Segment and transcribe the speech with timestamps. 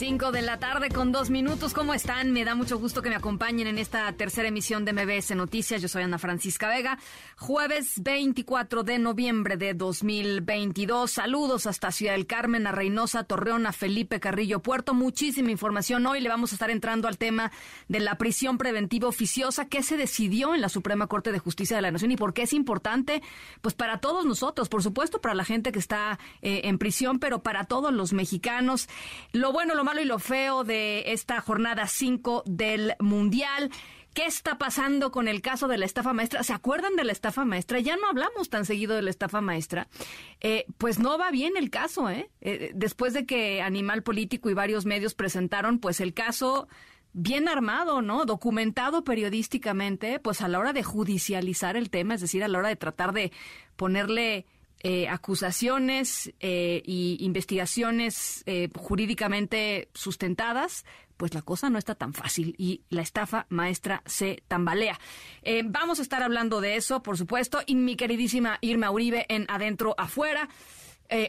[0.00, 1.74] 5 de la tarde con dos minutos.
[1.74, 2.32] ¿Cómo están?
[2.32, 5.82] Me da mucho gusto que me acompañen en esta tercera emisión de MBS Noticias.
[5.82, 6.98] Yo soy Ana Francisca Vega.
[7.36, 11.10] Jueves 24 de noviembre de 2022.
[11.10, 14.94] Saludos hasta Ciudad del Carmen, a Reynosa, Torreón, a Felipe Carrillo Puerto.
[14.94, 16.06] Muchísima información.
[16.06, 17.52] Hoy le vamos a estar entrando al tema
[17.88, 19.68] de la prisión preventiva oficiosa.
[19.68, 22.44] ¿Qué se decidió en la Suprema Corte de Justicia de la Nación y por qué
[22.44, 23.20] es importante?
[23.60, 27.42] Pues para todos nosotros, por supuesto, para la gente que está eh, en prisión, pero
[27.42, 28.88] para todos los mexicanos.
[29.32, 33.70] Lo bueno, lo y lo feo de esta jornada 5 del Mundial.
[34.14, 36.42] ¿Qué está pasando con el caso de la estafa maestra?
[36.42, 37.80] ¿Se acuerdan de la estafa maestra?
[37.80, 39.88] Ya no hablamos tan seguido de la estafa maestra.
[40.40, 42.30] Eh, pues no va bien el caso, ¿eh?
[42.40, 42.70] ¿eh?
[42.74, 46.68] Después de que Animal Político y varios medios presentaron, pues el caso
[47.12, 48.24] bien armado, ¿no?
[48.24, 52.68] Documentado periodísticamente, pues a la hora de judicializar el tema, es decir, a la hora
[52.68, 53.32] de tratar de
[53.76, 54.46] ponerle
[54.82, 60.86] eh, acusaciones eh, y investigaciones eh, jurídicamente sustentadas,
[61.18, 64.98] pues la cosa no está tan fácil y la estafa maestra se tambalea.
[65.66, 69.94] vamos a estar hablando de eso, por supuesto, y mi queridísima Irma Uribe en Adentro
[69.98, 70.48] Afuera.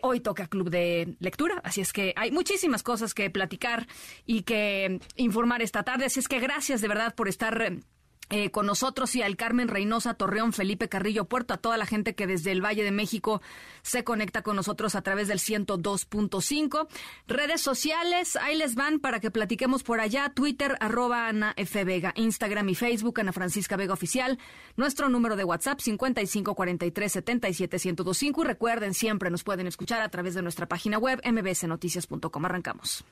[0.02, 3.86] hoy toca Club de Lectura, así es que hay muchísimas cosas que platicar
[4.26, 6.06] y que informar esta tarde.
[6.06, 7.82] Así es que gracias de verdad por estar
[8.30, 12.16] eh, con nosotros y al Carmen Reynosa, Torreón, Felipe Carrillo Puerto, a toda la gente
[12.16, 13.42] que desde el Valle de México
[13.82, 16.88] se conecta con nosotros a través del 102.5.
[17.28, 20.32] Redes sociales, ahí les van para que platiquemos por allá.
[20.34, 21.84] Twitter, arroba Ana F.
[21.84, 22.14] Vega.
[22.16, 24.40] Instagram y Facebook, Ana Francisca Vega Oficial.
[24.78, 28.44] Nuestro número de WhatsApp, 5543-771025.
[28.44, 32.46] Y recuerden, siempre nos pueden escuchar a través de nuestra página web, mbsnoticias.com.
[32.46, 33.04] Arrancamos.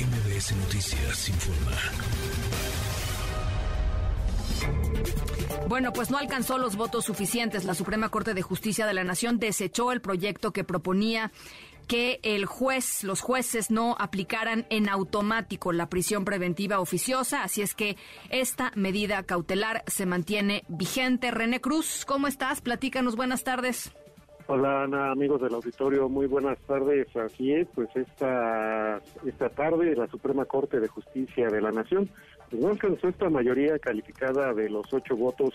[0.00, 1.76] MBS Noticias informa.
[5.68, 7.64] Bueno, pues no alcanzó los votos suficientes.
[7.64, 11.30] La Suprema Corte de Justicia de la Nación desechó el proyecto que proponía
[11.86, 17.74] que el juez, los jueces no aplicaran en automático la prisión preventiva oficiosa, así es
[17.74, 17.96] que
[18.30, 21.32] esta medida cautelar se mantiene vigente.
[21.32, 22.60] René Cruz, ¿cómo estás?
[22.60, 23.92] Platícanos, buenas tardes.
[24.46, 27.06] Hola Ana, amigos del auditorio, muy buenas tardes.
[27.16, 32.10] Así es, pues esta, esta tarde la Suprema Corte de Justicia de la Nación
[32.52, 35.54] no alcanzó esta mayoría calificada de los ocho votos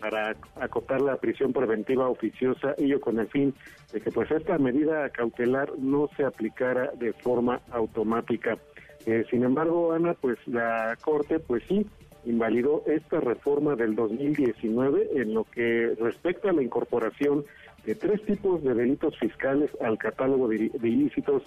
[0.00, 3.54] para acotar la prisión preventiva oficiosa, ello con el fin
[3.92, 8.58] de que pues esta medida cautelar no se aplicara de forma automática.
[9.06, 11.86] Eh, sin embargo, Ana, pues la Corte pues sí
[12.26, 17.44] invalidó esta reforma del 2019 en lo que respecta a la incorporación
[17.86, 21.42] de tres tipos de delitos fiscales al catálogo de ilícitos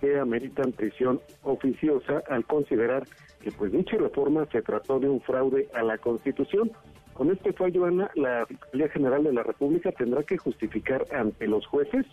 [0.00, 3.04] que ameritan prisión oficiosa al considerar
[3.42, 6.70] que pues dicha reforma se trató de un fraude a la Constitución.
[7.12, 11.66] Con este fallo, Ana, la Fiscalía General de la República tendrá que justificar ante los
[11.66, 12.06] jueces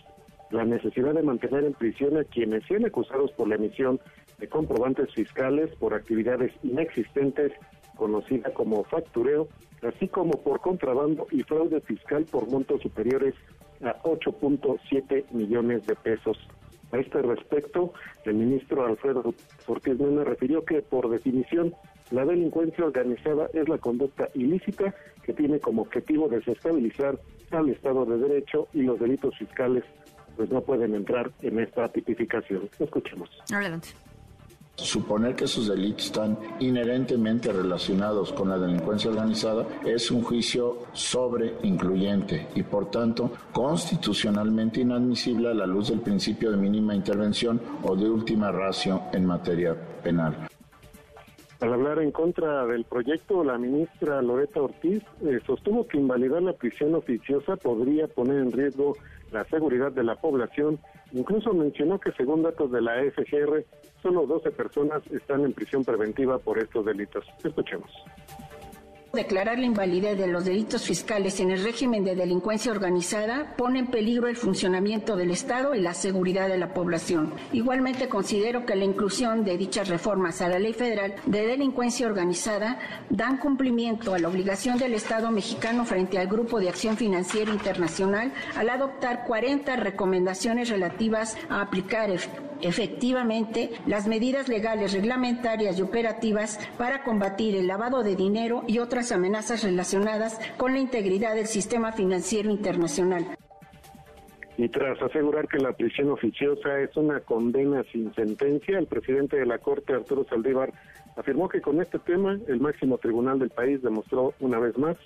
[0.50, 4.00] la necesidad de mantener en prisión a quienes sean acusados por la emisión
[4.38, 7.52] de comprobantes fiscales por actividades inexistentes
[7.96, 9.48] conocida como factureo,
[9.82, 13.34] así como por contrabando y fraude fiscal por montos superiores
[13.80, 16.38] 8.7 millones de pesos.
[16.92, 17.92] A este respecto,
[18.24, 19.34] el ministro Alfredo
[19.66, 21.74] Ortiz Mena refirió que, por definición,
[22.10, 27.18] la delincuencia organizada es la conducta ilícita que tiene como objetivo desestabilizar
[27.50, 29.84] al Estado de Derecho y los delitos fiscales
[30.36, 32.70] pues no pueden entrar en esta tipificación.
[32.78, 33.28] Escuchemos.
[34.78, 41.54] Suponer que esos delitos están inherentemente relacionados con la delincuencia organizada es un juicio sobre
[41.64, 47.96] incluyente y por tanto constitucionalmente inadmisible a la luz del principio de mínima intervención o
[47.96, 50.48] de última ratio en materia penal.
[51.60, 56.52] Al hablar en contra del proyecto, la ministra Loreta Ortiz eh, sostuvo que invalidar la
[56.52, 58.96] prisión oficiosa podría poner en riesgo
[59.32, 60.78] la seguridad de la población.
[61.12, 63.64] Incluso mencionó que según datos de la FGR,
[64.02, 67.24] solo 12 personas están en prisión preventiva por estos delitos.
[67.42, 67.90] Escuchemos.
[69.18, 73.88] Declarar la invalidez de los delitos fiscales en el régimen de delincuencia organizada pone en
[73.88, 77.34] peligro el funcionamiento del Estado y la seguridad de la población.
[77.52, 82.78] Igualmente considero que la inclusión de dichas reformas a la Ley Federal de Delincuencia Organizada
[83.10, 88.32] dan cumplimiento a la obligación del Estado mexicano frente al Grupo de Acción Financiera Internacional
[88.54, 92.08] al adoptar 40 recomendaciones relativas a aplicar
[92.62, 99.12] efectivamente las medidas legales, reglamentarias y operativas para combatir el lavado de dinero y otras
[99.12, 103.26] amenazas relacionadas con la integridad del sistema financiero internacional.
[104.56, 109.46] Y tras asegurar que la prisión oficiosa es una condena sin sentencia, el presidente de
[109.46, 110.72] la Corte, Arturo Saldívar,
[111.16, 114.96] afirmó que con este tema el máximo tribunal del país demostró una vez más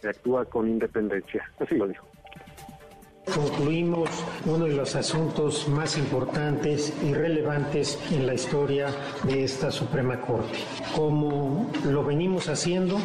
[0.00, 1.44] que actúa con independencia.
[1.58, 2.09] Así lo dijo
[3.34, 4.08] concluimos
[4.46, 8.88] uno de los asuntos más importantes y relevantes en la historia
[9.24, 10.58] de esta Suprema Corte.
[10.94, 12.98] Como lo venimos haciendo,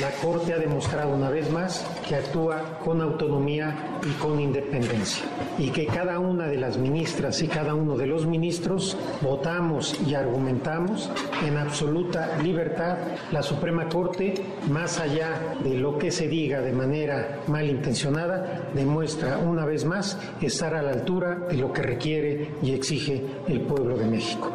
[0.00, 5.24] la Corte ha demostrado una vez más que actúa con autonomía y con independencia
[5.58, 10.14] y que cada una de las ministras y cada uno de los ministros votamos y
[10.14, 11.10] argumentamos
[11.46, 12.96] en absoluta libertad.
[13.32, 14.34] La Suprema Corte,
[14.70, 20.74] más allá de lo que se diga de manera malintencionada, demuestra una vez más estar
[20.74, 24.52] a la altura de lo que requiere y exige el pueblo de México.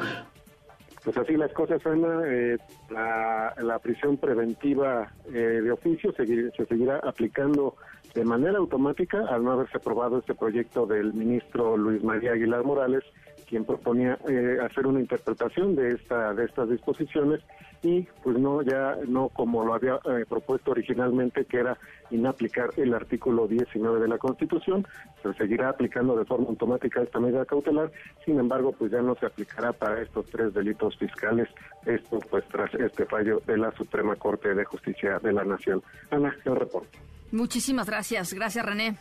[1.03, 2.57] Pues así las cosas, Ana, eh,
[2.89, 7.75] la, prisión preventiva eh, de oficio se seguirá aplicando
[8.13, 13.03] de manera automática al no haberse aprobado este proyecto del ministro Luis María Aguilar Morales,
[13.47, 17.41] quien proponía eh, hacer una interpretación de esta de estas disposiciones
[17.81, 21.77] y pues no ya no como lo había eh, propuesto originalmente que era
[22.11, 24.85] inaplicar el artículo 19 de la Constitución,
[25.21, 27.91] se seguirá aplicando de forma automática esta medida cautelar,
[28.25, 31.47] sin embargo pues ya no se aplicará para estos tres delitos fiscales,
[31.85, 35.81] esto pues tras este fallo de la Suprema Corte de Justicia de la Nación.
[36.11, 36.97] Ana, el reporte.
[37.31, 38.97] Muchísimas gracias, gracias René.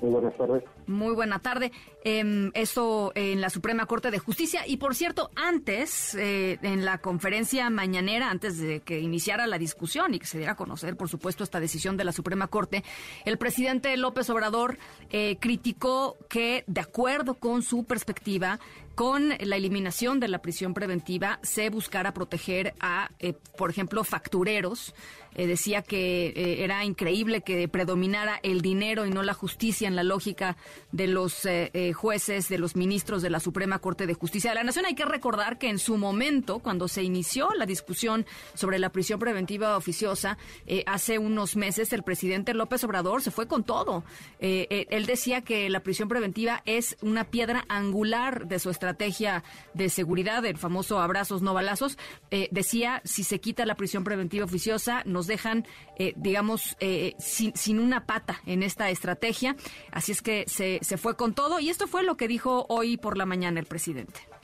[0.00, 0.64] Muy buenas tardes.
[0.86, 1.72] Muy buena tarde.
[2.04, 4.62] Eh, esto en la Suprema Corte de Justicia.
[4.66, 10.14] Y por cierto, antes, eh, en la conferencia mañanera, antes de que iniciara la discusión
[10.14, 12.84] y que se diera a conocer, por supuesto, esta decisión de la Suprema Corte,
[13.24, 14.78] el presidente López Obrador
[15.10, 18.60] eh, criticó que, de acuerdo con su perspectiva,
[18.98, 24.92] con la eliminación de la prisión preventiva se buscara proteger a, eh, por ejemplo, factureros.
[25.36, 29.94] Eh, decía que eh, era increíble que predominara el dinero y no la justicia en
[29.94, 30.56] la lógica
[30.90, 31.46] de los
[31.94, 34.86] jueces, de los ministros de la Suprema Corte de Justicia de la Nación.
[34.86, 39.20] Hay que recordar que en su momento, cuando se inició la discusión sobre la prisión
[39.20, 40.38] preventiva oficiosa,
[40.86, 44.02] hace unos meses el presidente López Obrador se fue con todo.
[44.40, 49.44] él decía que la prisión preventiva es una piedra angular de su estrategia estrategia
[49.74, 51.98] de seguridad, el famoso abrazos no balazos,
[52.30, 55.66] eh, decía, si se quita la prisión preventiva oficiosa, nos dejan,
[55.98, 59.56] eh, digamos, eh, sin, sin, una pata en esta estrategia.
[59.92, 62.96] Así es que se, se fue con todo y esto fue lo que dijo hoy
[62.96, 64.37] por la mañana el presidente.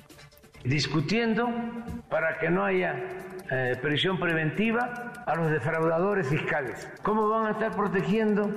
[0.64, 1.48] Discutiendo
[2.08, 2.94] para que no haya
[3.82, 6.90] prisión preventiva a los defraudadores fiscales.
[7.02, 8.50] ¿Cómo van a estar protegiendo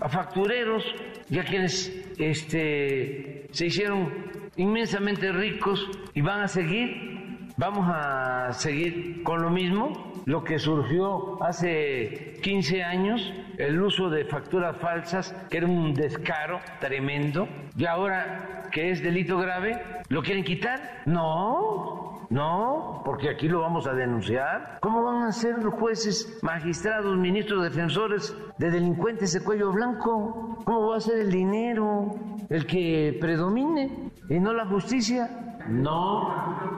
[0.00, 0.84] a factureros
[1.28, 4.12] y a quienes este, se hicieron
[4.56, 7.27] inmensamente ricos y van a seguir,
[7.58, 14.24] vamos a seguir con lo mismo, lo que surgió hace 15 años, el uso de
[14.24, 20.44] facturas falsas, que era un descaro tremendo, y ahora que es delito grave, ¿lo quieren
[20.44, 21.02] quitar?
[21.06, 24.78] No, no, porque aquí lo vamos a denunciar.
[24.80, 30.58] ¿Cómo van a ser los jueces, magistrados, ministros, defensores de delincuentes de cuello blanco?
[30.64, 32.14] ¿Cómo va a ser el dinero
[32.50, 35.56] el que predomine y no la justicia?
[35.68, 36.70] No,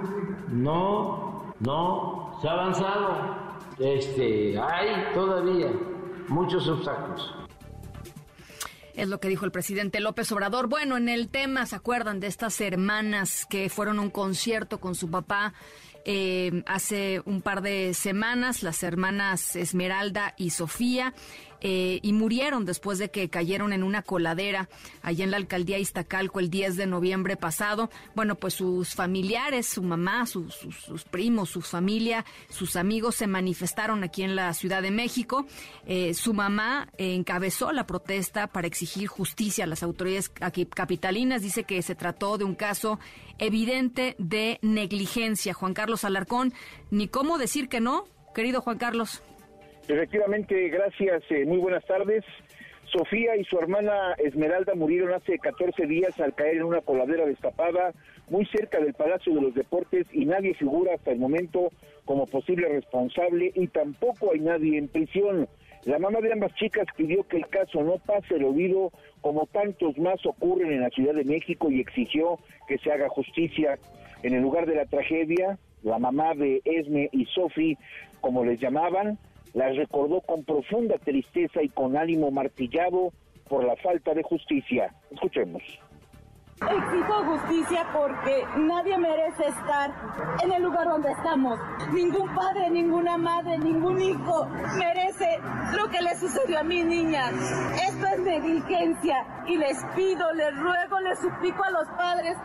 [0.49, 3.37] no, no, se ha avanzado.
[3.79, 5.73] Este, hay todavía
[6.29, 7.35] muchos obstáculos.
[8.95, 10.69] Es lo que dijo el presidente López Obrador.
[10.69, 14.95] Bueno, en el tema, ¿se acuerdan de estas hermanas que fueron a un concierto con
[14.95, 15.55] su papá
[16.05, 18.63] eh, hace un par de semanas?
[18.63, 21.15] Las hermanas Esmeralda y Sofía.
[21.63, 24.69] Eh, y murieron después de que cayeron en una coladera
[25.03, 27.91] allá en la alcaldía Iztacalco el 10 de noviembre pasado.
[28.15, 30.55] Bueno, pues sus familiares, su mamá, sus,
[31.11, 35.47] primos, su familia, sus amigos se manifestaron aquí en la Ciudad de México.
[35.87, 41.43] Eh, su mamá encabezó la protesta para exigir justicia a las autoridades capitalinas.
[41.43, 42.99] Dice que se trató de un caso
[43.39, 45.55] evidente de negligencia.
[45.55, 46.53] Juan Carlos Alarcón,
[46.91, 49.23] ni cómo decir que no, querido Juan Carlos.
[49.89, 51.23] Efectivamente, gracias.
[51.31, 52.25] Eh, muy buenas tardes.
[52.85, 57.93] Sofía y su hermana Esmeralda murieron hace 14 días al caer en una coladera destapada
[58.29, 61.71] muy cerca del Palacio de los Deportes y nadie figura hasta el momento
[62.05, 65.49] como posible responsable y tampoco hay nadie en prisión.
[65.85, 69.97] La mamá de ambas chicas pidió que el caso no pase el olvido como tantos
[69.97, 73.79] más ocurren en la Ciudad de México y exigió que se haga justicia.
[74.23, 77.79] En el lugar de la tragedia, la mamá de Esme y Sofi,
[78.21, 79.19] como les llamaban,
[79.55, 83.13] las recordó con profunda tristeza y con ánimo martillado
[83.49, 84.95] por la falta de justicia.
[85.11, 85.63] Escuchemos.
[86.61, 89.95] Exijo justicia porque nadie merece estar
[90.43, 91.59] en el lugar donde estamos.
[91.91, 95.41] Ningún padre, ninguna madre, ningún hijo merece
[95.75, 97.31] lo que le sucedió a mi niña.
[97.31, 102.37] Esto es negligencia y les pido, les ruego, les suplico a los padres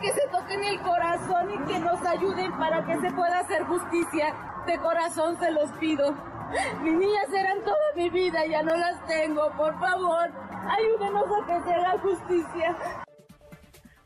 [0.00, 4.34] que se toquen el corazón y que nos ayuden para que se pueda hacer justicia.
[4.66, 6.12] De corazón se los pido.
[6.82, 9.50] Mis niñas eran toda mi vida, ya no las tengo.
[9.56, 10.30] Por favor,
[10.68, 12.76] ayúdenos a que se haga justicia.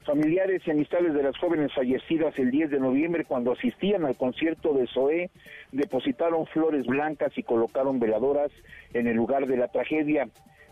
[0.04, 4.72] Familiares y amistades de las jóvenes fallecidas el 10 de noviembre cuando asistían al concierto
[4.72, 5.30] de Zoé
[5.70, 8.50] depositaron flores blancas y colocaron veladoras
[8.94, 10.26] en el lugar de la tragedia.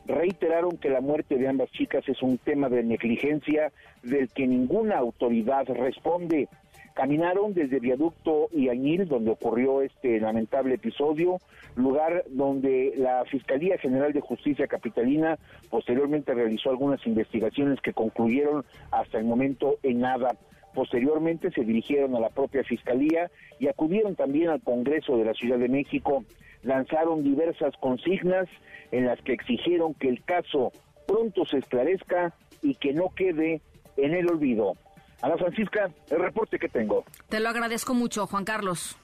[0.07, 4.97] Reiteraron que la muerte de ambas chicas es un tema de negligencia del que ninguna
[4.97, 6.49] autoridad responde.
[6.97, 11.37] Caminaron desde Viaducto y Añil, donde ocurrió este lamentable episodio,
[11.75, 15.39] lugar donde la Fiscalía General de Justicia Capitalina
[15.69, 20.39] posteriormente realizó algunas investigaciones que concluyeron hasta el momento en nada.
[20.75, 25.59] Posteriormente se dirigieron a la propia Fiscalía y acudieron también al Congreso de la Ciudad
[25.59, 26.25] de México.
[26.63, 28.49] Lanzaron diversas consignas
[28.91, 30.73] en las que exigieron que el caso
[31.07, 33.61] pronto se esclarezca y que no quede
[33.99, 34.79] en el olvido.
[35.23, 37.05] Ana Francisca, el reporte que tengo.
[37.29, 38.97] Te lo agradezco mucho, Juan Carlos.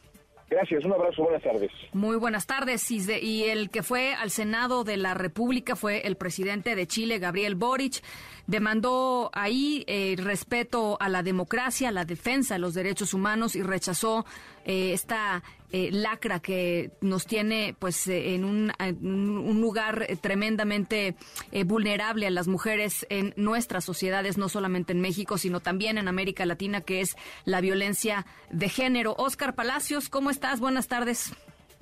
[0.53, 1.71] Gracias, un abrazo, buenas tardes.
[1.95, 2.91] Muy buenas tardes.
[2.91, 7.55] Y el que fue al Senado de la República fue el presidente de Chile, Gabriel
[7.55, 8.03] Boric.
[8.47, 13.63] Demandó ahí eh, respeto a la democracia, a la defensa de los derechos humanos y
[13.63, 14.27] rechazó
[14.67, 15.43] eh, esta
[15.73, 21.17] eh, lacra que nos tiene pues en un, un lugar tremendamente
[21.67, 26.47] vulnerable a las mujeres en nuestras sociedades, no solamente en México, sino también en América
[26.47, 29.15] Latina, que es la violencia de género.
[29.19, 30.61] Oscar Palacios, ¿cómo estás?
[30.61, 31.33] Buenas tardes.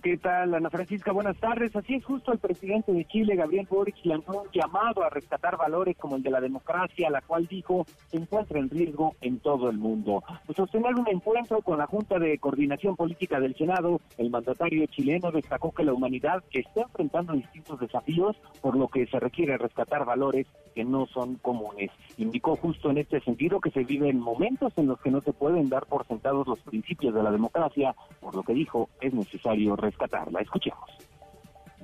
[0.02, 1.12] ¿Qué tal, Ana Francisca?
[1.12, 1.76] Buenas tardes.
[1.76, 5.94] Así es, justo el presidente de Chile, Gabriel Boric, lanzó un llamado a rescatar valores
[5.98, 9.76] como el de la democracia, la cual dijo se encuentra en riesgo en todo el
[9.76, 10.22] mundo.
[10.46, 15.30] Pues sostener un encuentro con la Junta de Coordinación Política del Senado, el mandatario chileno
[15.32, 20.46] destacó que la humanidad está enfrentando distintos desafíos, por lo que se requiere rescatar valores
[20.74, 21.90] que no son comunes.
[22.16, 25.68] Indicó justo en este sentido que se viven momentos en los que no se pueden
[25.68, 30.40] dar por sentados los principios de la democracia, por lo que dijo es necesario rescatarla.
[30.40, 30.88] Escuchemos.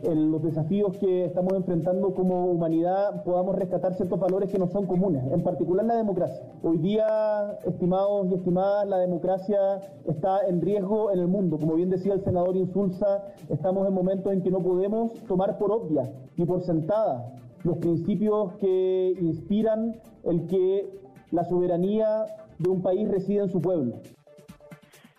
[0.03, 4.85] En los desafíos que estamos enfrentando como humanidad podamos rescatar ciertos valores que no son
[4.87, 6.43] comunes, en particular la democracia.
[6.63, 11.57] Hoy día, estimados y estimadas, la democracia está en riesgo en el mundo.
[11.59, 15.73] Como bien decía el senador Insulza, estamos en momentos en que no podemos tomar por
[15.73, 17.33] obvia y por sentada
[17.63, 20.91] los principios que inspiran el que
[21.31, 22.27] la soberanía
[22.59, 23.95] de un país reside en su pueblo.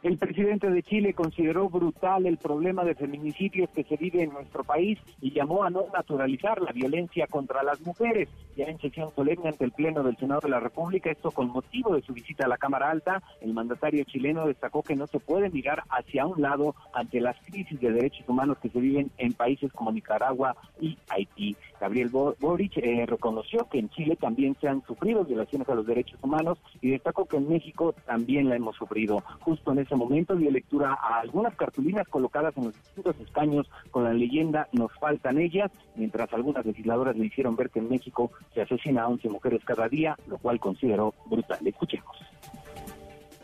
[0.04, 4.64] El presidente de Chile consideró brutal el problema de feminicidios que se vive en nuestro
[4.64, 8.30] país y llamó a no naturalizar la violencia contra las mujeres.
[8.56, 11.96] Ya en sesión solemne ante el Pleno del Senado de la República, esto con motivo
[11.96, 15.50] de su visita a la Cámara Alta, el mandatario chileno destacó que no se puede
[15.50, 19.74] mirar hacia un lado ante las crisis de derechos humanos que se viven en países
[19.74, 21.56] como Nicaragua y Haití.
[21.82, 26.20] Gabriel Boric eh, reconoció que en Chile también se han sufrido violaciones a los derechos
[26.22, 29.24] humanos y destacó que en México también la hemos sufrido.
[29.42, 34.04] Justo en ese momento dio lectura a algunas cartulinas colocadas en los distintos escaños con
[34.04, 38.62] la leyenda Nos faltan ellas, mientras algunas legisladoras le hicieron ver que en México se
[38.62, 41.66] asesina a 11 mujeres cada día, lo cual consideró brutal.
[41.66, 42.18] Escuchemos.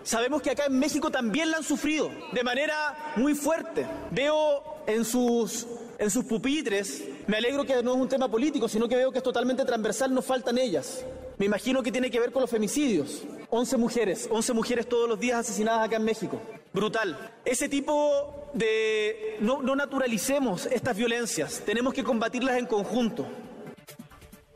[0.04, 3.88] Sabemos que acá en México también la han sufrido de manera muy fuerte.
[4.12, 5.66] Veo en sus,
[5.98, 9.20] en sus pupitres, me alegro que no es un tema político, sino que veo que
[9.20, 11.06] es totalmente transversal, nos faltan ellas.
[11.38, 13.24] Me imagino que tiene que ver con los femicidios.
[13.50, 16.42] 11 mujeres, 11 mujeres todos los días asesinadas acá en México.
[16.74, 17.32] Brutal.
[17.46, 19.38] Ese tipo de...
[19.40, 23.28] No, no naturalicemos estas violencias, tenemos que combatirlas en conjunto.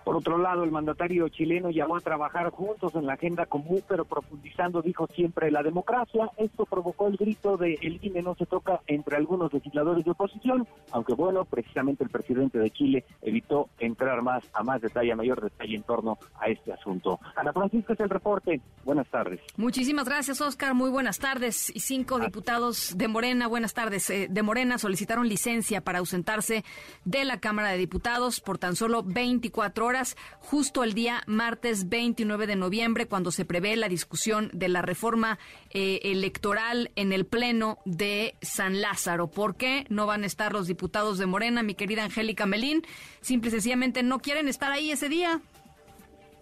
[0.08, 4.06] Por otro lado, el mandatario chileno llamó a trabajar juntos en la agenda común, pero
[4.06, 6.32] profundizando, dijo siempre, la democracia.
[6.38, 10.66] Esto provocó el grito de el INE no se toca entre algunos legisladores de oposición,
[10.94, 15.42] aunque bueno, precisamente el presidente de Chile evitó entrar más a más detalle, a mayor
[15.42, 17.20] detalle en torno a este asunto.
[17.36, 18.62] Ana Francisca es el reporte.
[18.86, 19.42] Buenas tardes.
[19.58, 20.74] Muchísimas gracias, Oscar.
[20.74, 21.70] Muy buenas tardes.
[21.76, 22.24] Y cinco ah.
[22.24, 26.64] diputados de Morena, buenas tardes, eh, de Morena solicitaron licencia para ausentarse
[27.04, 29.97] de la Cámara de Diputados por tan solo 24 horas
[30.40, 35.40] justo el día martes 29 de noviembre, cuando se prevé la discusión de la reforma
[35.72, 39.28] eh, electoral en el Pleno de San Lázaro.
[39.28, 42.84] ¿Por qué no van a estar los diputados de Morena, mi querida Angélica Melín?
[43.22, 45.42] Simple y sencillamente no quieren estar ahí ese día.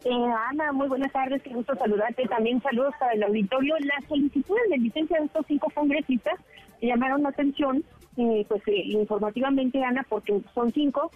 [0.06, 0.12] Eh,
[0.50, 2.28] Ana, muy buenas tardes, qué gusto saludarte.
[2.28, 3.76] También saludos para el auditorio.
[3.80, 6.36] Las solicitudes de licencia de estos cinco congresistas
[6.80, 7.84] llamaron la atención,
[8.18, 11.10] eh, pues informativamente, Ana, porque son cinco,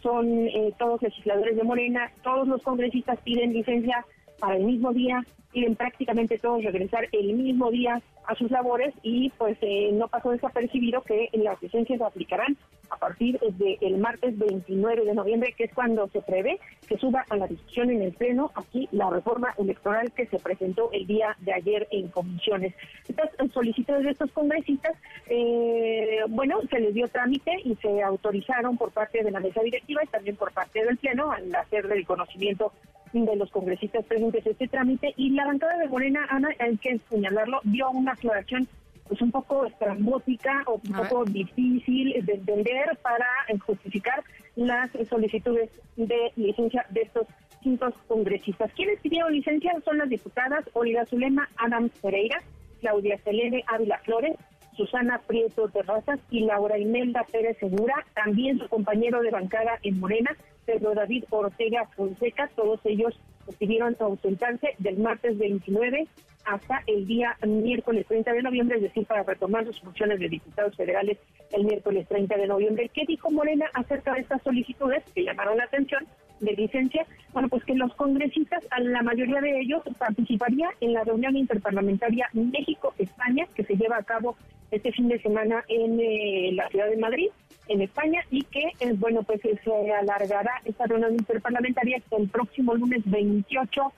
[0.00, 4.04] son eh, todos legisladores de Morena, todos los congresistas piden licencia
[4.42, 9.30] para el mismo día, quieren prácticamente todos regresar el mismo día a sus labores y
[9.38, 12.56] pues eh, no pasó desapercibido que las licencias se aplicarán
[12.90, 16.58] a partir del martes 29 de noviembre, que es cuando se prevé
[16.88, 20.90] que suba a la discusión en el Pleno aquí la reforma electoral que se presentó
[20.92, 22.74] el día de ayer en comisiones.
[23.08, 24.96] Estas solicitudes de estos congresistas,
[25.28, 30.02] eh, bueno, se les dio trámite y se autorizaron por parte de la mesa directiva
[30.02, 32.72] y también por parte del Pleno al hacer el conocimiento
[33.12, 37.60] de los congresistas presentes este trámite y la bancada de Morena, Ana, hay que señalarlo,
[37.64, 38.66] dio una aclaración
[39.06, 43.26] pues un poco estrambótica o un poco difícil de entender para
[43.66, 44.22] justificar
[44.56, 47.26] las solicitudes de licencia de estos
[47.62, 48.72] cinco congresistas.
[48.74, 49.74] ¿Quiénes pidieron licencia?
[49.84, 52.40] Son las diputadas Olga Zulema, Adam Pereira,
[52.80, 54.36] Claudia Selene Ávila Flores,
[54.76, 60.36] Susana Prieto Terrazas y Laura Imelda Pérez Segura, también su compañero de bancada en Morena,
[60.64, 66.06] Pedro David Ortega Fonseca, todos ellos decidieron ausentarse del martes 29
[66.44, 70.76] hasta el día miércoles 30 de noviembre, es decir, para retomar sus funciones de diputados
[70.76, 71.18] federales
[71.52, 72.90] el miércoles 30 de noviembre.
[72.92, 76.06] ¿Qué dijo Morena acerca de estas solicitudes que llamaron la atención
[76.42, 77.06] de licencia?
[77.32, 82.28] Bueno, pues que los congresistas, a la mayoría de ellos, participaría en la reunión interparlamentaria
[82.34, 84.36] México-España, que se lleva a cabo
[84.70, 87.28] este fin de semana en eh, la ciudad de Madrid
[87.68, 92.28] en España y que, eh, bueno, pues eh, se alargará esta reunión interparlamentaria hasta el
[92.28, 93.92] próximo lunes 28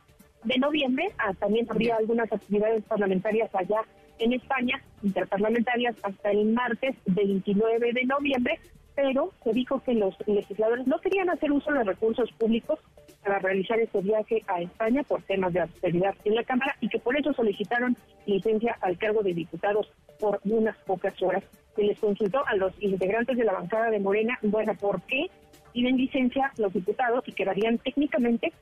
[0.44, 1.10] de noviembre.
[1.18, 3.82] Ah, también habría algunas actividades parlamentarias allá
[4.18, 8.60] en España, interparlamentarias, hasta el martes 29 de noviembre,
[8.94, 12.78] pero se dijo que los legisladores no querían hacer uso de recursos públicos
[13.22, 16.98] para realizar este viaje a España por temas de austeridad en la Cámara y que
[16.98, 17.96] por eso solicitaron
[18.26, 21.42] licencia al cargo de diputados por unas pocas horas.
[21.74, 25.26] Se les consultó a los integrantes de la bancada de Morena, bueno, ¿por qué
[25.72, 28.52] piden licencia los diputados y quedarían técnicamente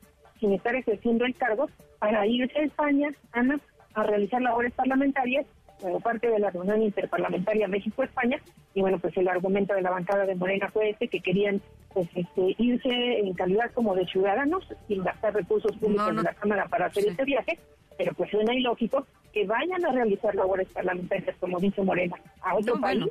[0.40, 3.60] sin estar ejerciendo el cargo para irse a España, Ana,
[3.94, 5.46] a realizar labores parlamentarias
[5.82, 8.40] como parte de la reunión interparlamentaria México-España?
[8.74, 11.60] Y bueno, pues el argumento de la bancada de Morena fue este, que querían
[11.92, 16.66] pues, este, irse en calidad como de ciudadanos sin gastar recursos públicos de la Cámara
[16.68, 17.58] para hacer este viaje,
[17.98, 22.80] pero pues suena ilógico que vayan a realizar labores parlamentarias, como dice Morena, a otro
[22.80, 23.04] país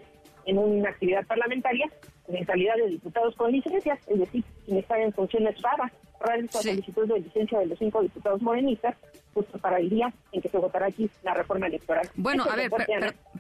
[0.46, 1.88] en una actividad parlamentaria
[2.28, 7.08] en calidad de diputados con licencias, es decir, sin estar en funciones para realizar solicitud
[7.08, 8.96] de licencia de los cinco diputados morenistas,
[9.34, 12.10] justo para el día en que se votará aquí la reforma electoral.
[12.16, 12.72] Bueno, a ver,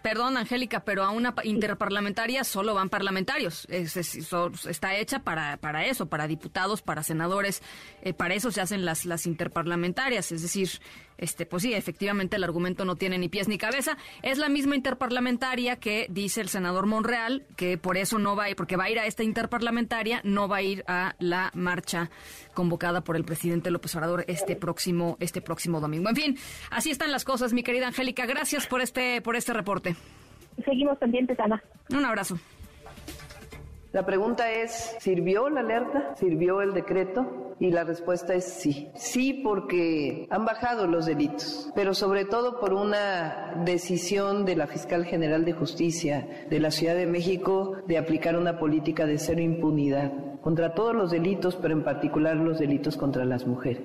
[0.01, 3.67] perdón, Angélica, pero a una interparlamentaria solo van parlamentarios.
[3.69, 7.61] está hecha para, para eso, para diputados, para senadores.
[8.01, 10.31] Eh, para eso se hacen las, las interparlamentarias.
[10.31, 10.69] Es decir,
[11.17, 13.97] este, pues sí, efectivamente el argumento no tiene ni pies ni cabeza.
[14.23, 18.49] Es la misma interparlamentaria que dice el senador Monreal que por eso no va a
[18.49, 22.09] ir, porque va a ir a esta interparlamentaria, no va a ir a la marcha
[22.53, 26.09] convocada por el presidente López Obrador este próximo, este próximo domingo.
[26.09, 26.37] En fin,
[26.69, 28.25] así están las cosas, mi querida Angélica.
[28.25, 29.95] Gracias por este, por este reporte.
[30.63, 31.61] Seguimos pendientes, Ana.
[31.89, 32.37] Un abrazo.
[33.91, 36.15] La pregunta es, ¿sirvió la alerta?
[36.15, 37.55] ¿Sirvió el decreto?
[37.59, 38.87] Y la respuesta es sí.
[38.95, 45.05] Sí porque han bajado los delitos, pero sobre todo por una decisión de la Fiscal
[45.05, 50.13] General de Justicia de la Ciudad de México de aplicar una política de cero impunidad
[50.41, 53.83] contra todos los delitos, pero en particular los delitos contra las mujeres.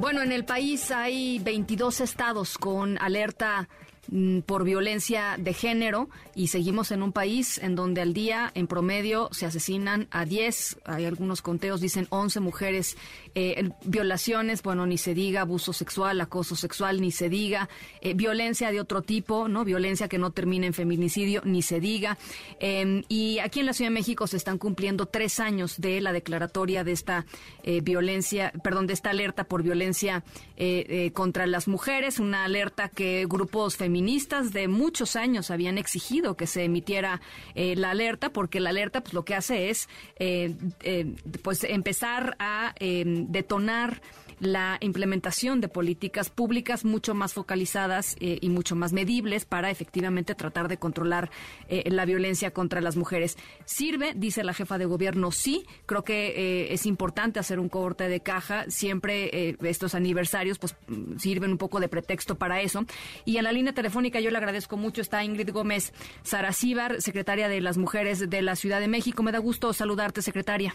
[0.00, 3.68] Bueno, en el país hay 22 estados con alerta
[4.44, 9.28] por violencia de género y seguimos en un país en donde al día en promedio
[9.30, 12.96] se asesinan a 10, hay algunos conteos, dicen 11 mujeres,
[13.36, 17.68] eh, violaciones, bueno, ni se diga, abuso sexual, acoso sexual, ni se diga,
[18.00, 19.64] eh, violencia de otro tipo, ¿no?
[19.64, 22.18] Violencia que no termina en feminicidio, ni se diga.
[22.58, 26.12] Em, y aquí en la Ciudad de México se están cumpliendo tres años de la
[26.12, 27.26] declaratoria de esta
[27.62, 30.24] eh, violencia, perdón, de esta alerta por violencia
[31.14, 36.46] contra las mujeres, una alerta que grupos feministas feministas de muchos años habían exigido que
[36.46, 37.20] se emitiera
[37.54, 42.34] eh, la alerta, porque la alerta pues, lo que hace es eh, eh, pues empezar
[42.38, 44.00] a detonar
[44.40, 50.34] la implementación de políticas públicas mucho más focalizadas eh, y mucho más medibles para efectivamente
[50.34, 51.30] tratar de controlar
[51.68, 53.36] eh, la violencia contra las mujeres.
[53.64, 54.12] ¿Sirve?
[54.16, 55.66] Dice la jefa de gobierno, sí.
[55.86, 58.64] Creo que eh, es importante hacer un corte de caja.
[58.68, 60.74] Siempre estos aniversarios pues
[61.18, 62.84] sirven un poco de pretexto para eso.
[63.24, 65.00] Y en la línea telefónica yo le agradezco mucho.
[65.02, 69.22] Está Ingrid Gómez Saracíbar, secretaria de las Mujeres de la Ciudad de México.
[69.22, 70.74] Me da gusto saludarte, secretaria.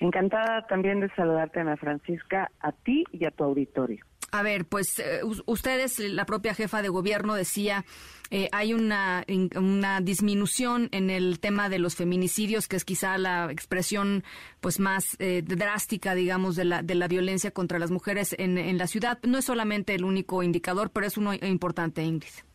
[0.00, 4.04] Encantada también de saludarte, Ana Francisca, a ti y a tu auditorio.
[4.30, 7.86] A ver, pues eh, ustedes, la propia jefa de gobierno decía,
[8.30, 9.24] eh, hay una,
[9.56, 14.24] una disminución en el tema de los feminicidios, que es quizá la expresión
[14.60, 18.76] pues más eh, drástica, digamos, de la, de la violencia contra las mujeres en, en
[18.76, 19.18] la ciudad.
[19.22, 22.47] No es solamente el único indicador, pero es uno importante, Ingrid.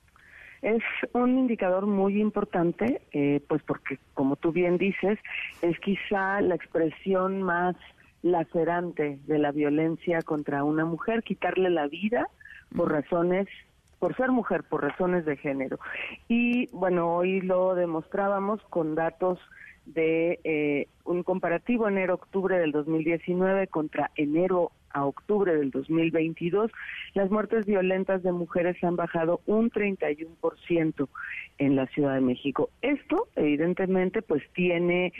[0.63, 0.81] Es
[1.13, 3.01] un indicador muy importante,
[3.47, 5.19] pues porque, como tú bien dices,
[5.61, 7.75] es quizá la expresión más
[8.21, 12.27] lacerante de la violencia contra una mujer, quitarle la vida
[12.75, 13.47] por razones
[13.99, 15.79] por ser mujer, por razones de género.
[16.27, 19.39] Y bueno, hoy lo demostrábamos con datos
[19.85, 26.71] de eh, un comparativo enero-octubre del 2019 contra enero a octubre del 2022,
[27.15, 31.07] las muertes violentas de mujeres han bajado un 31%
[31.57, 32.69] en la Ciudad de México.
[32.81, 35.11] Esto, evidentemente, pues tiene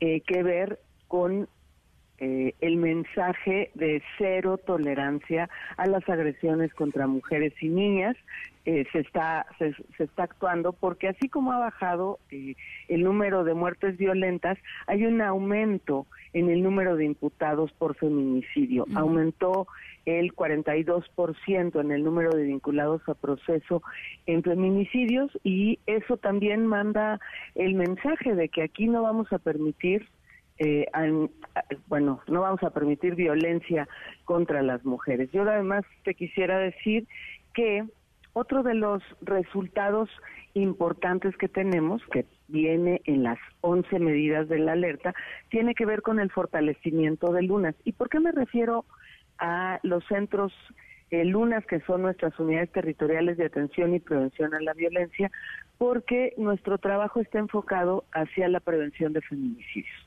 [0.00, 1.48] eh, que ver con
[2.24, 8.16] eh, el mensaje de cero tolerancia a las agresiones contra mujeres y niñas
[8.64, 12.54] eh, se está se, está actuando porque así como ha bajado eh,
[12.86, 14.56] el número de muertes violentas
[14.86, 18.86] hay un aumento en el número de imputados por feminicidio.
[18.94, 19.66] Aumentó
[20.04, 23.82] el 42% en el número de vinculados a proceso
[24.26, 27.18] en feminicidios y eso también manda
[27.56, 30.06] el mensaje de que aquí no vamos a permitir
[30.58, 30.86] eh,
[31.86, 33.88] bueno, no vamos a permitir violencia
[34.24, 35.30] contra las mujeres.
[35.32, 37.06] Yo además te quisiera decir
[37.54, 37.84] que
[38.34, 40.08] otro de los resultados
[40.54, 45.14] importantes que tenemos, que viene en las 11 medidas de la alerta,
[45.50, 47.74] tiene que ver con el fortalecimiento de lunas.
[47.84, 48.84] ¿Y por qué me refiero
[49.38, 50.52] a los centros
[51.10, 55.30] eh, lunas, que son nuestras unidades territoriales de atención y prevención a la violencia?
[55.76, 60.06] Porque nuestro trabajo está enfocado hacia la prevención de feminicidios.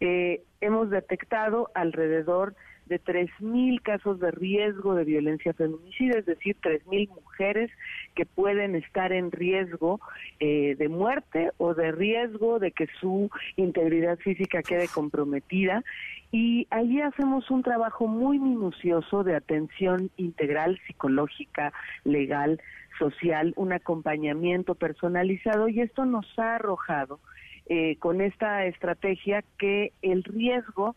[0.00, 2.54] Eh, hemos detectado alrededor
[2.86, 7.70] de 3.000 casos de riesgo de violencia feminicida, es decir, 3.000 mujeres
[8.14, 10.00] que pueden estar en riesgo
[10.38, 15.82] eh, de muerte o de riesgo de que su integridad física quede comprometida.
[16.30, 21.72] Y allí hacemos un trabajo muy minucioso de atención integral, psicológica,
[22.04, 22.60] legal,
[22.98, 27.20] social, un acompañamiento personalizado y esto nos ha arrojado
[27.68, 30.94] eh, con esta estrategia que el riesgo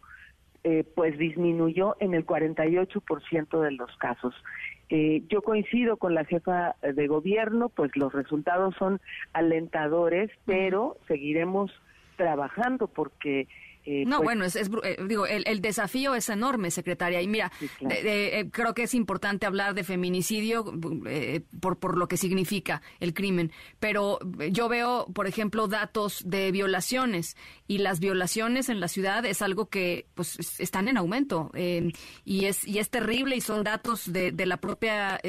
[0.64, 4.36] eh, pues disminuyó en el 48% de los casos.
[4.90, 9.00] Eh, yo coincido con la jefa de gobierno, pues los resultados son
[9.34, 11.72] alentadores, pero seguiremos
[12.18, 13.48] trabajando porque
[13.91, 17.23] eh, no, pues bueno, es, eh, digo, el, desafío es enorme, secretaria.
[17.23, 17.52] Y mira,
[17.89, 20.71] eh, creo que es importante hablar de feminicidio
[21.60, 23.52] por, por lo que significa el crimen.
[23.80, 24.19] Pero
[24.52, 27.36] yo veo, por ejemplo, datos de violaciones
[27.67, 31.52] y las violaciones en la ciudad es algo que pues están en aumento
[32.25, 35.19] y es y es terrible y son datos de, de la propia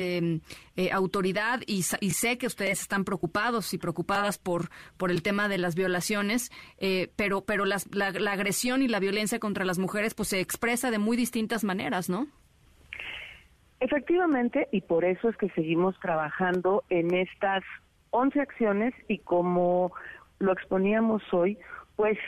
[0.92, 5.58] autoridad y, y, sé que ustedes están preocupados y preocupadas por por el tema de
[5.58, 6.50] las violaciones,
[7.16, 8.36] pero pero las, la, la
[8.82, 12.26] y la violencia contra las mujeres pues se expresa de muy distintas maneras, ¿no?
[13.80, 17.62] Efectivamente, y por eso es que seguimos trabajando en estas
[18.10, 19.92] 11 acciones y como
[20.38, 21.58] lo exponíamos hoy,
[21.96, 22.18] pues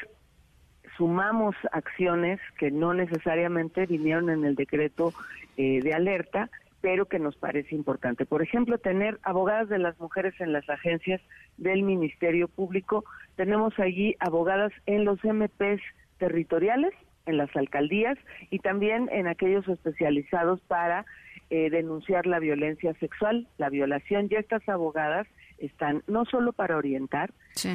[0.97, 5.13] sumamos acciones que no necesariamente vinieron en el decreto
[5.57, 8.27] eh, de alerta, pero que nos parece importante.
[8.27, 11.21] Por ejemplo, tener abogadas de las mujeres en las agencias
[11.57, 13.05] del Ministerio Público.
[13.37, 15.81] Tenemos allí abogadas en los MPs
[16.23, 16.95] territoriales,
[17.27, 18.17] en las alcaldías
[18.51, 21.05] y también en aquellos especializados para
[21.51, 24.29] eh, denunciar la violencia sexual, la violación.
[24.29, 25.27] Ya estas abogadas
[25.59, 27.33] están no solo para orientar,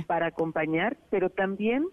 [0.07, 1.85] para acompañar, pero también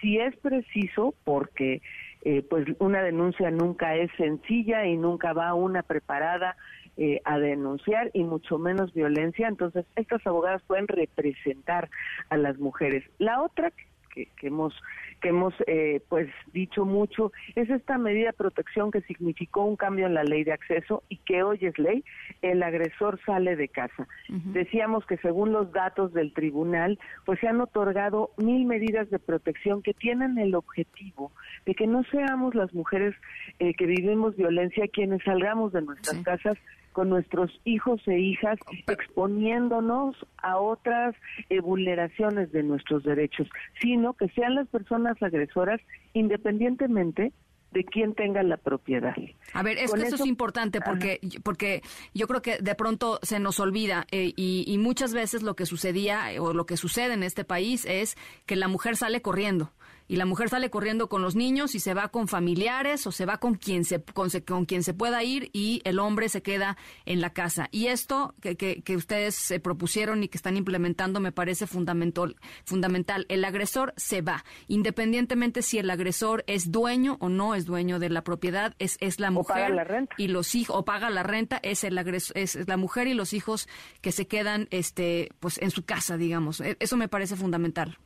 [0.00, 1.80] si es preciso, porque
[2.24, 6.56] eh, pues una denuncia nunca es sencilla y nunca va una preparada
[6.98, 11.88] eh, a denunciar y mucho menos violencia, entonces estas abogadas pueden representar
[12.28, 13.02] a las mujeres.
[13.18, 13.72] La otra
[14.12, 14.74] que, que hemos
[15.20, 20.06] que hemos eh, pues dicho mucho es esta medida de protección que significó un cambio
[20.06, 22.04] en la ley de acceso y que hoy es ley,
[22.42, 24.08] el agresor sale de casa.
[24.28, 29.82] Decíamos que según los datos del tribunal, pues se han otorgado mil medidas de protección
[29.82, 31.30] que tienen el objetivo
[31.64, 33.14] de que no seamos las mujeres
[33.60, 36.58] eh, que vivimos violencia quienes salgamos de nuestras casas
[36.92, 41.14] con nuestros hijos e hijas exponiéndonos a otras
[41.48, 43.48] eh, vulneraciones de nuestros derechos,
[43.80, 45.80] sino que sean las personas agresoras
[46.14, 47.32] independientemente
[47.72, 49.14] de quién tenga la propiedad.
[49.54, 53.40] A ver, es que eso, es importante porque, porque yo creo que de pronto se
[53.40, 57.22] nos olvida eh, y, y, muchas veces lo que sucedía o lo que sucede en
[57.22, 59.72] este país es que la mujer sale corriendo
[60.12, 63.24] y la mujer sale corriendo con los niños y se va con familiares o se
[63.24, 66.76] va con quien se, con, con quien se pueda ir y el hombre se queda
[67.06, 67.68] en la casa.
[67.70, 73.24] Y esto que, que, ustedes se propusieron y que están implementando me parece fundamental, fundamental.
[73.30, 78.10] El agresor se va, independientemente si el agresor es dueño o no es dueño de
[78.10, 80.14] la propiedad, es, es la mujer la renta.
[80.18, 83.32] y los hijos, o paga la renta, es el agresor, es la mujer y los
[83.32, 83.66] hijos
[84.02, 86.60] que se quedan este pues en su casa, digamos.
[86.60, 87.96] E, eso me parece fundamental.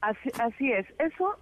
[0.00, 0.86] Así, es.
[0.98, 1.36] Eso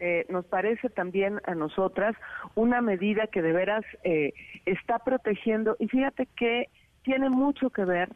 [0.00, 2.16] eh, nos parece también a nosotras
[2.54, 4.32] una medida que de veras eh,
[4.66, 6.68] está protegiendo y fíjate que
[7.02, 8.10] tiene mucho que ver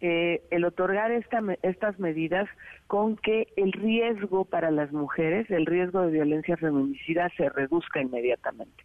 [0.00, 2.48] eh, el otorgar esta, estas medidas
[2.86, 8.84] con que el riesgo para las mujeres, el riesgo de violencia feminicida se reduzca inmediatamente.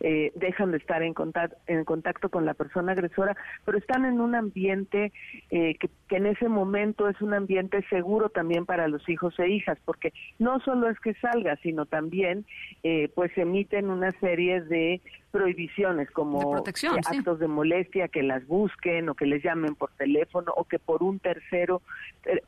[0.00, 4.20] Eh, dejan de estar en contacto, en contacto con la persona agresora, pero están en
[4.20, 5.12] un ambiente
[5.50, 9.78] eh, que, en ese momento es un ambiente seguro también para los hijos e hijas,
[9.84, 12.44] porque no solo es que salga, sino también
[12.82, 15.00] eh, pues emiten una serie de
[15.32, 20.64] prohibiciones como actos de molestia, que las busquen o que les llamen por teléfono o
[20.64, 21.82] que por un tercero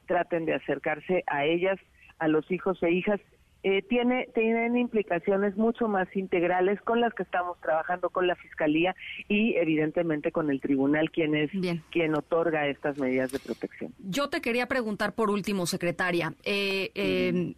[0.06, 1.78] traten de acercarse a ellas,
[2.18, 3.20] a los hijos e hijas
[3.68, 8.94] eh, tiene, tienen implicaciones mucho más integrales con las que estamos trabajando con la Fiscalía
[9.28, 11.50] y evidentemente con el Tribunal, quien es
[11.90, 13.92] quien otorga estas medidas de protección.
[13.98, 17.54] Yo te quería preguntar por último, secretaria, eh, eh,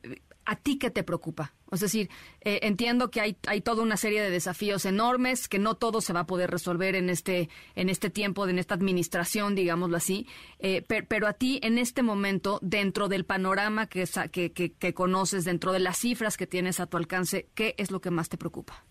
[0.49, 1.53] ¿a ti qué te preocupa?
[1.71, 2.09] Es decir,
[2.41, 6.15] eh, entiendo que hay, hay toda una serie de desafíos enormes, que no todo se
[6.15, 10.27] va a poder resolver en este, en este tiempo, en esta administración, digámoslo así,
[10.59, 15.73] eh, pero a ti en este momento, dentro del panorama que, que, que, conoces, dentro
[15.73, 18.85] de las cifras que tienes a tu alcance, ¿qué es lo que más te preocupa?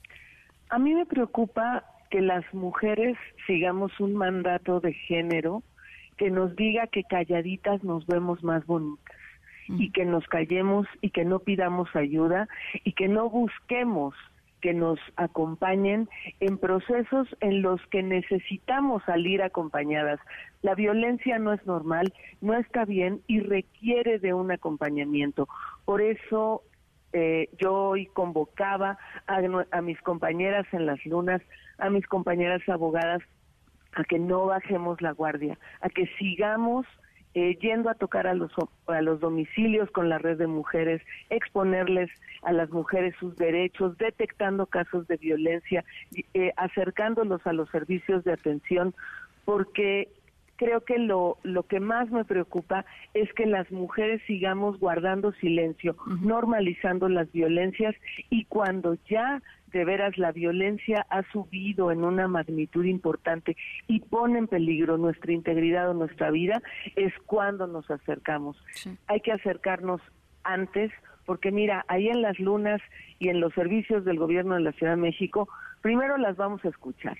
[0.69, 3.17] A mí me preocupa que las mujeres
[3.47, 5.63] sigamos un mandato de género
[6.17, 9.06] que nos diga que calladitas nos vemos más bonitas
[9.67, 12.47] y que nos callemos y que no pidamos ayuda
[12.83, 14.13] y que no busquemos
[14.61, 20.19] que nos acompañen en procesos en los que necesitamos salir acompañadas.
[20.61, 25.47] La violencia no es normal, no está bien y requiere de un acompañamiento.
[25.85, 26.63] Por eso
[27.13, 29.39] eh, yo hoy convocaba a,
[29.71, 31.41] a mis compañeras en las lunas,
[31.77, 33.21] a mis compañeras abogadas,
[33.93, 36.85] a que no bajemos la guardia, a que sigamos
[37.33, 38.51] eh, yendo a tocar a los,
[38.87, 42.09] a los domicilios con la red de mujeres, exponerles
[42.41, 45.83] a las mujeres sus derechos, detectando casos de violencia,
[46.33, 48.95] eh, acercándolos a los servicios de atención,
[49.45, 50.09] porque
[50.57, 55.95] creo que lo, lo que más me preocupa es que las mujeres sigamos guardando silencio,
[56.21, 57.95] normalizando las violencias
[58.29, 63.55] y cuando ya de veras la violencia ha subido en una magnitud importante
[63.87, 66.61] y pone en peligro nuestra integridad o nuestra vida,
[66.95, 68.57] es cuando nos acercamos.
[69.07, 70.01] Hay que acercarnos
[70.43, 70.91] antes,
[71.25, 72.81] porque mira, ahí en las lunas
[73.19, 75.49] y en los servicios del gobierno de la Ciudad de México,
[75.81, 77.17] primero las vamos a escuchar.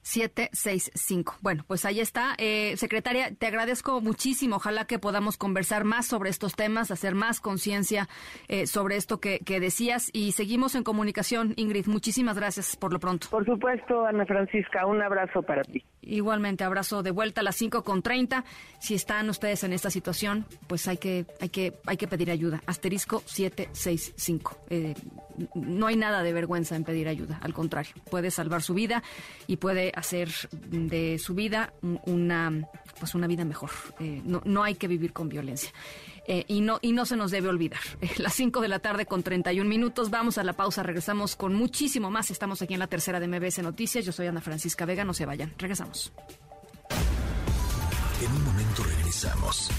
[0.04, 1.38] 765.
[1.42, 2.36] Bueno, pues ahí está.
[2.38, 4.58] Eh, secretaria, te agradezco muchísimo.
[4.58, 8.08] Ojalá que podamos conversar más sobre estos temas, hacer más conciencia
[8.50, 11.54] eh, sobre esto que, decías y seguimos en comunicación.
[11.56, 13.28] Ingrid, muchísimas gracias por lo pronto.
[13.32, 15.84] Por supuesto, Ana Francisca, un abrazo para ti.
[16.06, 18.44] Igualmente, abrazo de vuelta a las 5 con 30.
[18.80, 22.62] Si están ustedes en esta situación, pues hay que, hay que, hay que pedir ayuda.
[22.66, 24.58] Asterisco 765.
[24.70, 24.94] Eh,
[25.56, 29.04] no hay nada de vergüenza en pedir ayuda, al contrario, puede salvar su vida
[29.48, 31.74] y puede hacer de su vida
[32.06, 33.72] una, pues una vida mejor.
[34.00, 35.72] Eh, no, no hay que vivir con violencia.
[36.28, 37.80] Eh, y, no, y no se nos debe olvidar.
[38.18, 40.10] las 5 de la tarde con 31 minutos.
[40.10, 40.84] Vamos a la pausa.
[40.84, 42.32] Regresamos con muchísimo más.
[42.32, 44.06] Estamos aquí en la tercera de MBS Noticias.
[44.06, 45.04] Yo soy Ana Francisca Vega.
[45.04, 45.54] No se vayan.
[45.58, 46.14] Regresamos.
[48.22, 49.70] En un momento regresamos.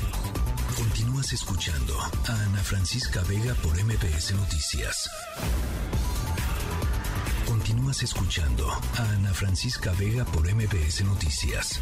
[0.77, 5.09] Continúas escuchando a Ana Francisca Vega por MBS Noticias.
[7.47, 11.81] Continúas escuchando a Ana Francisca Vega por MBS Noticias.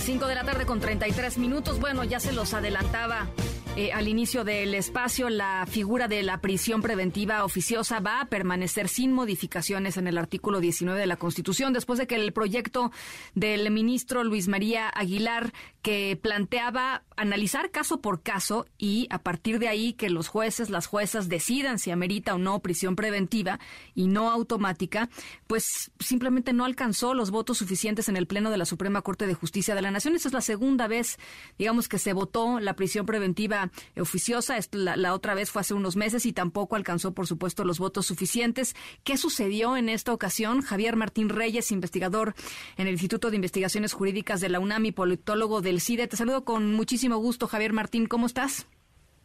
[0.00, 1.78] 5 de la tarde con 33 minutos.
[1.78, 3.28] Bueno, ya se los adelantaba
[3.76, 8.88] eh, al inicio del espacio, la figura de la prisión preventiva oficiosa va a permanecer
[8.88, 12.90] sin modificaciones en el artículo 19 de la Constitución, después de que el proyecto
[13.34, 15.52] del ministro Luis María Aguilar,
[15.82, 20.86] que planteaba analizar caso por caso y a partir de ahí que los jueces, las
[20.86, 23.60] juezas decidan si amerita o no prisión preventiva
[23.94, 25.08] y no automática,
[25.46, 29.34] pues simplemente no alcanzó los votos suficientes en el Pleno de la Suprema Corte de
[29.34, 30.16] Justicia de la Nación.
[30.16, 31.18] Esa es la segunda vez,
[31.58, 34.56] digamos, que se votó la prisión preventiva oficiosa.
[34.72, 38.74] la, otra vez fue hace unos meses y tampoco alcanzó, por supuesto, los votos suficientes.
[39.04, 40.62] ¿Qué sucedió en esta ocasión?
[40.62, 42.34] Javier Martín Reyes, investigador
[42.76, 46.06] en el Instituto de Investigaciones Jurídicas de la UNAM y politólogo del CIDE.
[46.06, 48.06] Te saludo con muchísimo gusto, Javier Martín.
[48.06, 48.66] ¿Cómo estás?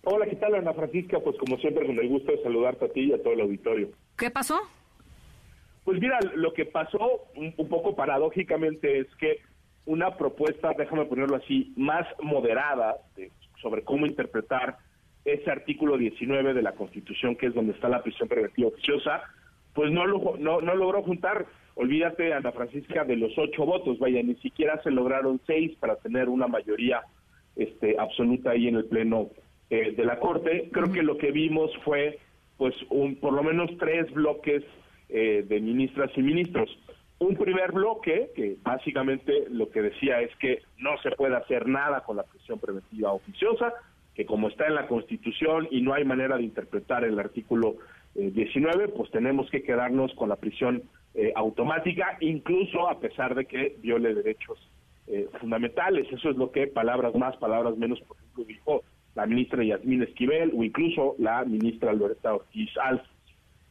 [0.04, 1.20] Hola, ¿qué tal, Ana Francisca?
[1.20, 3.90] Pues como siempre, con el gusto de saludarte a ti y a todo el auditorio.
[4.18, 4.60] ¿Qué pasó?
[5.84, 9.40] Pues mira, lo que pasó un, un poco paradójicamente es que
[9.86, 13.32] una propuesta, déjame ponerlo así, más moderada de
[13.66, 14.78] sobre cómo interpretar
[15.26, 19.24] ese artículo 19 de la Constitución, que es donde está la prisión preventiva oficiosa,
[19.74, 24.22] pues no, lo, no, no logró juntar, olvídate, Ana Francisca, de los ocho votos, vaya,
[24.22, 27.02] ni siquiera se lograron seis para tener una mayoría
[27.56, 29.32] este, absoluta ahí en el Pleno
[29.72, 30.70] eh, de la Corte.
[30.72, 32.20] Creo que lo que vimos fue,
[32.58, 34.64] pues, un, por lo menos tres bloques
[35.10, 36.70] eh, de ministras y ministros
[37.20, 42.02] un primer bloque que básicamente lo que decía es que no se puede hacer nada
[42.02, 43.74] con la prisión preventiva oficiosa,
[44.14, 47.76] que como está en la Constitución y no hay manera de interpretar el artículo
[48.16, 53.46] 19, eh, pues tenemos que quedarnos con la prisión eh, automática, incluso a pesar de
[53.46, 54.58] que viole derechos
[55.08, 56.08] eh, fundamentales.
[56.12, 58.84] Eso es lo que palabras más, palabras menos, por ejemplo, dijo
[59.16, 63.02] la ministra Yasmín Esquivel o incluso la ministra Loretta Ortiz Alf.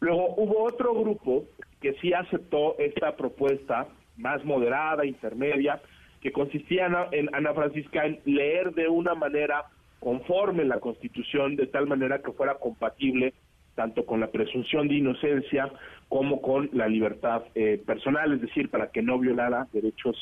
[0.00, 1.44] Luego hubo otro grupo
[1.84, 5.82] que sí aceptó esta propuesta más moderada, intermedia,
[6.22, 9.66] que consistía en, Ana Francisca en leer de una manera
[10.00, 13.34] conforme la Constitución, de tal manera que fuera compatible
[13.74, 15.70] tanto con la presunción de inocencia
[16.08, 20.16] como con la libertad eh, personal, es decir, para que no violara derechos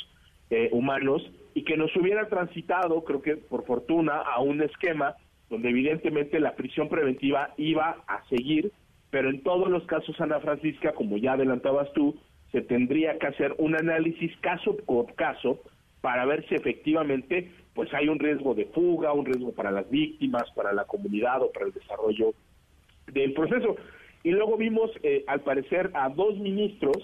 [0.50, 1.22] eh, humanos
[1.54, 5.14] y que nos hubiera transitado, creo que por fortuna, a un esquema
[5.48, 8.72] donde evidentemente la prisión preventiva iba a seguir
[9.12, 12.18] pero en todos los casos, Ana Francisca, como ya adelantabas tú,
[12.50, 15.60] se tendría que hacer un análisis caso por caso
[16.00, 20.50] para ver si efectivamente pues hay un riesgo de fuga, un riesgo para las víctimas,
[20.56, 22.32] para la comunidad o para el desarrollo
[23.12, 23.76] del proceso.
[24.24, 26.96] Y luego vimos, eh, al parecer, a dos ministros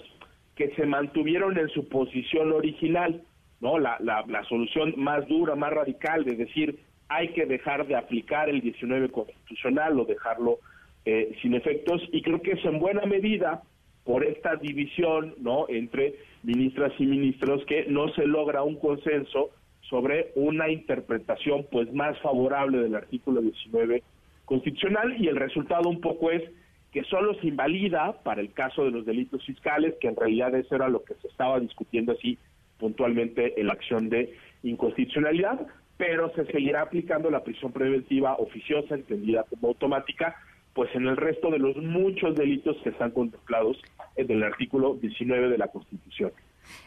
[0.55, 3.21] que se mantuvieron en su posición original,
[3.61, 3.77] ¿no?
[3.77, 8.49] La, la, la solución más dura, más radical de decir hay que dejar de aplicar
[8.49, 10.59] el 19 constitucional o dejarlo
[11.05, 13.63] eh, sin efectos y creo que es en buena medida
[14.03, 20.31] por esta división no entre ministras y ministros que no se logra un consenso sobre
[20.35, 24.03] una interpretación pues más favorable del artículo 19
[24.45, 26.43] constitucional y el resultado un poco es
[26.91, 30.75] que solo se invalida para el caso de los delitos fiscales, que en realidad eso
[30.75, 32.37] era lo que se estaba discutiendo así
[32.79, 34.33] puntualmente en la acción de
[34.63, 40.35] inconstitucionalidad, pero se seguirá aplicando la prisión preventiva oficiosa, entendida como automática,
[40.79, 43.75] pues en el resto de los muchos delitos que están contemplados
[44.15, 46.31] en el artículo 19 de la Constitución.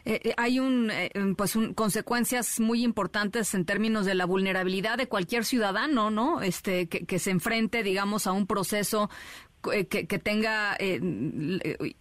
[0.03, 5.05] Eh, eh, hay un, eh, pues consecuencias muy importantes en términos de la vulnerabilidad de
[5.05, 6.41] cualquier ciudadano, ¿no?
[6.41, 9.11] Este que, que se enfrente, digamos, a un proceso
[9.71, 10.99] eh, que, tenga eh,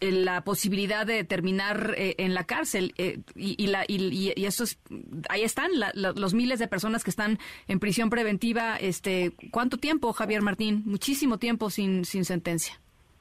[0.01, 4.81] la posibilidad de terminar eh, en la cárcel y, la, y, eso es,
[5.29, 8.77] ahí están los miles de personas que están en prisión preventiva.
[8.77, 10.83] Este, ¿Cuánto tiempo, Javier Martín?
[10.87, 12.81] Muchísimo tiempo sin, sin sentencia.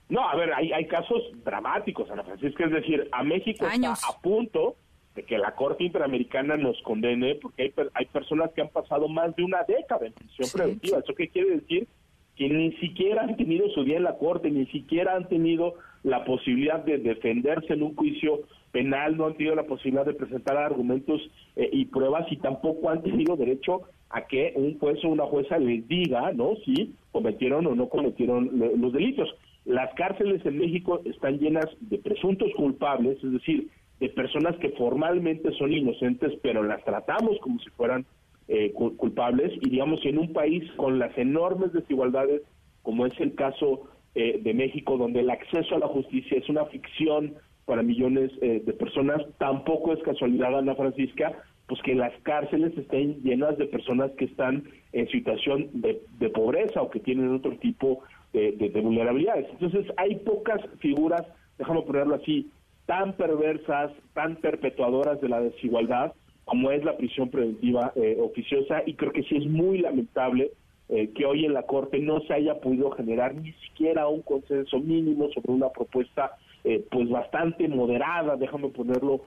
[0.09, 4.21] No, a ver, hay, hay casos dramáticos, Ana Francisca, es decir, a México está a
[4.21, 4.75] punto
[5.15, 9.35] de que la Corte Interamericana nos condene porque hay, hay personas que han pasado más
[9.35, 10.99] de una década en prisión preventiva.
[10.99, 11.87] ¿Eso qué quiere decir?
[12.35, 16.23] Que ni siquiera han tenido su día en la corte, ni siquiera han tenido la
[16.25, 18.41] posibilidad de defenderse en un juicio
[18.71, 21.21] penal no han tenido la posibilidad de presentar argumentos
[21.55, 25.57] eh, y pruebas y tampoco han tenido derecho a que un juez o una jueza
[25.57, 26.55] les diga, ¿no?
[26.65, 29.29] Si cometieron o no cometieron los delitos.
[29.63, 35.51] Las cárceles en México están llenas de presuntos culpables, es decir, de personas que formalmente
[35.53, 38.05] son inocentes, pero las tratamos como si fueran
[38.53, 39.53] eh, culpables.
[39.61, 42.41] Y digamos en un país con las enormes desigualdades
[42.81, 46.65] como es el caso eh, de México donde el acceso a la justicia es una
[46.65, 47.35] ficción
[47.65, 51.31] para millones eh, de personas tampoco es casualidad Ana Francisca
[51.67, 56.89] pues que las cárceles estén llenas de personas que están en situación de, pobreza o
[56.89, 59.47] que tienen otro tipo de, de vulnerabilidades.
[59.51, 61.25] Entonces hay pocas figuras
[61.57, 62.51] déjame ponerlo así
[62.85, 66.13] tan perversas, tan perpetuadoras de la desigualdad
[66.51, 70.51] como es la prisión preventiva eh, oficiosa y creo que sí es muy lamentable
[70.89, 74.77] eh, que hoy en la Corte no se haya podido generar ni siquiera un consenso
[74.77, 76.31] mínimo sobre una propuesta
[76.65, 79.21] eh, pues bastante moderada, déjame ponerlo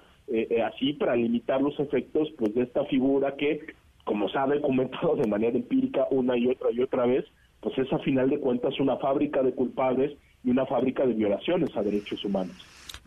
[0.66, 3.60] así, para limitar los efectos pues de esta figura que,
[4.04, 7.24] como se ha documentado de manera empírica una y otra y otra vez,
[7.60, 10.12] pues es a final de cuentas una fábrica de culpables
[10.44, 12.56] y una fábrica de violaciones a derechos humanos.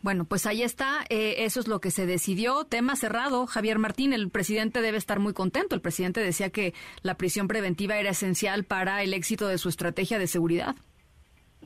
[0.03, 2.65] Bueno, pues ahí está, eh, eso es lo que se decidió.
[2.65, 5.75] Tema cerrado, Javier Martín, el presidente debe estar muy contento.
[5.75, 10.19] El presidente decía que la prisión preventiva era esencial para el éxito de su estrategia
[10.19, 10.75] de seguridad.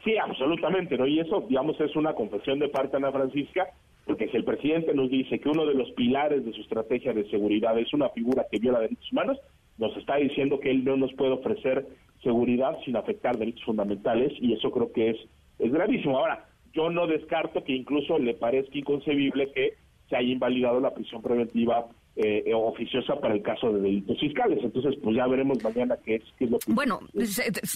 [0.03, 1.05] Sí, absolutamente, ¿no?
[1.05, 3.67] Y eso, digamos, es una confesión de parte Ana Francisca,
[4.05, 7.29] porque si el presidente nos dice que uno de los pilares de su estrategia de
[7.29, 9.37] seguridad es una figura que viola derechos humanos,
[9.77, 11.85] nos está diciendo que él no nos puede ofrecer
[12.23, 15.17] seguridad sin afectar derechos fundamentales y eso creo que es,
[15.59, 16.17] es gravísimo.
[16.17, 19.73] Ahora, yo no descarto que incluso le parezca inconcebible que
[20.09, 24.59] se haya invalidado la prisión preventiva eh, oficiosa para el caso de delitos fiscales.
[24.61, 26.73] Entonces, pues ya veremos mañana qué es, qué es lo que...
[26.73, 26.99] Bueno,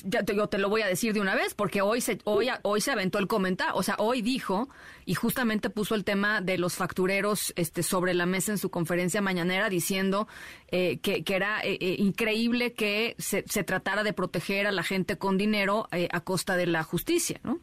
[0.04, 2.50] ya te, yo te lo voy a decir de una vez, porque hoy se, hoy,
[2.64, 4.68] hoy se aventó el comentario, o sea, hoy dijo
[5.06, 9.22] y justamente puso el tema de los factureros este, sobre la mesa en su conferencia
[9.22, 10.28] mañanera, diciendo
[10.70, 15.18] eh, que, que, era eh, increíble que se, se, tratara de proteger a la gente
[15.18, 17.60] con dinero a costa de la justicia, ¿no?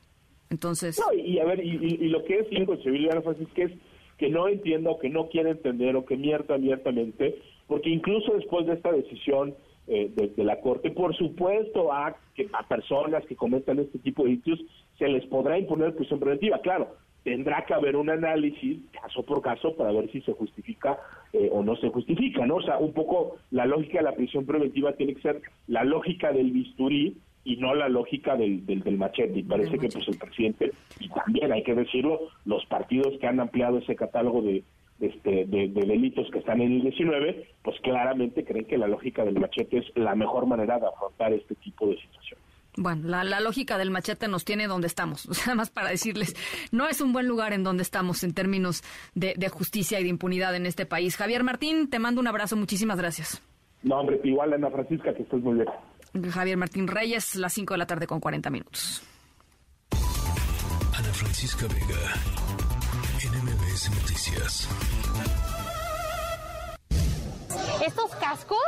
[0.51, 1.01] Entonces...
[1.01, 3.72] No, y, a ver, y, lo que es inconcebible, Ana Francisca, es
[4.18, 8.66] que no entienda o que no quiere entender o que mierda abiertamente, porque incluso después
[8.66, 9.55] de esta decisión
[9.88, 14.30] eh, de, la Corte, por supuesto a, que, a personas que cometan este tipo de
[14.30, 14.61] delitos
[14.99, 16.61] se les podrá imponer prisión preventiva.
[16.61, 20.99] Claro, tendrá que haber un análisis caso por caso para ver si se justifica
[21.32, 22.57] eh, o no se justifica, ¿no?
[22.57, 26.32] O sea, un poco la lógica de la prisión preventiva tiene que ser la lógica
[26.32, 29.40] del bisturí y no la lógica del, del, machete.
[29.40, 33.40] Y parece que pues el presidente, y también hay que decirlo, los partidos que han
[33.40, 34.62] ampliado ese catálogo de,
[35.01, 39.40] este, de, delitos que están en el 19, pues claramente creen que la lógica del
[39.40, 42.45] machete es la mejor manera de afrontar este tipo de situaciones.
[42.74, 45.26] Bueno, la, lógica del machete nos tiene donde estamos.
[45.32, 46.34] O sea, más para decirles,
[46.70, 48.82] no es un buen lugar en donde estamos en términos
[49.14, 51.16] de, de justicia y de impunidad en este país.
[51.16, 52.57] Javier Martín, te mando un abrazo.
[52.57, 53.43] Muchísimas gracias.
[53.82, 55.66] No, hombre, igual Ana Francisca, que estés muy bien.
[56.31, 59.03] Javier Martín Reyes, las 5 de la tarde con 40 minutos.
[60.95, 62.15] Ana Francisca Vega,
[63.25, 64.69] NMBS Noticias.
[67.85, 68.59] ¿Estos cascos?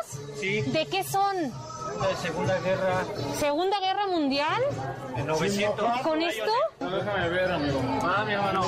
[0.41, 0.63] Sí.
[0.63, 1.37] ¿De qué son?
[1.37, 3.05] De Segunda Guerra.
[3.39, 4.63] ¿Segunda Guerra Mundial?
[5.15, 6.01] De 900.
[6.01, 6.51] ¿Con esto?
[6.81, 7.81] déjame ver, amigo.
[8.03, 8.65] Ah, mi hermano.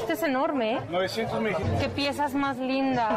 [0.00, 0.80] Este es enorme, ¿eh?
[0.90, 1.54] 900 mil.
[1.80, 3.12] Qué piezas más lindas.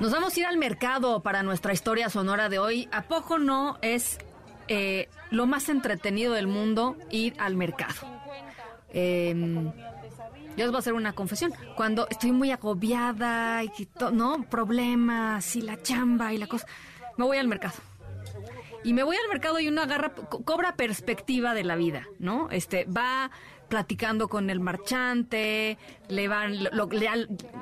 [0.00, 2.88] Nos vamos a ir al mercado para nuestra historia sonora de hoy.
[2.92, 4.18] ¿A poco no es
[4.68, 7.94] eh, lo más entretenido del mundo ir al mercado?
[8.90, 9.72] Em,
[10.56, 11.52] yo os voy a hacer una confesión.
[11.76, 13.70] Cuando estoy muy agobiada y
[14.12, 16.66] no problemas y la chamba y la cosa,
[17.16, 17.74] me voy al mercado.
[18.84, 22.50] Y me voy al mercado y uno agarra, cobra perspectiva de la vida, ¿no?
[22.50, 23.30] Este, va
[23.68, 26.88] platicando con el marchante, le van, lo,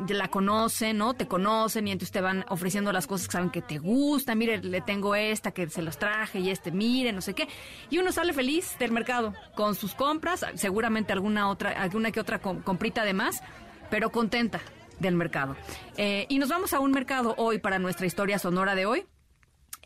[0.08, 1.14] la conocen, ¿no?
[1.14, 4.38] Te conocen y entonces te van ofreciendo las cosas que saben que te gustan.
[4.38, 7.48] Mire, le tengo esta que se los traje y este, mire, no sé qué.
[7.90, 12.40] Y uno sale feliz del mercado con sus compras, seguramente alguna otra, alguna que otra
[12.40, 13.42] comprita de más,
[13.90, 14.60] pero contenta
[14.98, 15.56] del mercado.
[15.96, 19.06] Eh, y nos vamos a un mercado hoy para nuestra historia sonora de hoy.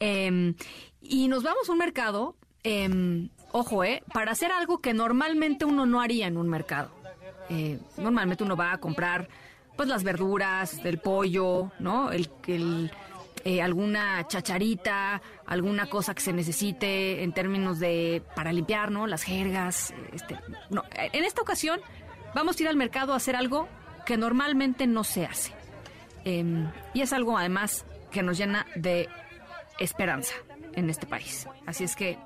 [0.00, 0.54] Em,
[1.00, 4.02] y nos vamos a un mercado eh, ojo, ¿eh?
[4.12, 6.90] Para hacer algo que normalmente uno no haría en un mercado.
[7.48, 9.28] Eh, normalmente uno va a comprar,
[9.76, 12.10] pues, las verduras, el pollo, ¿no?
[12.12, 12.90] El, el
[13.44, 19.06] eh, alguna chacharita, alguna cosa que se necesite en términos de para limpiar, ¿no?
[19.06, 19.94] Las jergas.
[20.12, 20.38] Este,
[20.70, 20.84] no.
[20.94, 21.80] En esta ocasión
[22.34, 23.68] vamos a ir al mercado a hacer algo
[24.04, 25.52] que normalmente no se hace.
[26.24, 29.08] Em, y es algo además que nos llena de
[29.78, 30.34] esperanza
[30.74, 31.46] en este país.
[31.66, 32.18] Así es que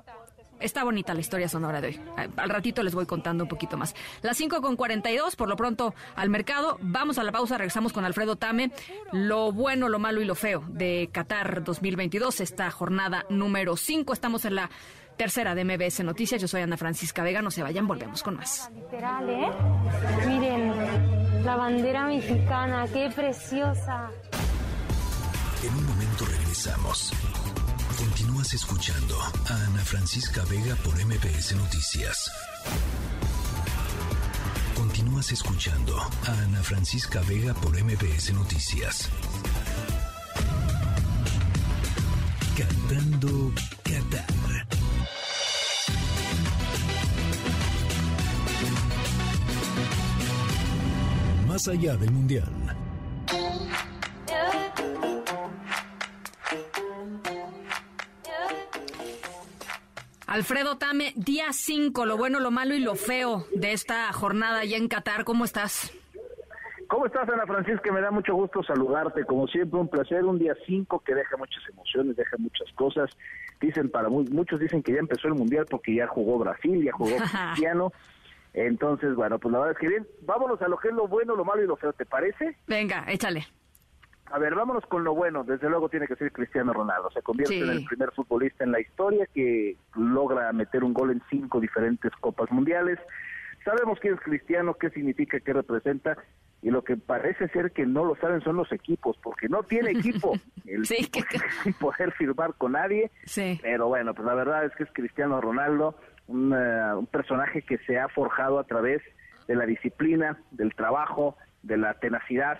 [0.63, 1.99] está bonita la historia sonora de hoy.
[2.37, 3.93] Al ratito les voy contando un poquito más.
[4.21, 6.77] Las 5 con 42, por lo pronto al mercado.
[6.81, 8.71] Vamos a la pausa, regresamos con Alfredo Tame.
[9.11, 14.13] Lo bueno, lo malo y lo feo de Qatar 2022, esta jornada número 5.
[14.13, 14.69] Estamos en la
[15.17, 16.41] tercera de MBS Noticias.
[16.41, 17.41] Yo soy Ana Francisca Vega.
[17.41, 18.69] No se vayan, volvemos con más.
[18.73, 19.49] Literal, ¿eh?
[20.27, 24.09] Miren, la bandera mexicana, qué preciosa.
[25.63, 27.13] En un momento regresamos.
[28.03, 32.29] Continúas escuchando a Ana Francisca Vega por MBS Noticias.
[34.75, 39.09] Continúas escuchando a Ana Francisca Vega por MBS Noticias.
[42.57, 44.67] Cantando Qatar.
[51.47, 52.51] Más allá del Mundial.
[60.27, 64.77] Alfredo Tame, día 5, lo bueno, lo malo y lo feo de esta jornada allá
[64.77, 65.25] en Qatar.
[65.25, 65.91] ¿Cómo estás?
[66.87, 67.91] ¿Cómo estás, Ana Francisca?
[67.91, 69.25] Me da mucho gusto saludarte.
[69.25, 70.23] Como siempre, un placer.
[70.23, 73.09] Un día 5 que deja muchas emociones, deja muchas cosas.
[73.59, 77.15] Dicen para muchos dicen que ya empezó el mundial porque ya jugó Brasil, ya jugó
[77.51, 77.91] Cristiano.
[78.53, 80.07] Entonces, bueno, pues la verdad es que bien.
[80.21, 82.55] Vámonos a lo que es lo bueno, lo malo y lo feo, ¿te parece?
[82.67, 83.47] Venga, échale.
[84.31, 85.43] A ver, vámonos con lo bueno.
[85.43, 87.11] Desde luego tiene que ser Cristiano Ronaldo.
[87.11, 87.61] Se convierte Sí.
[87.61, 92.11] en el primer futbolista en la historia que logra meter un gol en cinco diferentes
[92.19, 92.99] copas mundiales.
[93.63, 96.17] Sabemos quién es Cristiano, qué significa, qué representa.
[96.61, 99.91] Y lo que parece ser que no lo saben son los equipos, porque no tiene
[99.91, 100.33] equipo.
[100.65, 101.09] El Sí,
[101.63, 103.11] sin poder firmar con nadie.
[103.25, 103.59] Sí.
[103.61, 105.95] Pero bueno, pues la verdad es que es Cristiano Ronaldo,
[106.27, 109.01] un, eh, un personaje que se ha forjado a través
[109.47, 112.59] de la disciplina, del trabajo, de la tenacidad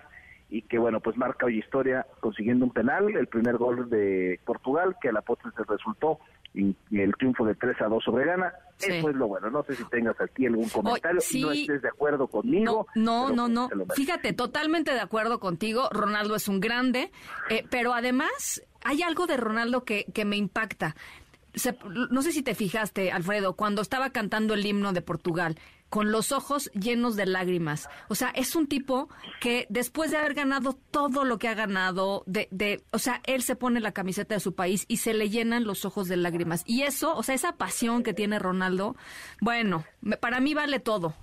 [0.50, 4.96] y que bueno, pues marca hoy historia consiguiendo un penal, el primer gol de Portugal
[5.00, 6.18] que a la postre se resultó
[6.54, 8.52] y, el triunfo de 3 a 2 sobre Ghana.
[8.76, 8.92] Sí.
[8.92, 9.50] Eso es lo bueno.
[9.50, 11.42] No sé si tengas aquí algún comentario, sí.
[11.42, 12.86] no estés de acuerdo conmigo.
[12.94, 13.68] No, no, no.
[13.68, 13.94] merece.
[13.94, 15.88] Fíjate, totalmente de acuerdo contigo.
[15.90, 17.10] Ronaldo es un grande,
[17.50, 20.94] eh, pero además hay algo de Ronaldo que, que me impacta.
[21.54, 21.76] Se-
[22.10, 25.56] no sé si te fijaste, Alfredo, cuando estaba cantando el himno de Portugal,
[25.88, 27.88] con los ojos llenos de lágrimas.
[28.08, 29.08] O sea, es un tipo
[29.40, 33.42] que después de haber ganado todo lo que ha ganado, de, de, o sea, él
[33.42, 36.64] se pone la camiseta de su país y se le llenan los ojos de lágrimas.
[36.66, 38.96] Y eso, o sea, esa pasión que tiene Ronaldo,
[39.40, 39.84] bueno,
[40.20, 41.14] para mí vale todo,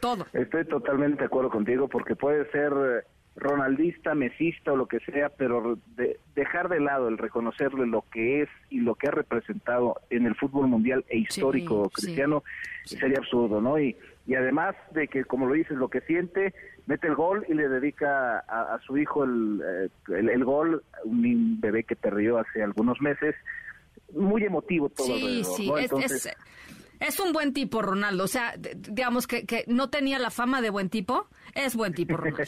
[0.00, 0.26] todo.
[0.32, 3.06] Estoy totalmente de acuerdo contigo porque puede ser
[3.40, 8.42] ronaldista, mesista o lo que sea, pero de- dejar de lado el reconocerle lo que
[8.42, 12.02] es y lo que ha representado en el fútbol mundial e histórico sí.
[12.02, 12.44] cristiano
[12.84, 13.78] sería absurdo, ¿no?
[13.78, 16.54] Y, y además de que, como lo dices, lo que siente,
[16.86, 20.82] mete el gol y le dedica a, a su hijo el, eh, el, el gol,
[21.04, 23.34] un bebé que perdió hace algunos meses,
[24.14, 26.36] muy emotivo todo Sí, alrededor, sí, Entonces, es- es
[27.20, 28.24] un buen tipo, Ronaldo.
[28.24, 32.16] O sea, digamos que, que no tenía la fama de buen tipo, es buen tipo,
[32.16, 32.42] Ronaldo.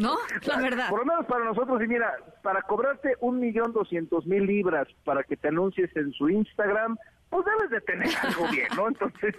[0.00, 0.16] ¿No?
[0.46, 0.90] La verdad.
[0.90, 5.22] Por lo menos para nosotros, y mira, para cobrarte un millón doscientos mil libras para
[5.22, 6.96] que te anuncies en su Instagram,
[7.30, 8.88] pues debes de tener algo bien, ¿no?
[8.88, 9.34] Entonces,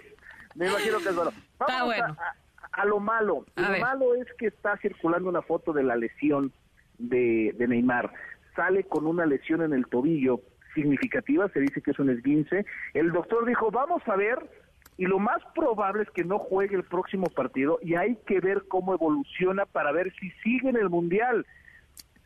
[0.54, 1.32] me imagino que es bueno.
[1.58, 2.16] Vamos bueno.
[2.18, 2.34] a, a-
[2.72, 3.46] a lo malo.
[3.56, 3.80] A lo ver.
[3.80, 6.52] malo es que está circulando una foto de la lesión
[6.98, 8.12] de, de Neymar.
[8.54, 10.40] Sale con una lesión en el tobillo
[10.76, 12.64] significativa, se dice que es un esguince.
[12.94, 14.38] El doctor dijo, vamos a ver,
[14.98, 18.64] y lo más probable es que no juegue el próximo partido y hay que ver
[18.68, 21.44] cómo evoluciona para ver si sigue en el Mundial.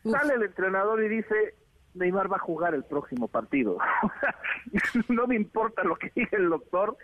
[0.03, 1.55] Sale el entrenador y dice,
[1.93, 3.77] Neymar va a jugar el próximo partido.
[5.09, 6.95] no me importa lo que diga el doctor,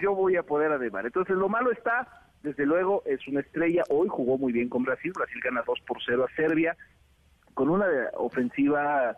[0.00, 1.06] yo voy a poder a Neymar.
[1.06, 2.06] Entonces lo malo está,
[2.42, 3.84] desde luego, es una estrella.
[3.88, 6.76] Hoy jugó muy bien con Brasil, Brasil gana 2 por 0 a Serbia,
[7.54, 9.16] con una ofensiva,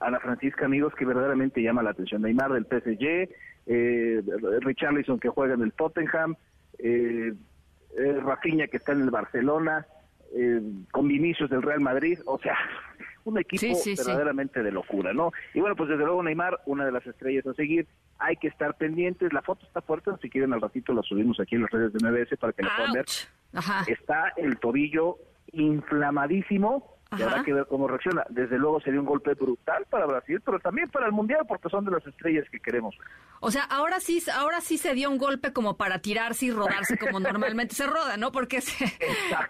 [0.00, 2.22] Ana Francisca, amigos, que verdaderamente llama la atención.
[2.22, 3.28] Neymar del PSG,
[3.66, 4.22] eh,
[4.60, 6.36] Richarlison que juega en el Tottenham,
[6.78, 7.32] eh,
[7.98, 9.86] eh, Rafinha que está en el Barcelona,
[10.34, 10.60] eh,
[10.92, 12.54] con Vinicius del Real Madrid, o sea,
[13.24, 14.02] un equipo Sí, sí, sí.
[14.04, 15.32] verdaderamente de locura, ¿no?
[15.54, 17.86] Y bueno, pues desde luego Neymar, una de las estrellas a seguir,
[18.18, 21.56] hay que estar pendientes, la foto está fuerte, si quieren al ratito la subimos aquí
[21.56, 23.06] en las redes de MBS para que la puedan ver.
[23.54, 23.84] Ajá.
[23.88, 25.16] Está el tobillo
[25.52, 28.24] inflamadísimo, y habrá que ver cómo reacciona.
[28.30, 31.84] Desde luego sería un golpe brutal para Brasil, pero también para el Mundial, porque son
[31.84, 32.94] de las estrellas que queremos.
[33.40, 36.96] O sea, ahora sí, ahora sí se dio un golpe como para tirarse y rodarse
[36.98, 38.30] como normalmente se roda, ¿no?
[38.32, 38.84] Porque se-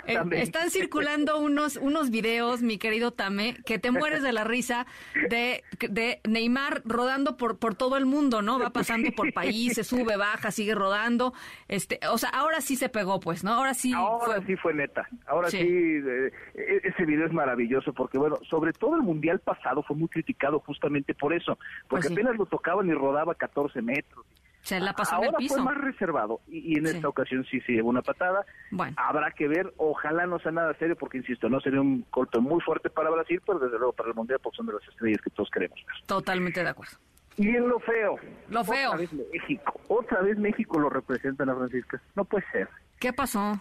[0.06, 4.86] eh, están circulando unos, unos videos, mi querido Tame, que te mueres de la risa
[5.28, 8.58] de, de Neymar rodando por, por todo el mundo, ¿no?
[8.58, 11.34] Va pasando por países, sube, baja, sigue rodando.
[11.68, 13.52] Este, o sea, ahora sí se pegó, pues, ¿no?
[13.52, 14.46] Ahora sí Ahora fue.
[14.46, 15.06] sí fue neta.
[15.26, 15.66] Ahora sí, Sí.
[15.66, 17.49] eh, e- ese video es maravilloso
[17.94, 21.56] porque, bueno, sobre todo el Mundial pasado fue muy criticado justamente por eso,
[21.88, 22.12] porque Pues sí.
[22.12, 24.24] apenas lo tocaban y rodaba 14 metros.
[24.62, 25.54] Se la pasó en Ahora el piso.
[25.54, 26.96] fue más reservado y, y en Sí.
[26.96, 28.44] esta ocasión sí se llevó una patada.
[28.70, 28.94] Bueno.
[28.98, 32.60] Habrá que ver, ojalá no sea nada serio porque, insisto, no sería un golpe muy
[32.60, 35.30] fuerte para Brasil, pero desde luego para el Mundial porque son de las estrellas que
[35.30, 35.96] todos queremos ver.
[36.06, 36.98] Totalmente de acuerdo.
[37.38, 38.16] Y en lo feo.
[38.50, 38.88] Lo feo.
[38.90, 39.80] Otra vez México.
[39.88, 42.02] Otra vez México lo representa Ana Francisca.
[42.14, 42.68] No puede ser.
[42.98, 43.58] ¿Qué pasó?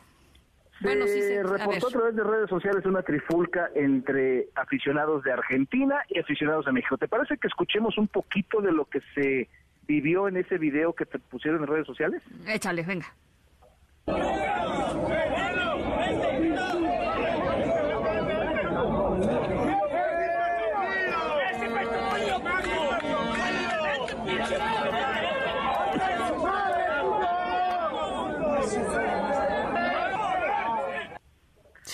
[0.79, 1.45] Se Bueno, sí, a ver.
[1.47, 6.71] reportó a través de redes sociales una trifulca entre aficionados de Argentina y aficionados de
[6.71, 6.97] México.
[6.97, 9.49] ¿Te parece que escuchemos un poquito de lo que se
[9.87, 12.21] vivió en ese video que te pusieron en redes sociales?
[12.47, 13.07] Échale, venga.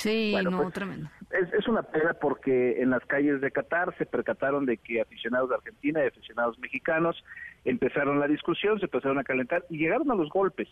[0.06, 1.10] Sí, Bueno, no, pues, tremendo.
[1.32, 5.50] Es, es una pena porque en las calles de Qatar se percataron de que aficionados
[5.50, 7.24] de Argentina y aficionados mexicanos
[7.64, 10.68] empezaron la discusión, se empezaron a calentar y llegaron a los golpes.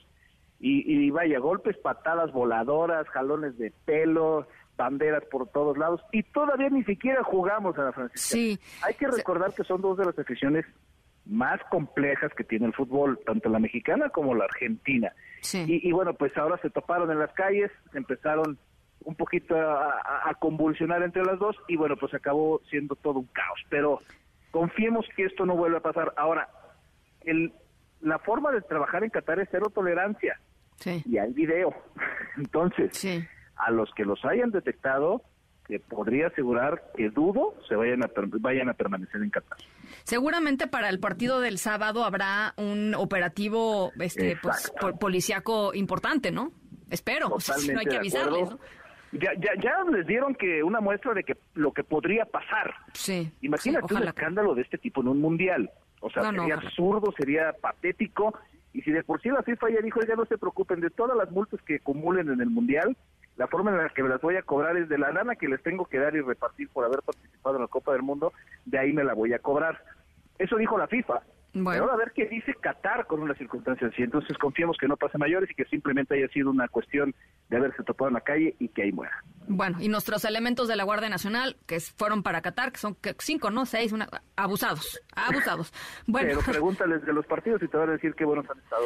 [0.60, 6.70] Y, y vaya, golpes, patadas voladoras, jalones de pelo, banderas por todos lados y todavía
[6.70, 8.36] ni siquiera jugamos a la Francisca.
[8.36, 8.60] Sí.
[8.84, 10.64] Hay que recordar que son dos de las aficiones
[11.26, 15.12] más complejas que tiene el fútbol, tanto la mexicana como la argentina.
[15.52, 18.60] Y, y bueno, pues ahora se toparon en las calles, empezaron
[19.06, 23.60] un poquito a, convulsionar entre las dos y bueno, pues acabó siendo todo un caos.
[23.70, 24.00] Pero
[24.52, 26.14] confiemos que esto no vuelva a pasar.
[26.18, 26.50] Ahora,
[27.22, 27.54] el,
[28.02, 30.40] la forma de trabajar en Qatar es cero tolerancia
[31.06, 31.74] y hay video.
[32.38, 32.92] Entonces,
[33.56, 35.22] a los que los hayan detectado,
[35.68, 39.58] te podría asegurar que dudo se vayan a, vayan a permanecer en Qatar.
[40.04, 46.52] Seguramente para el partido del sábado habrá un operativo este, pues, po- policíaco importante, ¿no?
[46.90, 47.30] Espero.
[47.30, 48.50] O sea, si no hay que avisarles.
[48.52, 48.60] ¿no?
[49.14, 52.74] Ya, ya, ya les dieron que una muestra de que lo que podría pasar.
[52.94, 53.32] Sí.
[53.42, 55.70] Imagínate sí, un escándalo de este tipo en un mundial.
[56.00, 58.38] O sea, No, sería absurdo, sería patético.
[58.74, 61.16] Y si de por sí la FIFA ya dijo, ya no se preocupen de todas
[61.16, 62.98] las multas que acumulen en el mundial,
[63.38, 65.48] la forma en la que me las voy a cobrar es de la lana que
[65.48, 68.34] les tengo que dar y repartir por haber participado en la Copa del Mundo,
[68.66, 69.84] de ahí me la voy a cobrar.
[70.38, 71.22] Eso dijo la FIFA.
[71.54, 71.72] Bueno.
[71.72, 74.02] Pero ahora a ver qué dice Qatar con una circunstancia así.
[74.02, 77.14] Entonces confiemos que no pase mayores y que simplemente haya sido una cuestión
[77.50, 79.24] de haberse topado en la calle y que ahí muera.
[79.48, 83.52] Bueno, y nuestros elementos de la Guardia Nacional, que fueron para Qatar, que son cinco,
[83.52, 83.66] ¿no?
[83.66, 85.74] Seis, una, abusados, abusados.
[86.08, 88.86] Bueno, Pero pregúntales de los partidos y te van a decir qué buenos han estado.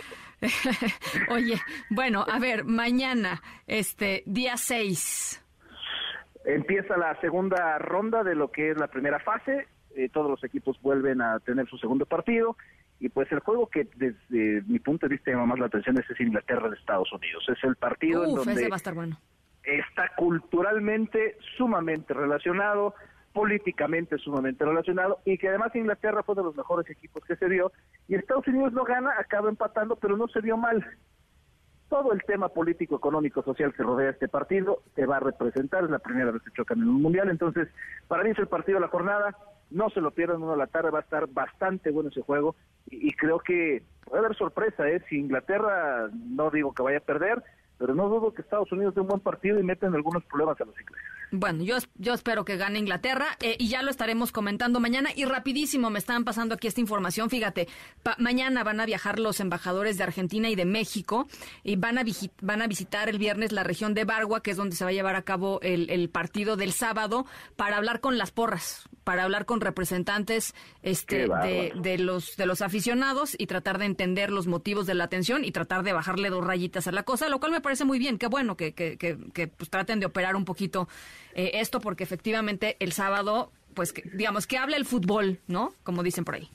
[1.33, 1.59] oye,
[1.89, 5.43] bueno, a ver, mañana, este, día 6.
[6.45, 9.67] Empieza la segunda ronda de lo que es la primera fase.
[9.97, 12.55] Eh, todos los equipos vuelven a tener su segundo partido.
[12.99, 16.09] Y pues el juego que desde mi punto de vista llama más la atención es
[16.09, 17.43] ese Inglaterra de Estados Unidos.
[17.49, 19.19] Es el partido en donde ese va a estar bueno.
[19.63, 22.93] está culturalmente sumamente relacionado,
[23.33, 27.71] políticamente sumamente relacionado y que además Inglaterra fue de los mejores equipos que se dio
[28.07, 30.83] y Estados Unidos lo gana, acaba empatando, pero no se vio mal.
[31.87, 35.91] Todo el tema político, económico, social que rodea este partido se va a representar, es
[35.91, 37.67] la primera vez que chocan en un mundial, entonces
[38.07, 39.37] para mí es el partido de la jornada,
[39.69, 42.55] no se lo pierdan uno a la tarde, va a estar bastante bueno ese juego
[42.89, 45.01] y, creo que puede haber sorpresa, ¿eh?
[45.09, 47.43] si Inglaterra no digo que vaya a perder,
[47.77, 50.65] pero no dudo que Estados Unidos dé un buen partido y meten algunos problemas a
[50.65, 51.07] los ingleses.
[51.29, 55.09] Bueno, yo, yo espero que gane Inglaterra eh, y ya lo estaremos comentando mañana.
[55.13, 57.29] Y rapidísimo, me están pasando aquí esta información.
[57.29, 57.67] Fíjate,
[58.01, 61.27] pa- mañana van a viajar los embajadores de Argentina y de México
[61.65, 62.03] y van a,
[62.41, 64.93] van a visitar el viernes la región de Bargua, que es donde se va a
[64.93, 67.25] llevar a cabo el, el partido del sábado,
[67.57, 72.61] para hablar con las porras, para hablar con representantes este, de, de los, de los
[72.61, 76.45] aficionados y tratar de entender los motivos de la atención y tratar de bajarle dos
[76.45, 78.17] rayitas a la cosa, lo cual me parece muy bien.
[78.17, 80.87] Qué bueno que, que, que, que, pues, traten de operar un poquito
[81.35, 85.73] eh, esto, porque efectivamente el sábado, pues que- digamos que habla el fútbol, ¿no?
[85.83, 86.47] Como dicen por ahí.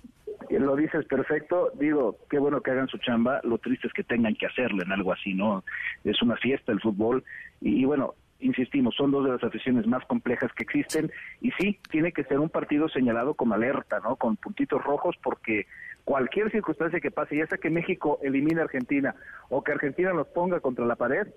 [0.49, 4.05] Y Lo dices perfecto, digo, qué bueno que hagan su chamba, lo triste es que
[4.05, 5.65] tengan que hacerlo en algo así, ¿no?
[6.05, 7.25] Es una fiesta el fútbol
[7.61, 11.11] y, y bueno, insistimos, son dos de las aficiones más complejas que existen
[11.41, 14.17] y sí, tiene que ser un partido señalado como alerta, ¿no?
[14.17, 15.67] Con puntitos rojos porque
[16.05, 19.15] cualquier circunstancia que pase, ya sea que México elimine a Argentina
[19.49, 21.29] o que Argentina nos ponga contra la pared,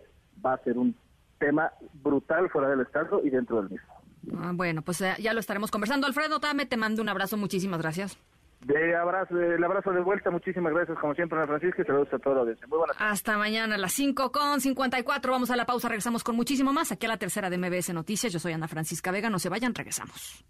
[0.45, 0.95] va a ser un
[1.39, 3.93] tema brutal fuera del estadio y dentro del mismo.
[4.37, 6.07] Ah, bueno, pues eh, ya lo estaremos conversando.
[6.07, 8.17] Alfredo Tame, te mando un abrazo, muchísimas gracias.
[8.61, 12.17] De abrazo, el abrazo de vuelta, muchísimas gracias como siempre Ana Francisca y saludos a
[12.17, 12.65] toda la audiencia.
[12.65, 15.31] Muy buenas Hasta mañana a las 5 con 54.
[15.31, 16.91] Vamos a la pausa, regresamos con muchísimo más.
[16.91, 18.33] Aquí a la tercera de MBS Noticias.
[18.33, 19.29] Yo soy Ana Francisca Vega.
[19.29, 20.43] No se vayan, regresamos.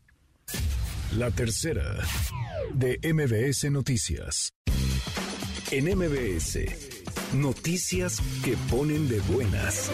[1.14, 1.97] La tercera
[2.74, 4.51] de MBS Noticias.
[5.72, 6.60] En MBS,
[7.34, 9.91] noticias que ponen de buenas.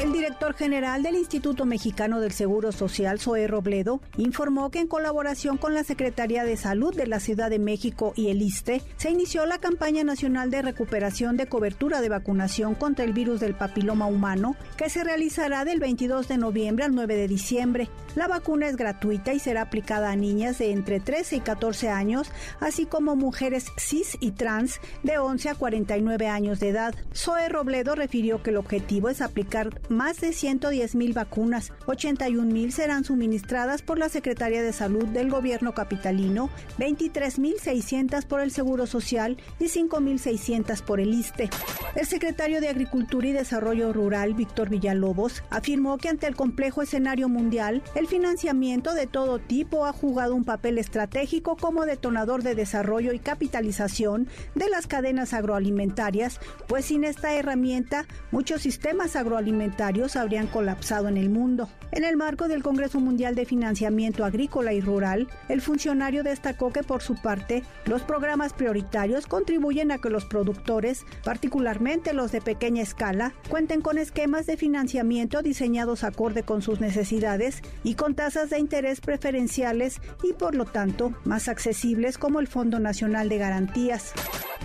[0.00, 5.58] El director general del Instituto Mexicano del Seguro Social, Zoe Robledo, informó que en colaboración
[5.58, 9.44] con la Secretaría de Salud de la Ciudad de México y el ISTE, se inició
[9.44, 14.56] la campaña nacional de recuperación de cobertura de vacunación contra el virus del papiloma humano,
[14.78, 17.90] que se realizará del 22 de noviembre al 9 de diciembre.
[18.16, 22.32] La vacuna es gratuita y será aplicada a niñas de entre 13 y 14 años,
[22.58, 26.94] así como mujeres cis y trans de 11 a 49 años de edad.
[27.14, 31.72] Zoe Robledo refirió que el objetivo es aplicar más de 110 mil vacunas.
[31.86, 38.24] 81 mil serán suministradas por la Secretaría de Salud del gobierno capitalino, 23 mil 600
[38.24, 41.50] por el Seguro Social y 5 mil 600 por el ISTE.
[41.96, 47.28] El secretario de Agricultura y Desarrollo Rural, Víctor Villalobos, afirmó que ante el complejo escenario
[47.28, 53.12] mundial, el financiamiento de todo tipo ha jugado un papel estratégico como detonador de desarrollo
[53.12, 56.38] y capitalización de las cadenas agroalimentarias,
[56.68, 61.68] pues sin esta herramienta muchos sistemas agroalimentarios habrían colapsado en el mundo.
[61.92, 66.82] En el marco del Congreso Mundial de Financiamiento Agrícola y Rural, el funcionario destacó que
[66.82, 72.82] por su parte, los programas prioritarios contribuyen a que los productores, particularmente los de pequeña
[72.82, 78.58] escala, cuenten con esquemas de financiamiento diseñados acorde con sus necesidades y con tasas de
[78.58, 84.12] interés preferenciales y por lo tanto más accesibles como el Fondo Nacional de Garantías.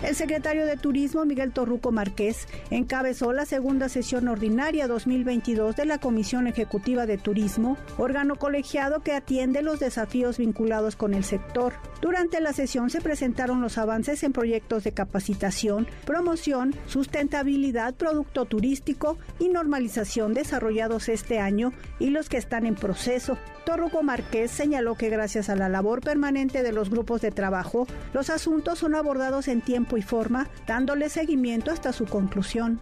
[0.02, 5.98] El secretario de Turismo, Miguel Torruco Márquez, encabezó la segunda sesión ordinaria 2022 de la
[5.98, 11.72] Comisión Ejecutiva de Turismo, órgano colegiado que atiende los desafíos vinculados con el sector.
[12.02, 19.16] Durante la sesión se presentaron los avances en proyectos de capacitación, promoción, sustentabilidad, producto turístico
[19.38, 23.38] y normalización desarrollados este año y los que están en proceso.
[23.64, 28.30] Torruco Márquez señaló que gracias a la labor permanente de los grupos de trabajo, los
[28.30, 32.80] asuntos son abordados en tiempo y forma, dándole seguimiento hasta su conclusión.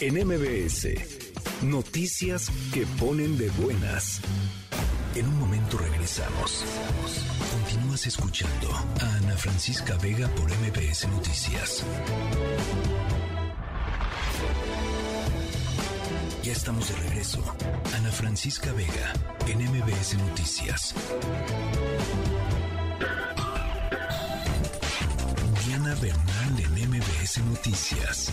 [0.00, 0.86] En MBS,
[1.62, 4.20] noticias que ponen de buenas.
[5.14, 6.64] En un momento regresamos.
[7.52, 11.84] Continúas escuchando a Ana Francisca Vega por MBS Noticias.
[16.42, 17.44] Ya estamos de regreso.
[17.96, 19.12] Ana Francisca Vega
[19.46, 20.94] en MBS Noticias.
[25.90, 28.32] Diana Bernal en MBS Noticias.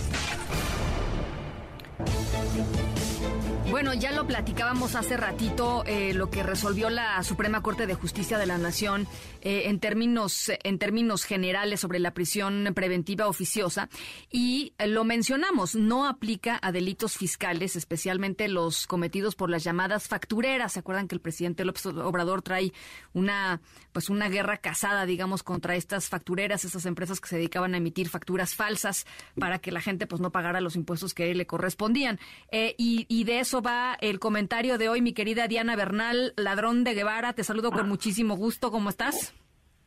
[3.70, 8.38] Bueno, ya lo platicábamos hace ratito, eh, lo que resolvió la Suprema Corte de Justicia
[8.38, 9.06] de la Nación
[9.42, 13.90] eh, en, términos, en términos generales sobre la prisión preventiva oficiosa.
[14.32, 20.08] Y eh, lo mencionamos, no aplica a delitos fiscales, especialmente los cometidos por las llamadas
[20.08, 20.72] factureras.
[20.72, 22.72] ¿Se acuerdan que el presidente López Obrador trae
[23.12, 23.60] una,
[23.92, 28.08] pues una guerra casada, digamos, contra estas factureras, esas empresas que se dedicaban a emitir
[28.08, 29.06] facturas falsas
[29.38, 32.18] para que la gente pues no pagara los impuestos que le correspondían?
[32.50, 36.94] y, y de eso va el comentario de hoy, mi querida Diana Bernal, ladrón de
[36.94, 37.34] Guevara.
[37.34, 38.72] Te saludo con muchísimo gusto.
[38.72, 39.34] ¿Cómo estás?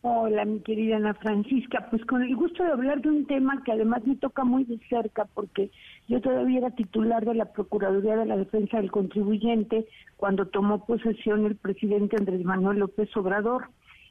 [0.02, 1.88] Hola, mi querida Ana Francisca.
[1.90, 4.78] Pues con el gusto de hablar de un tema que además me toca muy de
[4.88, 5.70] cerca porque
[6.08, 11.44] yo todavía era titular de la Procuraduría de la Defensa del Contribuyente cuando tomó posesión
[11.44, 13.68] el presidente Andrés Manuel López Obrador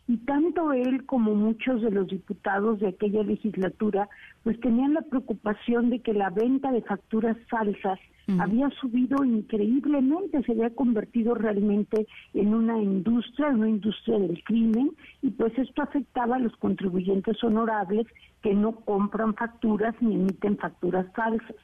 [0.09, 4.09] y tanto él como muchos de los diputados de aquella legislatura
[4.43, 7.99] pues tenían la preocupación de que la venta de facturas falsas
[8.39, 14.91] había subido increíblemente, se había convertido realmente en una industria, en una industria del crimen
[15.21, 18.07] y pues esto afectaba a los contribuyentes honorables
[18.41, 21.55] que no compran facturas ni emiten facturas falsas.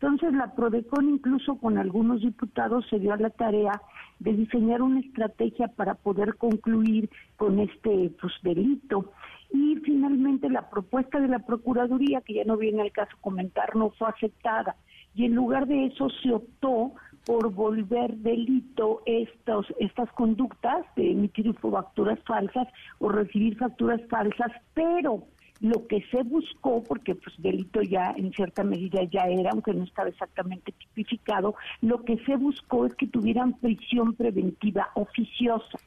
[0.00, 3.82] Entonces la Prodecon incluso con algunos diputados se dio a la tarea
[4.20, 9.12] de diseñar una estrategia para poder concluir con este pues, delito.
[9.52, 13.90] Y finalmente la propuesta de la Procuraduría, que ya no viene al caso comentar, no
[13.90, 14.76] fue aceptada.
[15.16, 16.92] Y en lugar de eso se optó
[17.24, 22.68] por volver delito estos, estas conductas de emitir facturas falsas
[23.00, 25.24] o recibir facturas falsas, pero
[25.60, 29.84] lo que se buscó, porque pues delito ya en cierta medida ya era, aunque no
[29.84, 35.78] estaba exactamente tipificado, lo que se buscó es que tuvieran prisión preventiva oficiosa.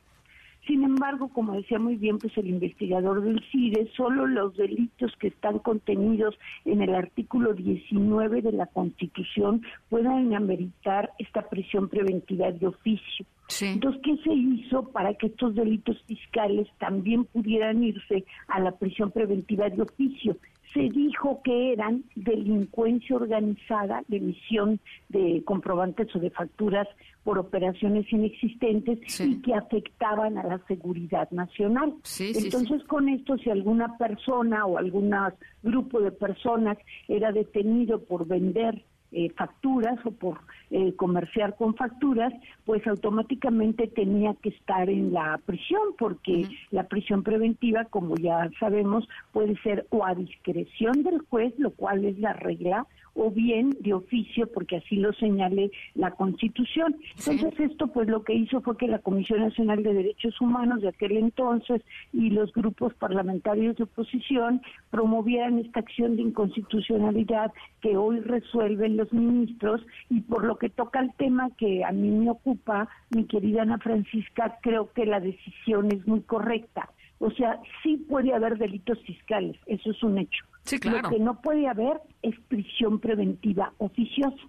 [0.72, 5.28] Sin embargo, como decía muy bien pues el investigador del CIDE, solo los delitos que
[5.28, 12.68] están contenidos en el artículo 19 de la Constitución pueden ameritar esta prisión preventiva de
[12.68, 13.26] oficio.
[13.60, 19.12] Entonces, ¿qué se hizo para que estos delitos fiscales también pudieran irse a la prisión
[19.12, 20.38] preventiva de oficio?
[20.74, 26.88] Se dijo que eran delincuencia organizada de emisión de comprobantes o de facturas
[27.24, 31.94] por operaciones inexistentes y que afectaban a la seguridad nacional.
[32.20, 35.14] Entonces, con esto, si alguna persona o algún
[35.62, 40.40] grupo de personas era detenido por vender eh, facturas o por
[40.70, 42.34] eh, comerciar con facturas,
[42.66, 49.08] pues automáticamente tenía que estar en la prisión, porque la prisión preventiva, como ya sabemos,
[49.34, 53.94] puede ser o a discreción del juez, lo cual es la regla, o bien de
[53.94, 56.96] oficio, porque así lo señale la Constitución.
[57.18, 60.90] Entonces esto pues lo que hizo fue que la Comisión Nacional de Derechos Humanos de
[60.90, 61.82] aquel entonces
[62.14, 67.52] y los grupos parlamentarios de oposición promovieran esta acción de inconstitucionalidad
[67.82, 72.10] que hoy resuelven los ministros y por lo que toca al tema que a mí
[72.10, 76.90] me ocupa, mi querida Ana Francisca, creo que la decisión es muy correcta.
[77.20, 80.44] O sea, sí puede haber delitos fiscales, eso es un hecho.
[80.64, 81.02] Sí, claro.
[81.04, 84.42] Lo que no puede haber es prisión preventiva oficiosa.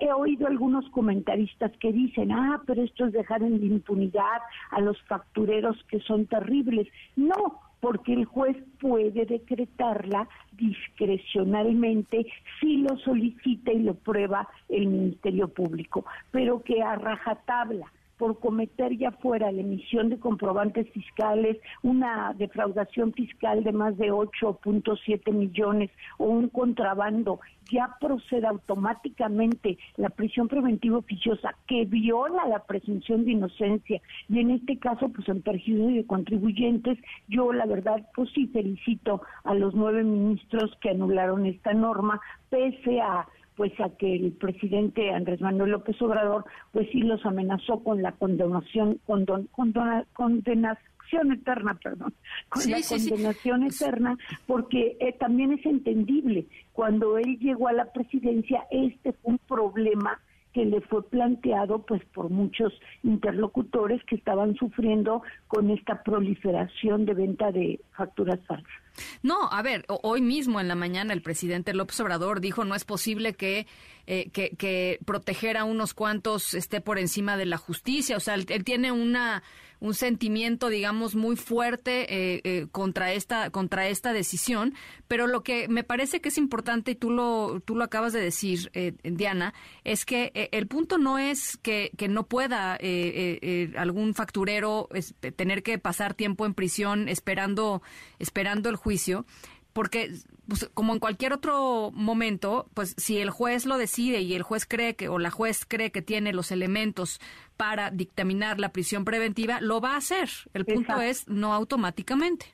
[0.00, 4.80] He oído algunos comentaristas que dicen, ah, pero esto es dejar en la impunidad a
[4.80, 6.88] los factureros que son terribles.
[7.14, 12.26] No, porque el juez puede decretarla discrecionalmente
[12.58, 18.98] si lo solicita y lo prueba el Ministerio Público, pero que a rajatabla por cometer
[18.98, 25.90] ya fuera la emisión de comprobantes fiscales, una defraudación fiscal de más de 8.7 millones
[26.18, 27.40] o un contrabando,
[27.72, 34.50] ya procede automáticamente la prisión preventiva oficiosa que viola la presunción de inocencia y en
[34.50, 39.74] este caso pues en perjuicio de contribuyentes, yo la verdad pues sí felicito a los
[39.74, 43.26] nueve ministros que anularon esta norma pese a
[43.60, 48.12] pues a que el presidente Andrés Manuel López Obrador pues sí los amenazó con la
[48.12, 52.14] condenación condon, condona- condenación eterna, perdón,
[52.48, 53.10] con Sí, la sí, sí.
[53.10, 56.46] condenación eterna, porque eh, también es entendible.
[56.72, 60.18] Cuando él llegó a la presidencia, este fue un problema
[60.52, 62.72] que le fue planteado pues por muchos
[63.02, 68.66] interlocutores que estaban sufriendo con esta proliferación de venta de facturas falsas.
[69.22, 72.74] No, a ver, ho- hoy mismo en la mañana el presidente López Obrador dijo no
[72.74, 73.66] es posible que,
[74.06, 78.16] eh, que, que proteger a unos cuantos esté por encima de la justicia.
[78.16, 79.42] O sea, él tiene una
[79.80, 84.74] un sentimiento, digamos, muy fuerte eh, eh, contra esta contra esta decisión.
[85.08, 88.20] Pero lo que me parece que es importante y tú lo tú lo acabas de
[88.20, 89.54] decir, eh, Diana,
[89.84, 94.88] es que eh, el punto no es que, que no pueda eh, eh, algún facturero
[94.92, 97.82] este, tener que pasar tiempo en prisión esperando
[98.18, 99.24] esperando el juicio,
[99.72, 100.10] porque
[100.48, 104.66] pues, como en cualquier otro momento, pues si el juez lo decide y el juez
[104.66, 107.20] cree que o la juez cree que tiene los elementos
[107.56, 110.28] para dictaminar la prisión preventiva, lo va a hacer.
[110.54, 111.02] El punto Exacto.
[111.02, 112.46] es no automáticamente.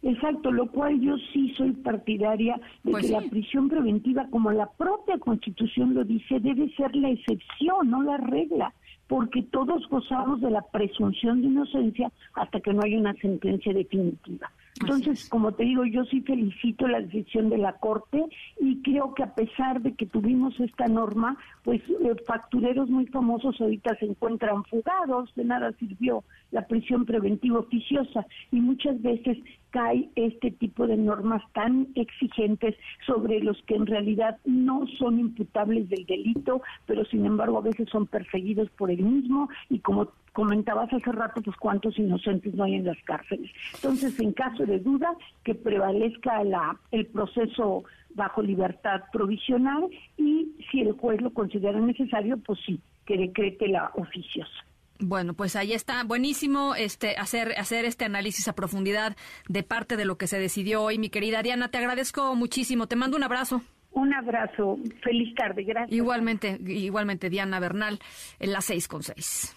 [0.00, 3.14] Exacto, lo cual yo sí soy partidaria de Pues que sí.
[3.14, 8.16] la prisión preventiva, como la propia Constitución lo dice, debe ser la excepción, no la
[8.16, 8.72] regla,
[9.08, 14.50] porque todos gozamos de la presunción de inocencia hasta que no hay una sentencia definitiva.
[14.80, 18.24] Entonces, como te digo, yo sí felicito la decisión de la Corte
[18.60, 23.60] y creo que a pesar de que tuvimos esta norma, pues eh, factureros muy famosos
[23.60, 29.38] ahorita se encuentran fugados, de nada sirvió la prisión preventiva oficiosa y muchas veces
[29.70, 32.74] cae este tipo de normas tan exigentes
[33.06, 37.88] sobre los que en realidad no son imputables del delito, pero sin embargo a veces
[37.90, 42.74] son perseguidos por el mismo y como comentabas hace rato, pues cuántos inocentes no hay
[42.74, 43.50] en las cárceles.
[43.74, 45.10] Entonces, en caso de duda,
[45.42, 47.82] que prevalezca la, el proceso
[48.14, 53.90] bajo libertad provisional y si el juez lo considera necesario, pues sí, que decrete la
[53.94, 54.67] oficiosa.
[55.00, 59.16] Bueno, pues ahí está, buenísimo este hacer hacer este análisis a profundidad
[59.48, 62.96] de parte de lo que se decidió hoy, mi querida Diana, te agradezco muchísimo, te
[62.96, 63.62] mando un abrazo.
[63.92, 65.92] Un abrazo, feliz tarde, gracias.
[65.92, 68.00] Igualmente, igualmente Diana Bernal
[68.38, 69.54] en las seis con seis.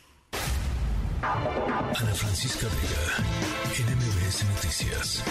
[1.24, 3.18] Ana Francisca Vega,
[3.70, 5.24] NMBS Noticias.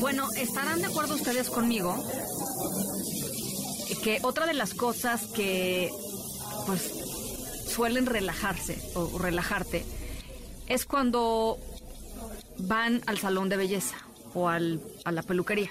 [0.00, 1.96] Bueno, estarán de acuerdo ustedes conmigo
[4.02, 5.90] que otra de las cosas que
[6.66, 6.92] pues
[7.68, 9.84] suelen relajarse o relajarte
[10.68, 11.58] es cuando
[12.58, 13.96] van al salón de belleza
[14.34, 15.70] o al, a la peluquería.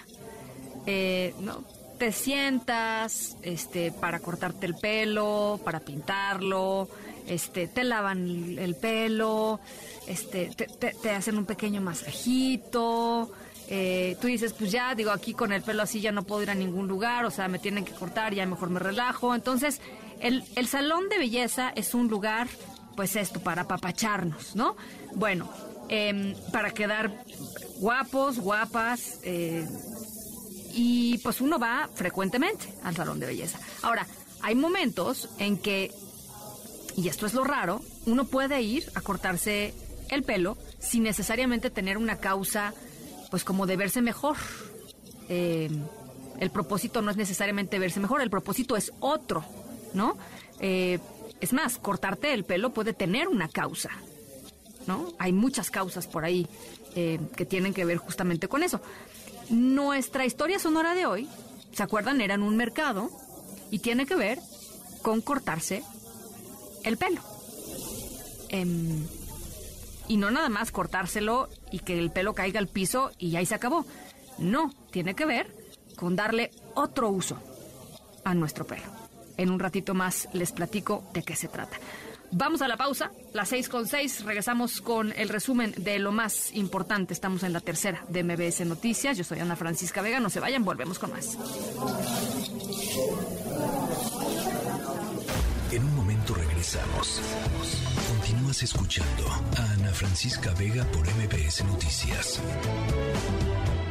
[0.85, 1.63] Eh, ¿no?
[1.97, 6.89] Te sientas este, para cortarte el pelo, para pintarlo,
[7.27, 9.59] este, te lavan el, el pelo,
[10.07, 13.31] este, te, te- hacen un pequeño masajito.
[13.67, 16.49] eh, tú dices, pues ya, digo, aquí con el pelo así ya no puedo ir
[16.51, 19.33] a ningún lugar, o sea, me tienen que cortar, ya mejor me relajo.
[19.33, 19.81] Entonces,
[20.19, 22.47] el, el salón de belleza es un lugar,
[22.95, 24.75] pues esto, para apapacharnos, ¿no?
[25.15, 25.49] Bueno,
[25.89, 27.11] em, para quedar
[27.79, 29.67] guapos, guapas, eh,
[30.73, 33.59] y pues uno va frecuentemente al salón de belleza.
[33.81, 34.05] Ahora,
[34.41, 35.91] hay momentos en que,
[36.97, 39.73] y esto es lo raro, uno puede ir a cortarse
[40.09, 42.73] el pelo sin necesariamente tener una causa,
[43.29, 44.37] pues como de verse mejor.
[45.29, 45.69] Eh,
[46.39, 49.45] el propósito no es necesariamente verse mejor, el propósito es otro,
[49.93, 50.17] ¿no?
[50.59, 50.99] Eh,
[51.41, 53.89] es más, cortarte el pelo puede tener una causa,
[54.87, 55.13] ¿no?
[55.17, 56.47] Hay muchas causas por ahí
[56.95, 58.81] eh, que tienen que ver justamente con eso.
[59.49, 61.29] Nuestra historia sonora de hoy,
[61.71, 62.21] ¿se acuerdan?
[62.21, 63.09] Era en un mercado
[63.71, 64.39] y tiene que ver
[65.01, 65.83] con cortarse
[66.83, 67.21] el pelo.
[68.49, 69.05] Em,
[70.07, 73.55] y no nada más cortárselo y que el pelo caiga al piso y ahí se
[73.55, 73.85] acabó.
[74.37, 75.53] No, tiene que ver
[75.95, 77.39] con darle otro uso
[78.23, 78.83] a nuestro pelo.
[79.37, 81.77] En un ratito más les platico de qué se trata.
[82.31, 84.23] Vamos a la pausa, las seis con seis.
[84.25, 87.13] Regresamos con el resumen de lo más importante.
[87.13, 89.17] Estamos en la tercera de MBS Noticias.
[89.17, 90.19] Yo soy Ana Francisca Vega.
[90.19, 91.37] No se vayan, volvemos con más.
[96.33, 97.21] Regresamos.
[98.09, 102.41] Continúas escuchando a Ana Francisca Vega por MBS Noticias.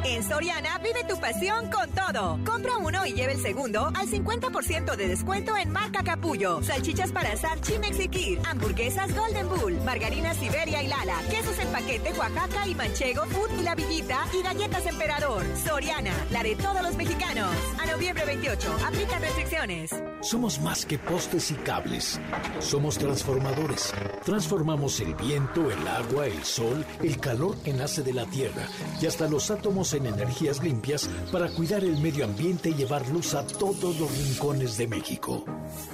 [0.05, 2.39] En Soriana vive tu pasión con todo.
[2.45, 6.63] Compra uno y lleve el segundo al 50% de descuento en marca Capullo.
[6.63, 11.69] Salchichas para asar Chimex y Kir, hamburguesas Golden Bull, margarinas Siberia y Lala, quesos en
[11.69, 15.43] paquete Oaxaca y Manchego, Food y La Villita y galletas Emperador.
[15.65, 17.51] Soriana, la de todos los mexicanos.
[17.83, 19.91] A noviembre 28, aplica restricciones.
[20.21, 22.21] Somos más que postes y cables.
[22.59, 23.95] Somos transformadores.
[24.25, 28.67] Transformamos el viento, el agua, el sol, el calor que nace de la tierra
[29.01, 33.35] y hasta los átomos en energías limpias para cuidar el medio ambiente y llevar luz
[33.35, 35.45] a todos los rincones de México.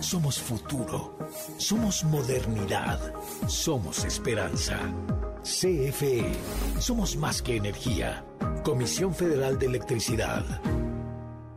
[0.00, 1.16] Somos futuro.
[1.58, 3.14] Somos modernidad.
[3.46, 4.78] Somos esperanza.
[5.42, 6.32] CFE.
[6.78, 8.24] Somos más que energía.
[8.64, 10.44] Comisión Federal de Electricidad.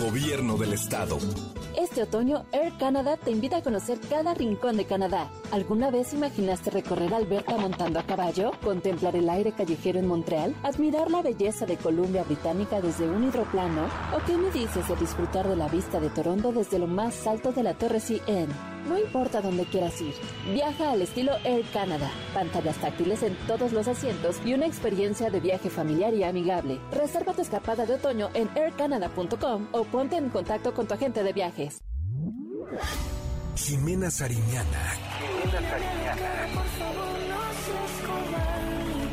[0.02, 1.20] Gobierno del Estado.
[1.78, 5.30] Este otoño, Air Canada te invita a conocer cada rincón de Canadá.
[5.52, 8.52] ¿Alguna vez imaginaste recorrer Alberta montando a caballo?
[8.64, 10.56] ¿Contemplar el aire callejero en Montreal?
[10.64, 13.86] ¿Admirar la belleza de Columbia Británica desde un hidroplano?
[14.16, 17.52] ¿O qué me dices de disfrutar de la vista de Toronto desde lo más alto
[17.52, 18.48] de la Torre CN?
[18.88, 20.14] No importa dónde quieras ir,
[20.52, 22.10] viaja al estilo Air Canada.
[22.34, 26.80] Pantallas táctiles en todos los asientos y una experiencia de viaje familiar y amigable.
[26.92, 31.34] Reserva tu escapada de otoño en aircanada.com o ponte en contacto con tu agente de
[31.34, 31.82] viajes.
[33.56, 34.96] Jimena Sariñana.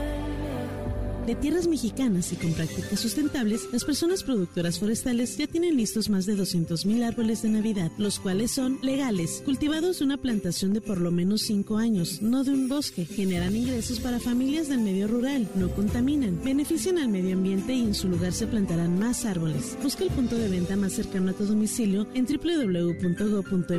[1.25, 6.25] de tierras mexicanas y con prácticas sustentables, las personas productoras forestales ya tienen listos más
[6.25, 10.99] de 200.000 árboles de Navidad, los cuales son legales, cultivados de una plantación de por
[10.99, 13.05] lo menos 5 años, no de un bosque.
[13.05, 17.93] Generan ingresos para familias del medio rural, no contaminan, benefician al medio ambiente y en
[17.93, 19.77] su lugar se plantarán más árboles.
[19.81, 23.75] Busca el punto de venta más cercano a tu domicilio en www.go.mx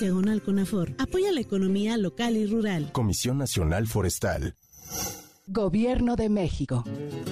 [0.00, 0.42] diagonal.
[0.98, 2.90] Apoya la economía local y rural.
[2.92, 4.54] Comisión Nacional Forestal.
[5.46, 6.84] Gobierno de México.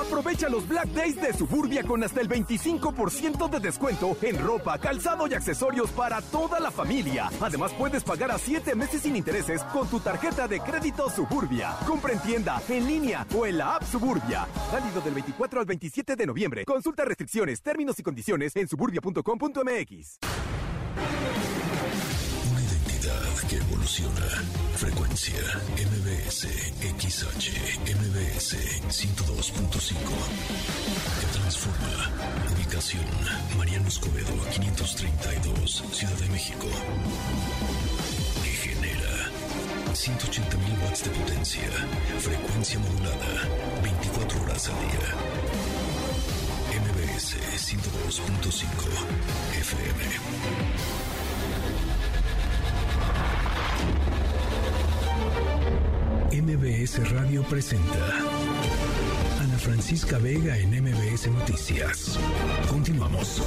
[0.00, 5.26] Aprovecha los Black Days de Suburbia con hasta el 25% de descuento en ropa, calzado
[5.28, 7.30] y accesorios para toda la familia.
[7.40, 11.76] Además, puedes pagar a 7 meses sin intereses con tu tarjeta de crédito Suburbia.
[11.86, 14.46] Compra en tienda, en línea o en la app Suburbia.
[14.72, 16.64] Válido del 24 al 27 de noviembre.
[16.64, 20.18] Consulta restricciones, términos y condiciones en suburbia.com.mx.
[23.56, 24.26] Evoluciona.
[24.74, 25.40] Frecuencia
[25.76, 26.48] MBS
[26.98, 27.50] XH
[27.86, 28.56] MBS
[28.88, 29.94] 102.5.
[31.20, 32.10] Que transforma.
[32.54, 33.04] Ubicación
[33.56, 36.66] Mariano Escobedo 532 Ciudad de México.
[38.42, 39.30] Que genera
[39.92, 41.70] 180.000 watts de potencia.
[42.18, 43.48] Frecuencia modulada.
[43.82, 45.14] 24 horas al día.
[46.82, 48.64] MBS 102.5
[49.60, 50.93] FM.
[56.42, 58.18] MBS Radio presenta
[59.40, 62.18] Ana Francisca Vega en MBS Noticias.
[62.68, 63.40] Continuamos.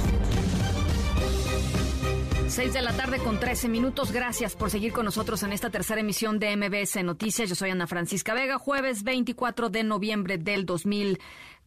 [2.48, 4.10] 6 de la tarde con 13 minutos.
[4.10, 7.50] Gracias por seguir con nosotros en esta tercera emisión de MBS Noticias.
[7.50, 10.64] Yo soy Ana Francisca Vega, jueves 24 de noviembre del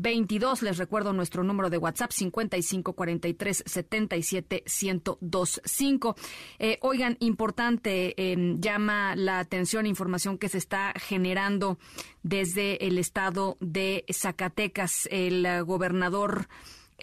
[0.01, 0.63] 2022.
[0.63, 6.15] Les recuerdo nuestro número de WhatsApp 5543 77 1025.
[6.59, 11.77] Eh, oigan, importante, eh, llama la atención información que se está generando
[12.23, 15.07] desde el estado de Zacatecas.
[15.11, 16.47] El uh, gobernador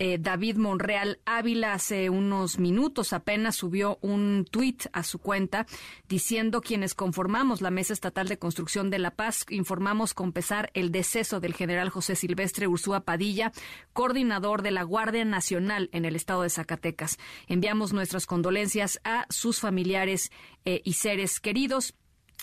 [0.01, 5.67] eh, David Monreal Ávila hace unos minutos apenas subió un tuit a su cuenta
[6.09, 10.93] diciendo quienes conformamos la Mesa Estatal de Construcción de la Paz informamos con pesar el
[10.93, 13.53] deceso del general José Silvestre Ursúa Padilla,
[13.93, 17.19] coordinador de la Guardia Nacional en el estado de Zacatecas.
[17.49, 20.31] Enviamos nuestras condolencias a sus familiares
[20.65, 21.95] eh, y seres queridos.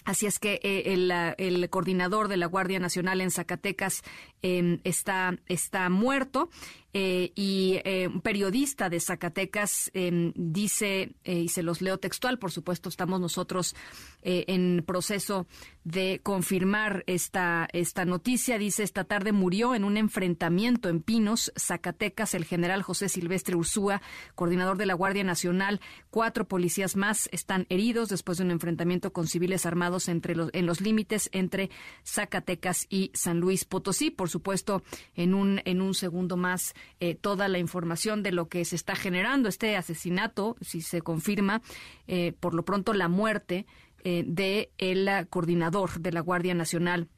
[0.03, 0.93] Así es que eh,
[1.38, 4.03] el, coordinador de la Guardia Nacional en Zacatecas
[4.43, 6.49] eh, está, está muerto.
[6.97, 12.53] Eh, y eh, un periodista de Zacatecas eh, dice, y se los leo textual, por
[12.53, 13.75] supuesto, estamos nosotros
[14.21, 15.45] en proceso
[15.83, 18.57] de confirmar esta, esta noticia.
[18.57, 24.01] Dice, esta tarde murió en un enfrentamiento en Pinos, Zacatecas, el general José Silvestre Ursúa,
[24.33, 25.81] coordinador de la Guardia Nacional.
[26.09, 30.65] Cuatro policías más están heridos después de un enfrentamiento con civiles armados entre los, en
[30.65, 31.69] los límites entre
[32.03, 34.09] Zacatecas y San Luis Potosí.
[34.09, 34.81] Por supuesto,
[35.13, 38.95] en un, en un segundo más eh, toda la información de lo que se está
[38.95, 41.61] generando este asesinato, si se confirma,
[42.07, 43.65] eh, por lo pronto la muerte
[44.03, 47.09] eh, de el coordinador de la Guardia Nacional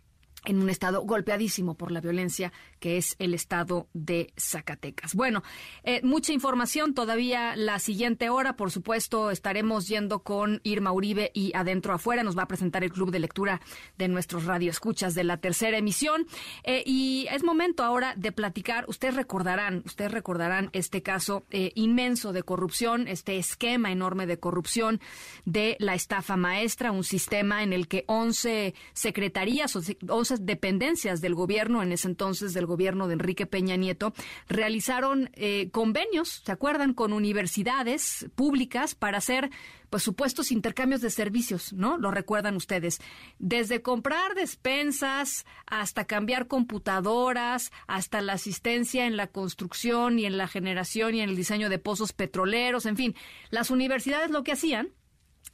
[0.45, 5.15] en un estado golpeadísimo por la violencia que es el estado de Zacatecas.
[5.15, 5.43] Bueno,
[5.83, 8.55] eh, mucha información todavía la siguiente hora.
[8.55, 12.23] Por supuesto, estaremos yendo con Irma Uribe y adentro afuera.
[12.23, 13.61] Nos va a presentar el club de lectura
[13.97, 16.27] de nuestros radioescuchas de la tercera emisión.
[16.63, 18.85] Eh, y es momento ahora de platicar.
[18.87, 25.01] Ustedes recordarán, ustedes recordarán este caso eh, inmenso de corrupción, este esquema enorme de corrupción
[25.45, 31.35] de la estafa maestra, un sistema en el que 11 secretarías o 11 dependencias del
[31.35, 34.13] gobierno en ese entonces del gobierno de Enrique Peña Nieto,
[34.47, 39.49] realizaron eh, convenios, ¿se acuerdan?, con universidades públicas para hacer
[39.89, 41.97] pues supuestos intercambios de servicios, ¿no?
[41.97, 42.99] Lo recuerdan ustedes.
[43.39, 50.47] Desde comprar despensas hasta cambiar computadoras, hasta la asistencia en la construcción y en la
[50.47, 53.15] generación y en el diseño de pozos petroleros, en fin,
[53.49, 54.89] las universidades lo que hacían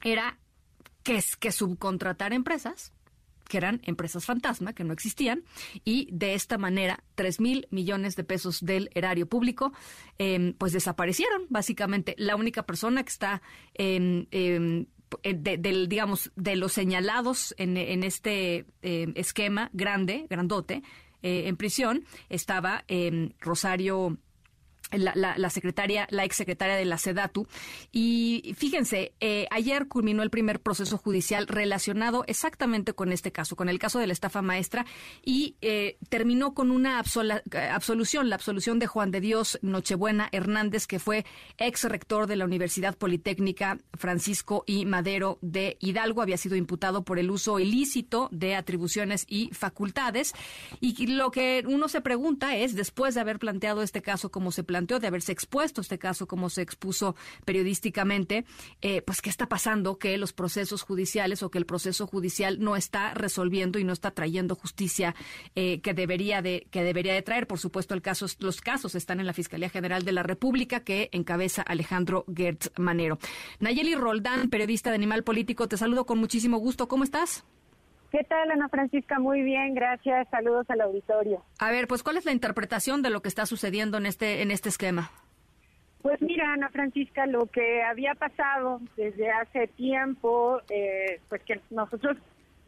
[0.02, 0.38] era
[1.02, 2.92] que, que subcontratar empresas
[3.48, 5.44] que eran empresas fantasma, que no existían,
[5.84, 9.72] y de esta manera tres mil millones de pesos del erario público
[10.18, 12.14] em, pues desaparecieron, básicamente.
[12.18, 13.42] La única persona que está
[13.74, 14.28] en...
[14.30, 14.86] Em,
[15.22, 20.82] del, digamos, de los señalados en, este em, esquema grande, grandote,
[21.22, 22.84] eh, en prisión, estaba
[23.38, 24.18] Rosario
[24.90, 27.46] la, la, secretaria, la exsecretaria de la SEDATU.
[27.92, 33.68] Y fíjense, eh, ayer culminó el primer proceso judicial relacionado exactamente con este caso, con
[33.68, 34.86] el caso de la estafa maestra,
[35.24, 40.98] y eh, terminó con una absolución, la absolución de Juan de Dios Nochebuena Hernández, que
[40.98, 41.24] fue
[41.58, 46.22] ex rector de la Universidad Politécnica Francisco y Madero de Hidalgo.
[46.22, 50.34] Había sido imputado por el uso ilícito de atribuciones y facultades.
[50.80, 54.62] Y lo que uno se pregunta es, después de haber planteado este caso como se
[54.62, 58.44] planteó, de haberse expuesto este caso como se expuso periodísticamente,
[58.82, 62.76] eh, pues qué está pasando que los procesos judiciales o que el proceso judicial no
[62.76, 65.14] está resolviendo y no está trayendo justicia
[65.54, 67.46] eh, que debería de que debería de traer.
[67.46, 71.08] Por supuesto, el caso, los casos están en la Fiscalía General de la República que
[71.12, 73.18] encabeza Alejandro Gertz Manero.
[73.60, 76.88] Nayeli Roldán, periodista de Animal Político, te saludo con muchísimo gusto.
[76.88, 77.44] ¿Cómo estás?
[78.14, 79.18] ¿Qué tal, Ana Francisca?
[79.18, 80.28] Muy bien, gracias.
[80.30, 81.42] Saludos al auditorio.
[81.58, 84.52] A ver, pues, ¿cuál es la interpretación de lo que está sucediendo en este en
[84.52, 85.10] este esquema?
[86.00, 92.16] Pues mira, Ana Francisca, lo que había pasado desde hace tiempo, eh, pues que nosotros,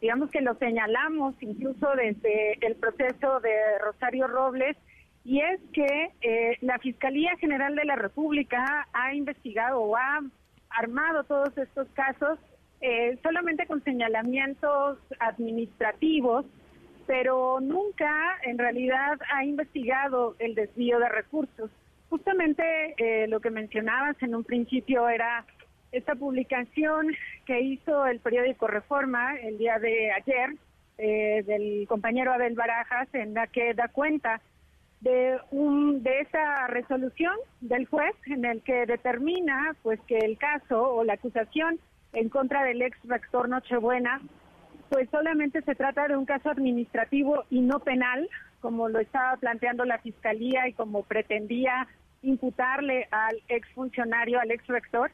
[0.01, 3.55] digamos que lo señalamos incluso desde el proceso de
[3.85, 4.75] Rosario Robles,
[5.23, 10.19] y es que eh, la Fiscalía General de la República ha investigado o ha
[10.71, 12.37] armado todos estos casos
[12.81, 16.45] eh, solamente con señalamientos administrativos,
[17.07, 21.71] pero nunca en realidad ha investigado el desvío de recursos.
[22.09, 25.45] Justamente eh, lo que mencionabas en un principio era
[25.91, 30.55] esta publicación que hizo el periódico Reforma el día de ayer
[30.97, 34.41] eh, del compañero Abel Barajas en la que da cuenta
[35.01, 40.95] de un de esa resolución del juez en el que determina pues que el caso
[40.95, 41.79] o la acusación
[42.13, 44.21] en contra del ex rector Nochebuena
[44.89, 48.29] pues solamente se trata de un caso administrativo y no penal
[48.61, 51.87] como lo estaba planteando la fiscalía y como pretendía
[52.21, 55.11] imputarle al ex funcionario al ex rector.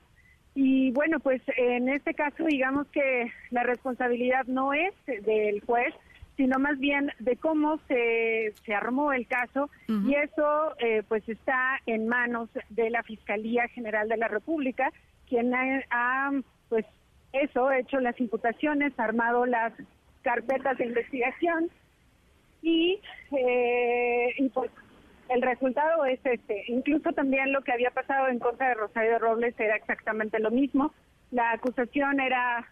[0.56, 5.94] Y bueno pues en este caso digamos que la responsabilidad no es del juez
[6.38, 9.70] sino más bien de cómo se, se armó el caso.
[9.88, 14.92] Y eso eh, pues está en manos de la Fiscalía General de la República,
[15.28, 16.32] quien ha,
[16.74, 16.88] pues
[17.34, 19.74] eso, hecho las imputaciones, armado las
[20.24, 21.70] carpetas de investigación
[22.64, 23.00] y,
[23.32, 24.72] eh, y pues
[25.30, 26.64] el resultado es este.
[26.70, 30.92] Incluso también lo que había pasado en contra de Rosario Robles era exactamente lo mismo.
[31.30, 32.68] La acusación era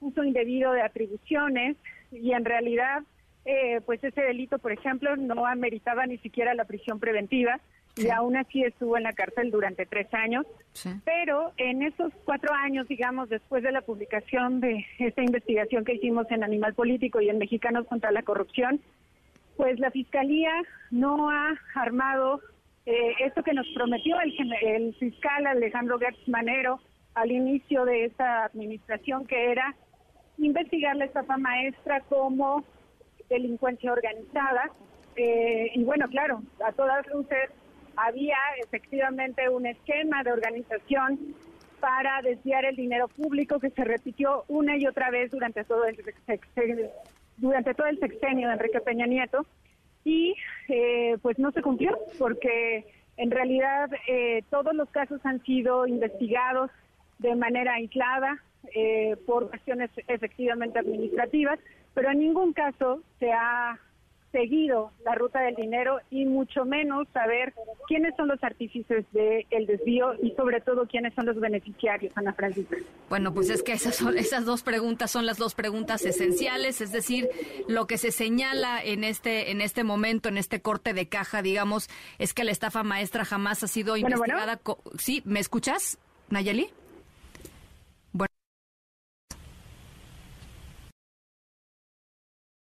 [0.00, 1.78] uso indebido de atribuciones
[2.12, 3.04] y en realidad
[3.46, 7.58] eh, pues ese delito, por ejemplo, no ameritaba ni siquiera la prisión preventiva
[7.96, 10.46] y aún así estuvo en la cárcel durante tres años.
[11.04, 16.30] Pero en esos cuatro años, digamos, después de la publicación de esta investigación que hicimos
[16.30, 18.80] en Animal Político y en Mexicanos contra la Corrupción,
[19.56, 20.52] pues la Fiscalía
[20.90, 22.40] no ha armado
[22.84, 26.78] eh, esto que nos prometió el, el fiscal Alejandro Gertz Manero
[27.14, 29.74] al inicio de esta administración, que era
[30.36, 32.62] investigar la estafa maestra como
[33.30, 34.70] delincuencia organizada.
[35.16, 37.50] Eh, y bueno, claro, a todas luces
[37.96, 41.18] había efectivamente un esquema de organización
[41.80, 45.96] para desviar el dinero público que se repitió una y otra vez durante todo el
[46.26, 46.90] sexenio,
[47.36, 49.46] durante todo el sexenio de Enrique Peña Nieto.
[50.04, 50.34] Y
[50.68, 52.86] eh, pues no se cumplió porque
[53.16, 56.70] en realidad eh, todos los casos han sido investigados
[57.18, 58.42] de manera aislada
[59.26, 61.60] por cuestiones efectivamente administrativas
[61.96, 63.80] pero en ningún caso se ha
[64.36, 67.54] seguido la ruta del dinero y mucho menos saber
[67.88, 72.76] quiénes son los artífices del desvío y sobre todo quiénes son los beneficiarios, Ana Francisca.
[73.08, 76.92] Bueno, pues es que esas, son, esas dos preguntas son las dos preguntas esenciales, es
[76.92, 77.30] decir,
[77.66, 81.88] lo que se señala en este, en este momento, en este corte de caja, digamos,
[82.18, 84.60] es que la estafa maestra jamás ha sido investigada.
[84.98, 85.22] ¿Sí?
[85.24, 85.98] ¿Me escuchas,
[86.28, 86.68] Nayeli?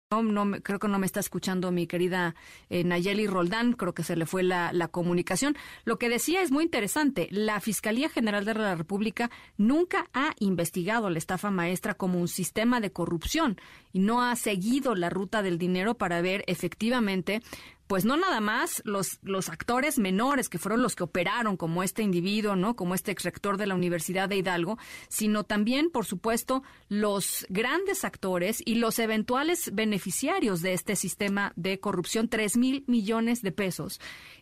[0.10, 2.34] No, creo que no me está escuchando mi querida
[2.70, 5.58] eh, Nayeli Roldán, creo que se le fue la, la, comunicación.
[5.84, 7.28] Lo que decía es muy interesante.
[7.30, 12.80] La Fiscalía General de la República nunca ha investigado la estafa maestra como un sistema
[12.80, 13.60] de corrupción
[13.92, 17.42] y no ha seguido la ruta del dinero para ver efectivamente
[17.88, 22.04] pues no nada más los, los actores menores que fueron los que operaron como este
[22.04, 22.76] individuo, ¿no?
[22.76, 24.78] Como este ex rector de la Universidad de Hidalgo,
[25.08, 31.80] sino también, por supuesto, los grandes actores y los eventuales beneficiarios de este sistema de
[31.80, 34.00] corrupción, tres mil millones de pesos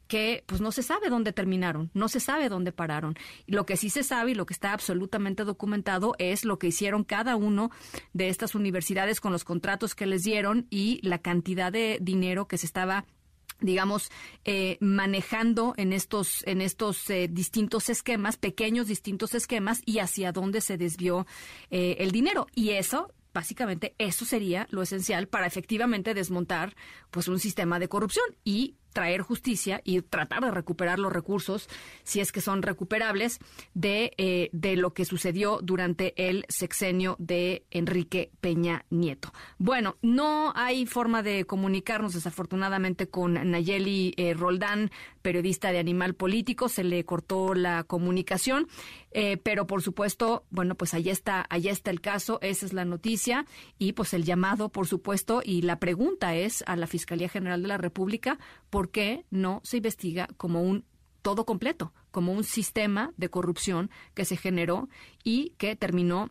[0.07, 3.15] que pues no se sabe dónde terminaron, no se sabe dónde pararon.
[3.47, 7.03] Lo que sí se sabe y lo que está absolutamente documentado es lo que hicieron
[7.03, 7.72] cada uno
[8.13, 12.57] de estas universidades con los contratos que les dieron y la cantidad de dinero que
[12.57, 13.05] se estaba
[13.60, 14.11] digamos,
[14.44, 20.61] eh, manejando en estos, en estos eh, distintos esquemas, pequeños distintos esquemas, y hacia dónde
[20.61, 21.26] se desvió
[21.69, 22.48] eh, el dinero.
[22.53, 26.76] Y eso, básicamente, eso sería lo esencial para efectivamente desmontar,
[27.11, 31.67] pues, un sistema de corrupción y traer justicia y tratar de recuperar los recursos,
[32.03, 33.39] si es que son recuperables,
[33.73, 39.34] de, eh, de lo que sucedió durante el sexenio de Enrique Peña Nieto.
[39.57, 44.91] Bueno, no hay forma de comunicarnos desafortunadamente con Nayeli eh, Roldán,
[45.22, 48.67] periodista de Animal Político, se le cortó la comunicación,
[49.17, 52.85] eh, pero por supuesto, bueno, pues allá está, allá está el caso, esa es la
[52.85, 53.45] noticia
[53.77, 57.67] y pues el llamado, por supuesto, y la pregunta es a la Fiscalía General de
[57.67, 58.39] la República,
[58.69, 60.85] ¿por ¿por qué no se investiga como un
[61.23, 64.89] todo completo, como un sistema de corrupción que se generó
[65.23, 66.29] y que terminó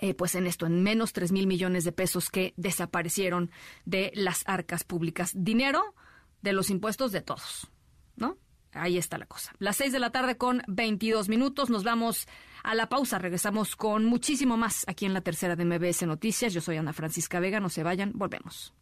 [0.00, 3.52] eh, pues en esto, en menos tres mil millones de pesos que desaparecieron
[3.84, 5.30] de las arcas públicas.
[5.36, 5.94] Dinero
[6.42, 7.70] de los impuestos de todos,
[8.16, 8.38] ¿no?
[8.74, 9.52] Ahí está la cosa.
[9.58, 11.70] Las seis de la tarde con 22 minutos.
[11.70, 12.26] Nos vamos
[12.62, 13.18] a la pausa.
[13.18, 16.52] Regresamos con muchísimo más aquí en la tercera de MBS Noticias.
[16.52, 17.60] Yo soy Ana Francisca Vega.
[17.60, 18.12] No se vayan.
[18.14, 18.72] Volvemos.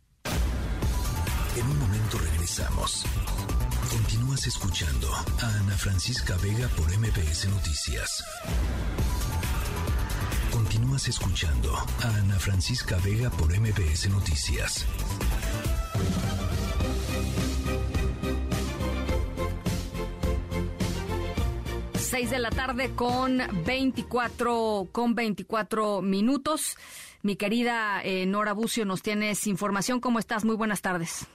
[1.57, 3.05] En un momento regresamos.
[3.91, 8.25] Continúas escuchando a Ana Francisca Vega por MPS Noticias.
[10.51, 14.87] Continúas escuchando a Ana Francisca Vega por MBS Noticias.
[22.13, 26.77] Seis de la tarde con 24, con 24 minutos.
[27.23, 29.99] Mi querida eh, Nora Bucio, nos tienes información.
[29.99, 30.45] ¿Cómo estás?
[30.45, 31.27] Muy buenas tardes.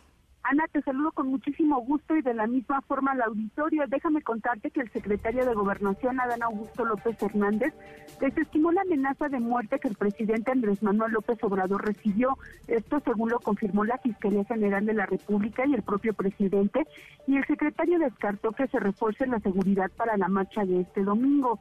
[0.43, 3.85] Ana, te saludo con muchísimo gusto y de la misma forma al auditorio.
[3.87, 7.73] Déjame contarte que el secretario de Gobernación, Adán Augusto López Hernández,
[8.19, 12.37] desestimó la amenaza de muerte que el presidente Andrés Manuel López Obrador recibió.
[12.67, 16.87] Esto según lo confirmó la Fiscalía General de la República y el propio presidente.
[17.27, 21.59] Y el secretario descartó que se refuerce la seguridad para la marcha de este domingo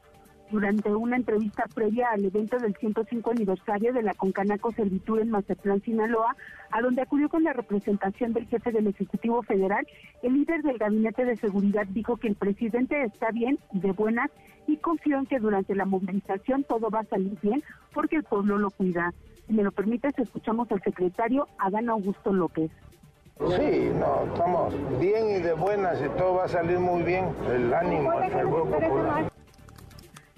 [0.50, 5.82] durante una entrevista previa al evento del 105 aniversario de la Concanaco Servitud en Mazatlán,
[5.82, 6.36] Sinaloa,
[6.70, 9.86] a donde acudió con la representación del jefe del Ejecutivo Federal,
[10.22, 14.30] el líder del Gabinete de Seguridad dijo que el presidente está bien y de buenas
[14.66, 17.62] y confió en que durante la movilización todo va a salir bien
[17.92, 19.12] porque el pueblo lo cuida.
[19.46, 22.70] Si me lo permites, escuchamos al secretario Adán Augusto López.
[23.38, 27.26] Sí, no, estamos bien y de buenas y todo va a salir muy bien.
[27.48, 29.30] El ánimo, el fervor popular.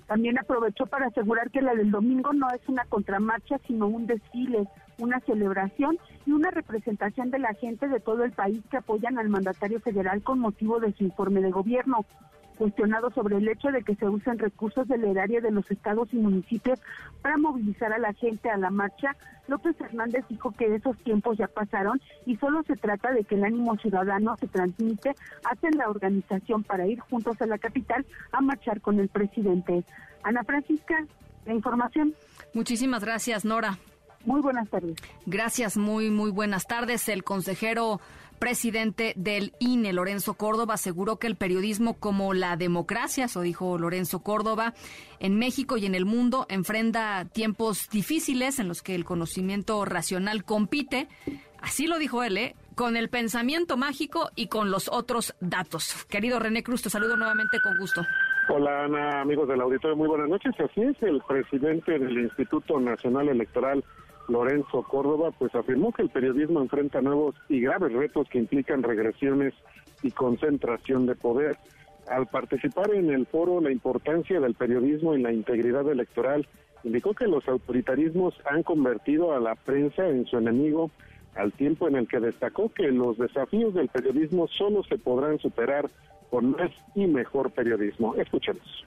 [0.09, 4.66] También aprovechó para asegurar que la del domingo no es una contramarcha, sino un desfile,
[4.98, 9.28] una celebración y una representación de la gente de todo el país que apoyan al
[9.28, 12.05] mandatario federal con motivo de su informe de gobierno
[12.59, 16.16] cuestionado sobre el hecho de que se usen recursos del erario de los estados y
[16.16, 16.80] municipios
[17.22, 19.16] para movilizar a la gente a la marcha,
[19.47, 23.44] López Hernández dijo que esos tiempos ya pasaron y solo se trata de que el
[23.44, 25.14] ánimo ciudadano se transmite
[25.44, 29.85] hacia la organización para ir juntos a la capital a marchar con el presidente.
[30.24, 30.97] Ana Francisca,
[31.47, 32.14] la información.
[32.52, 33.78] Muchísimas gracias, Nora.
[34.24, 34.97] Muy buenas tardes.
[35.26, 37.09] Gracias, muy, muy buenas tardes.
[37.09, 38.01] El consejero
[38.39, 44.20] presidente del INE, Lorenzo Córdoba, aseguró que el periodismo como la democracia, eso dijo Lorenzo
[44.20, 44.74] Córdoba,
[45.20, 50.44] en México y en el mundo enfrenta tiempos difíciles en los que el conocimiento racional
[50.44, 51.09] compite,
[51.60, 52.55] así lo dijo él, ¿eh?
[52.78, 56.06] con el pensamiento mágico y con los otros datos.
[56.09, 58.02] Querido René Cruz, te saludo nuevamente con gusto.
[58.51, 60.55] Hola Ana, amigos del auditorio, muy buenas noches.
[60.60, 63.85] Así es, el presidente del Instituto Nacional Electoral,
[64.28, 69.55] Lorenzo Córdoba, pues afirmó que el periodismo enfrenta nuevos y graves retos que implican regresiones
[70.02, 71.56] y concentración de poder.
[72.09, 76.46] Al participar en el foro La importancia del periodismo y la integridad electoral,
[76.84, 80.90] indicó que los autoritarismos han convertido a la prensa en su enemigo,
[81.34, 85.90] al tiempo en el que destacó que los desafíos del periodismo solo se podrán superar
[86.30, 88.14] con más y mejor periodismo.
[88.16, 88.84] Escuchemos.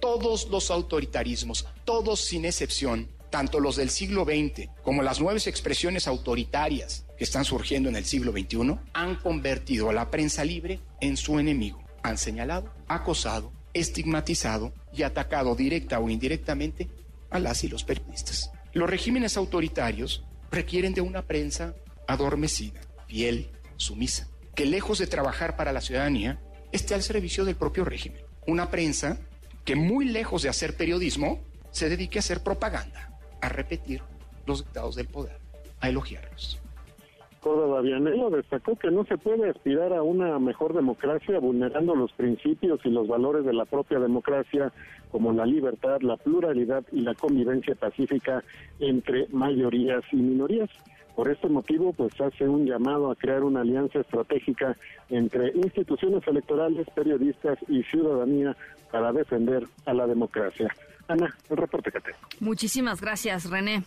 [0.00, 6.06] Todos los autoritarismos, todos sin excepción, tanto los del siglo XX como las nuevas expresiones
[6.06, 11.16] autoritarias que están surgiendo en el siglo XXI, han convertido a la prensa libre en
[11.16, 11.82] su enemigo.
[12.04, 16.88] Han señalado, acosado, estigmatizado y atacado directa o indirectamente
[17.28, 18.52] a las y los periodistas.
[18.72, 21.74] Los regímenes autoritarios requieren de una prensa
[22.06, 26.40] adormecida, fiel, sumisa, que lejos de trabajar para la ciudadanía,
[26.70, 28.22] esté al servicio del propio régimen.
[28.46, 29.18] Una prensa
[29.64, 31.42] que muy lejos de hacer periodismo,
[31.72, 33.10] se dedique a hacer propaganda
[33.44, 34.00] a repetir
[34.46, 35.36] los dictados del poder,
[35.80, 36.60] a elogiarlos.
[37.40, 42.80] Córdoba Vianello destacó que no se puede aspirar a una mejor democracia vulnerando los principios
[42.84, 44.72] y los valores de la propia democracia,
[45.12, 48.42] como la libertad, la pluralidad y la convivencia pacífica
[48.80, 50.70] entre mayorías y minorías.
[51.14, 54.74] Por este motivo, pues hace un llamado a crear una alianza estratégica
[55.10, 58.56] entre instituciones electorales, periodistas y ciudadanía
[58.90, 60.74] para defender a la democracia.
[61.08, 62.18] Ana, el reporte que tengo.
[62.40, 63.84] Muchísimas gracias, René.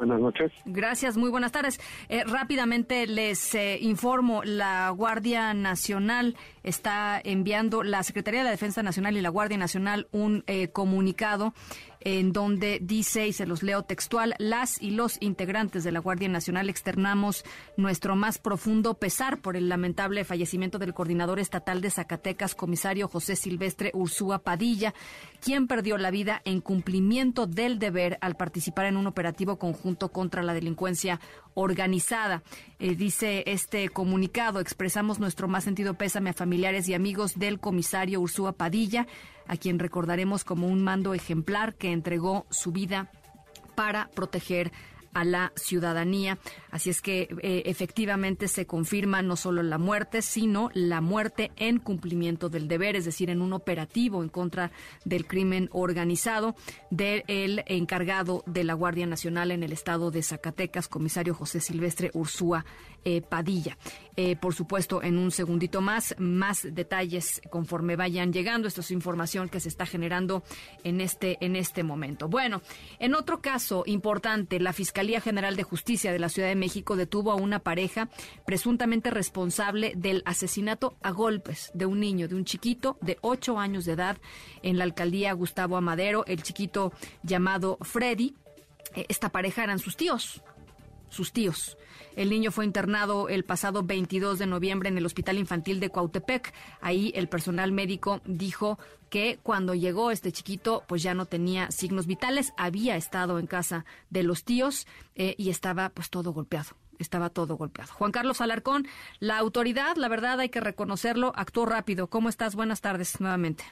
[0.00, 0.50] Buenas noches.
[0.64, 1.78] Gracias, muy buenas tardes.
[2.08, 8.82] Eh, rápidamente les eh, informo, la Guardia Nacional está enviando, la Secretaría de la Defensa
[8.82, 11.52] Nacional y la Guardia Nacional un eh, comunicado
[12.00, 16.28] en donde dice, y se los leo textual, las y los integrantes de la Guardia
[16.28, 17.44] Nacional externamos
[17.76, 23.36] nuestro más profundo pesar por el lamentable fallecimiento del coordinador estatal de Zacatecas, comisario José
[23.36, 24.94] Silvestre Ursúa Padilla,
[25.40, 30.42] quien perdió la vida en cumplimiento del deber al participar en un operativo conjunto contra
[30.42, 31.20] la delincuencia
[31.54, 32.42] organizada.
[32.78, 38.20] Eh, dice este comunicado, expresamos nuestro más sentido pésame a familiares y amigos del comisario
[38.20, 39.06] Ursúa Padilla,
[39.46, 43.10] a quien recordaremos como un mando ejemplar que entregó su vida
[43.74, 44.72] para proteger
[45.12, 46.38] a la ciudadanía.
[46.70, 51.78] Así es que eh, efectivamente se confirma no solo la muerte, sino la muerte en
[51.78, 54.70] cumplimiento del deber, es decir, en un operativo en contra
[55.04, 56.54] del crimen organizado
[56.90, 57.24] del
[57.66, 62.64] encargado de la Guardia Nacional en el estado de Zacatecas, comisario José Silvestre Ursúa
[63.04, 63.78] eh, Padilla.
[64.16, 68.68] Eh, por supuesto, en un segundito más, más detalles conforme vayan llegando.
[68.68, 70.42] Esto es información que se está generando
[70.84, 72.28] en este, en este momento.
[72.28, 72.60] Bueno,
[72.98, 77.32] en otro caso importante, la Fiscalía General de Justicia de la Ciudad de México detuvo
[77.32, 78.08] a una pareja
[78.44, 83.84] presuntamente responsable del asesinato a golpes de un niño, de un chiquito de ocho años
[83.84, 84.18] de edad
[84.62, 88.34] en la alcaldía Gustavo Amadero, el chiquito llamado Freddy.
[88.94, 90.42] Eh, esta pareja eran sus tíos,
[91.10, 91.76] sus tíos.
[92.16, 96.52] El niño fue internado el pasado 22 de noviembre en el Hospital Infantil de Cuautepec.
[96.80, 98.78] Ahí el personal médico dijo
[99.10, 103.84] que cuando llegó este chiquito, pues ya no tenía signos vitales, había estado en casa
[104.08, 107.90] de los tíos eh, y estaba pues todo golpeado estaba todo golpeado.
[107.94, 108.86] Juan Carlos Alarcón,
[109.20, 112.08] la autoridad, la verdad hay que reconocerlo, actuó rápido.
[112.08, 112.54] ¿Cómo estás?
[112.54, 113.64] Buenas tardes nuevamente.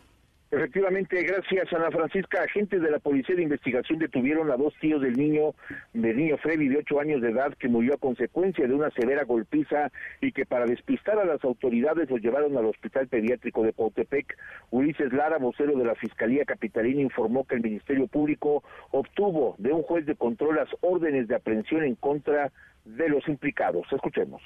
[0.51, 5.13] Efectivamente, gracias Ana Francisca, agentes de la Policía de Investigación detuvieron a dos tíos del
[5.13, 5.55] niño,
[5.93, 9.25] del niño Freddy de ocho años de edad que murió a consecuencia de una severa
[9.25, 9.93] golpiza
[10.23, 14.39] y que para despistar a las autoridades los llevaron al Hospital Pediátrico de Pautepec.
[14.71, 19.83] Ulises Lara, vocero de la Fiscalía Capitalina, informó que el Ministerio Público obtuvo de un
[19.83, 22.53] juez de control las órdenes de aprehensión en contra
[22.87, 23.87] de los implicados.
[23.93, 24.41] Escuchemos.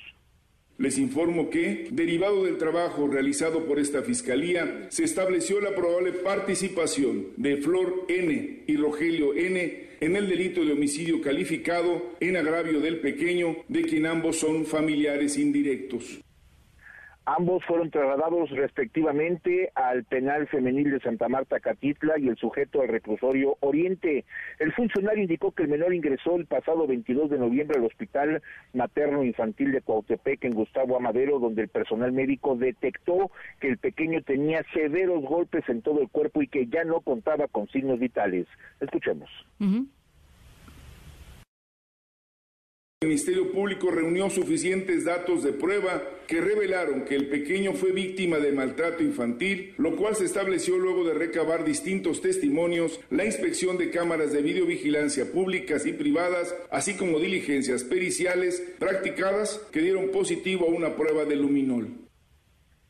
[0.78, 7.28] Les informo que, derivado del trabajo realizado por esta Fiscalía, se estableció la probable participación
[7.36, 8.64] de Flor N.
[8.66, 9.90] y Rogelio N.
[10.00, 15.38] en el delito de homicidio calificado en agravio del pequeño, de quien ambos son familiares
[15.38, 16.20] indirectos.
[17.24, 22.88] Ambos fueron trasladados respectivamente al penal femenil de Santa Marta Catitla y el sujeto al
[22.88, 24.24] reclusorio Oriente.
[24.58, 28.42] El funcionario indicó que el menor ingresó el pasado 22 de noviembre al Hospital
[28.74, 33.30] Materno Infantil de Cuautepec en Gustavo Amadero, donde el personal médico detectó
[33.60, 37.46] que el pequeño tenía severos golpes en todo el cuerpo y que ya no contaba
[37.46, 38.48] con signos vitales.
[38.80, 39.30] Escuchemos.
[43.02, 48.38] El Ministerio Público reunió suficientes datos de prueba que revelaron que el pequeño fue víctima
[48.38, 53.90] de maltrato infantil, lo cual se estableció luego de recabar distintos testimonios, la inspección de
[53.90, 60.70] cámaras de videovigilancia públicas y privadas, así como diligencias periciales practicadas que dieron positivo a
[60.70, 62.01] una prueba de luminol.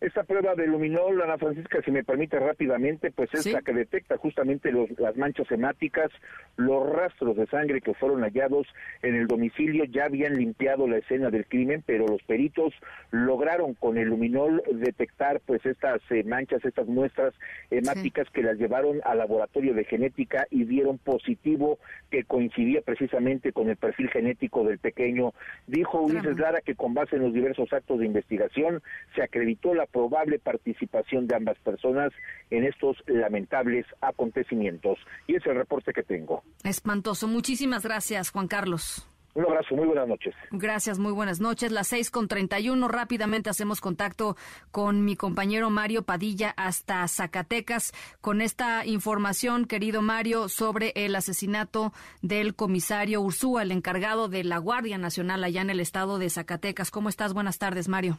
[0.03, 4.17] Esta prueba de luminol, Ana Francisca, si me permite rápidamente, pues es la que detecta
[4.17, 6.11] justamente los, las manchas hemáticas,
[6.57, 8.67] los rastros de sangre que fueron hallados
[9.03, 9.85] en el domicilio.
[9.85, 12.75] Ya habían limpiado la escena del crimen, pero los peritos
[13.13, 17.33] lograron con el luminol detectar pues estas eh, manchas, estas muestras
[17.71, 21.79] hemáticas que las llevaron al laboratorio de genética y dieron positivo
[22.11, 25.33] que coincidía precisamente con el perfil genético del pequeño.
[25.69, 28.83] Dijo Ulises Lara que con base en los diversos actos de investigación
[29.15, 32.13] se acreditó la probable participación de ambas personas
[32.51, 34.99] en estos lamentables acontecimientos.
[35.27, 36.43] Y es el reporte que tengo.
[36.65, 37.29] Espantoso.
[37.29, 39.07] Muchísimas gracias, Juan Carlos.
[39.35, 40.35] Un abrazo, muy buenas noches.
[40.51, 41.73] Gracias, muy buenas noches.
[41.73, 42.87] Las seis con treinta y uno.
[42.87, 44.37] Rápidamente hacemos contacto
[44.71, 51.95] con mi compañero Mario Padilla hasta Zacatecas con esta información, querido Mario, sobre el asesinato
[52.21, 56.91] del comisario Ursúa, el encargado de la Guardia Nacional allá en el estado de Zacatecas.
[56.91, 57.33] ¿Cómo estás?
[57.33, 58.19] Buenas tardes, Mario.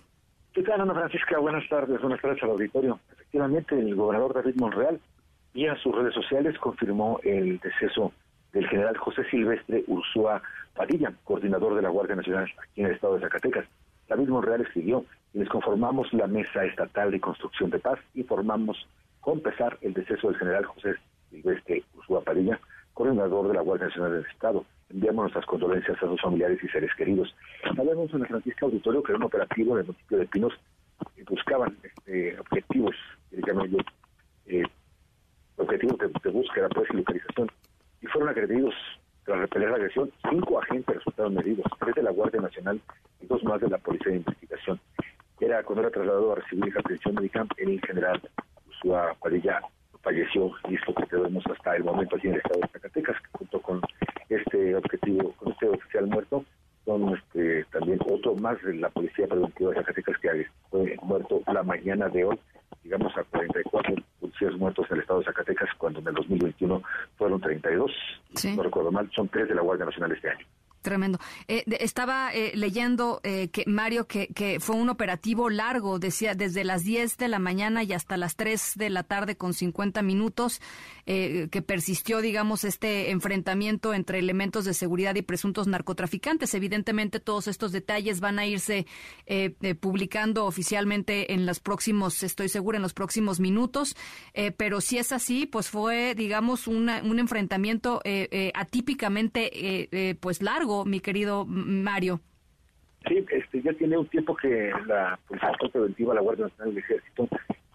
[0.54, 1.40] ¿Qué tal, Ana Francisca?
[1.40, 3.00] Buenas tardes, buenas tardes al auditorio.
[3.12, 5.00] Efectivamente, el gobernador David Monreal,
[5.52, 8.14] vía sus redes sociales, confirmó el deceso
[8.52, 10.44] del general José Silvestre Ursúa
[10.76, 13.66] Padilla, coordinador de la Guardia Nacional aquí en el estado de Zacatecas.
[14.08, 15.04] David Monreal escribió,
[15.34, 18.88] les conformamos la Mesa Estatal de Construcción de Paz y formamos
[19.22, 20.94] con pesar el deceso del general José
[21.32, 22.60] Silvestre Ursúa Padilla,
[22.94, 24.64] coordinador de la Guardia Nacional del Estado.
[24.94, 27.36] Enviamos nuestras condolencias a sus familiares y seres queridos.
[27.64, 30.54] Hablamos en el Francisco Auditorio que era un operativo en el municipio de Pinos
[31.16, 32.96] que buscaban este, objetivos,
[33.32, 33.78] que llaman yo,
[34.46, 34.64] eh,
[35.58, 37.50] objetivos de, de, búsqueda pues, y localización.
[38.02, 38.76] Y fueron agredidos
[39.26, 40.12] tras repeler la agresión.
[40.30, 42.80] Cinco agentes resultaron heridos, tres de la Guardia Nacional
[43.20, 44.80] y dos más de la Policía de Investigación.
[45.40, 48.22] Era cuando era trasladado a recibir esa atención médica, el general
[48.70, 49.60] Usua Padilla
[50.04, 53.62] falleció y esto que tenemos hasta el momento aquí en el estado de Zacatecas, junto
[53.62, 53.82] con
[54.30, 56.46] este objetivo, con este oficial muerto,
[56.86, 61.64] son este, también otro más de la Policía Preventiva de Zacatecas que fue muerto la
[61.64, 62.38] mañana de hoy,
[62.84, 66.84] digamos a 44 policías muertos en el estado de Zacatecas, cuando en el 2021
[67.18, 67.92] fueron 32,
[68.36, 68.56] sí.
[68.56, 70.46] no recuerdo mal, son tres de la Guardia Nacional este año.
[70.84, 71.18] Tremendo.
[71.48, 76.66] Eh, estaba eh, leyendo eh, que Mario que, que, fue un operativo largo, decía desde
[76.66, 80.62] las 10 de la mañana y hasta las 3 de la tarde con 50 minutos,
[81.06, 86.54] que persistió, digamos, este enfrentamiento entre elementos de seguridad y presuntos narcotraficantes.
[86.54, 88.86] Evidentemente, todos estos detalles van a irse
[89.82, 93.98] publicando oficialmente en los próximos, estoy segura, en los próximos minutos.
[94.56, 98.02] pero si es así, pues fue, digamos, una, un enfrentamiento
[98.54, 102.20] atípicamente, pues largo mi querido Mario.
[103.08, 107.28] Sí, este, ya tiene un tiempo que la Policía Preventiva, la Guardia Nacional del Ejército,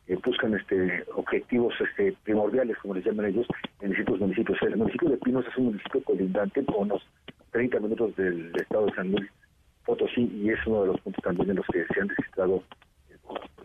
[0.07, 3.47] eh, buscan este objetivos este primordiales, como les llaman ellos,
[3.81, 4.59] en distintos municipios.
[4.63, 7.03] El municipio de Pinos es un municipio colindante con unos
[7.53, 9.31] 30 minutos del estado de San Luis
[9.85, 12.63] Potosí y es uno de los puntos también en los que se han registrado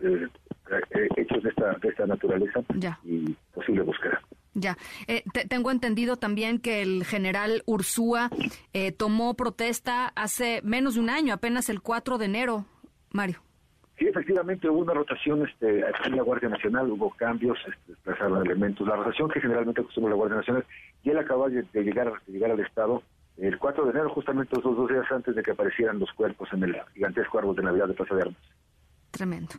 [0.02, 0.26] eh,
[0.70, 2.62] eh, hechos de esta, de esta naturaleza
[3.04, 4.20] y posible búsqueda.
[4.54, 4.76] Ya,
[5.08, 8.30] eh, tengo entendido también que el general Ursúa
[8.72, 12.64] eh, tomó protesta hace menos de un año, apenas el 4 de enero,
[13.10, 13.40] Mario.
[13.98, 18.86] Sí, efectivamente hubo una rotación este, en la Guardia Nacional, hubo cambios, este, desplazaron elementos.
[18.86, 20.64] La rotación que generalmente acostumbra la Guardia Nacional,
[21.02, 23.02] y él acaba de, llegar, de llegar al Estado
[23.36, 26.64] el 4 de enero, justamente los dos días antes de que aparecieran los cuerpos en
[26.64, 28.42] el gigantesco árbol de Navidad de Plaza de Armas.
[29.14, 29.54] Tremendo.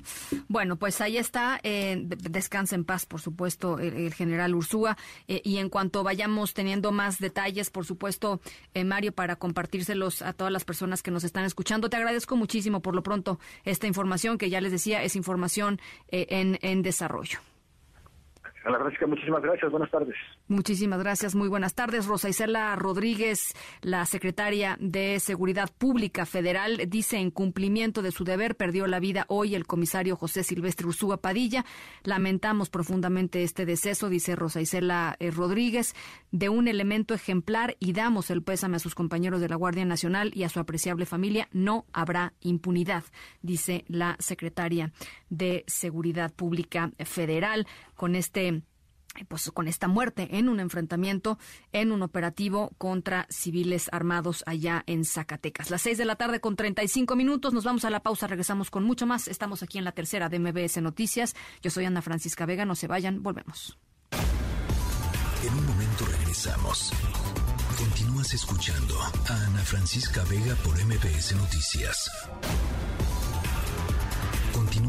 [0.49, 1.61] Bueno, pues ahí está.
[1.63, 4.97] Eh, descansa en paz, por supuesto, el, general Ursúa.
[5.29, 8.41] Eh, y en cuanto vayamos teniendo más detalles, por supuesto,
[8.73, 12.81] eh, Mario, para compartírselos a todas las personas que nos están escuchando, te agradezco muchísimo
[12.81, 15.79] por lo pronto esta información que ya les decía es información
[16.09, 17.39] en, en desarrollo.
[18.65, 19.71] A la Francisca, muchísimas gracias.
[19.71, 20.15] Buenas tardes.
[20.47, 21.33] Muchísimas gracias.
[21.33, 22.05] Muy buenas tardes.
[22.05, 28.55] Rosa Isela Rodríguez, la secretaria de Seguridad Pública Federal, dice en cumplimiento de su deber
[28.55, 31.65] perdió la vida hoy el comisario José Silvestre Ursúa Padilla.
[32.03, 35.95] Lamentamos profundamente este deceso, dice Rosa Isela eh, Rodríguez,
[36.29, 40.31] de un elemento ejemplar y damos el pésame a sus compañeros de la Guardia Nacional
[40.35, 41.49] y a su apreciable familia.
[41.53, 43.03] No habrá impunidad,
[43.41, 44.93] dice la secretaria
[45.27, 47.65] de Seguridad Pública Federal
[47.95, 48.61] con este
[49.23, 51.39] pues con esta muerte en un enfrentamiento,
[51.71, 55.69] en un operativo contra civiles armados allá en Zacatecas.
[55.69, 58.83] Las seis de la tarde con 35 minutos, nos vamos a la pausa, regresamos con
[58.83, 59.27] mucho más.
[59.27, 61.35] Estamos aquí en la tercera de MBS Noticias.
[61.61, 63.77] Yo soy Ana Francisca Vega, no se vayan, volvemos.
[65.43, 66.91] En un momento regresamos.
[67.77, 72.09] Continúas escuchando a Ana Francisca Vega por MBS Noticias.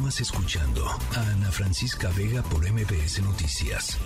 [0.06, 3.98] Continúas escuchando a Ana Francisca Vega por MBS Noticias.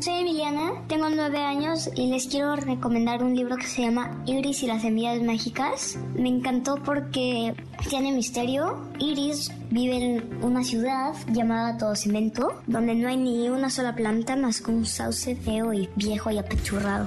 [0.00, 4.64] Soy Emiliana, tengo nueve años y les quiero recomendar un libro que se llama Iris
[4.64, 5.96] y las semillas mágicas.
[6.16, 7.54] Me encantó porque
[7.88, 8.90] tiene misterio.
[8.98, 14.34] Iris vive en una ciudad llamada Todo Cemento, donde no hay ni una sola planta
[14.34, 17.06] más que un sauce feo y viejo y apechurrado.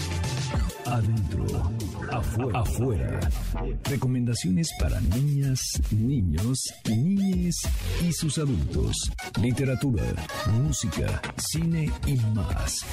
[0.85, 1.45] Adentro
[2.53, 3.19] Afuera.
[3.89, 6.59] Recomendaciones para niñas, niños,
[6.89, 7.55] niñes
[8.03, 9.11] y sus adultos.
[9.41, 10.03] Literatura,
[10.51, 12.85] música, cine y más.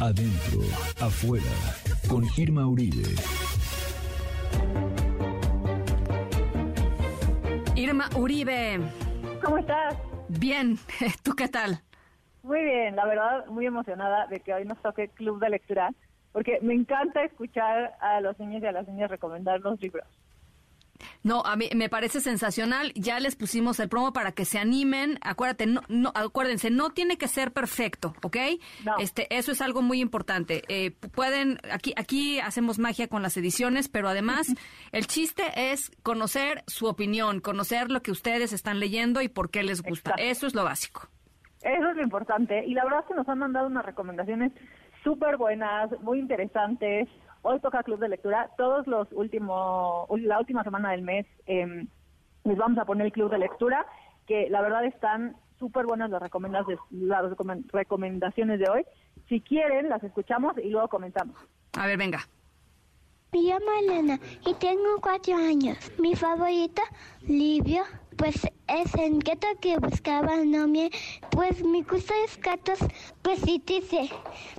[0.00, 0.60] Adentro,
[1.00, 1.44] afuera.
[2.08, 3.04] Con Irma Uribe.
[7.76, 8.80] Irma Uribe.
[9.44, 9.94] ¿Cómo estás?
[10.28, 10.78] Bien,
[11.22, 11.82] ¿tú qué tal?
[12.42, 15.90] Muy bien, la verdad, muy emocionada de que hoy nos toque Club de Lectura
[16.38, 20.06] porque me encanta escuchar a los niños y a las niñas recomendar los libros.
[21.24, 22.92] No, a mí me parece sensacional.
[22.94, 25.18] Ya les pusimos el promo para que se animen.
[25.20, 28.36] Acuérdate, no, no acuérdense, no tiene que ser perfecto, ¿ok?
[29.00, 30.62] Este, eso es algo muy importante.
[30.68, 34.46] Eh, pueden, aquí, aquí hacemos magia con las ediciones, pero además
[34.92, 39.64] el chiste es conocer su opinión, conocer lo que ustedes están leyendo y por qué
[39.64, 40.14] les gusta.
[40.18, 41.08] Eso es lo básico.
[41.62, 42.64] Eso es lo importante.
[42.64, 44.52] Y la verdad es que nos han mandado unas recomendaciones
[45.02, 47.08] súper buenas, muy interesantes.
[47.42, 48.50] Hoy toca Club de Lectura.
[48.56, 51.86] Todos los últimos, la última semana del mes eh,
[52.44, 53.86] les vamos a poner el club de lectura,
[54.26, 57.24] que la verdad están súper buenas las recomendaciones, las
[57.72, 58.84] recomendaciones de hoy.
[59.28, 61.36] Si quieren, las escuchamos y luego comentamos.
[61.78, 62.20] A ver, venga.
[63.32, 65.76] Me llamo Elena y tengo cuatro años.
[65.98, 66.80] Mi favorito
[67.26, 67.82] libro,
[68.18, 68.34] pues
[68.66, 70.90] es el gato que buscaba nombre.
[71.30, 72.78] Pues me gusta los gatos,
[73.22, 74.10] pues sí dice.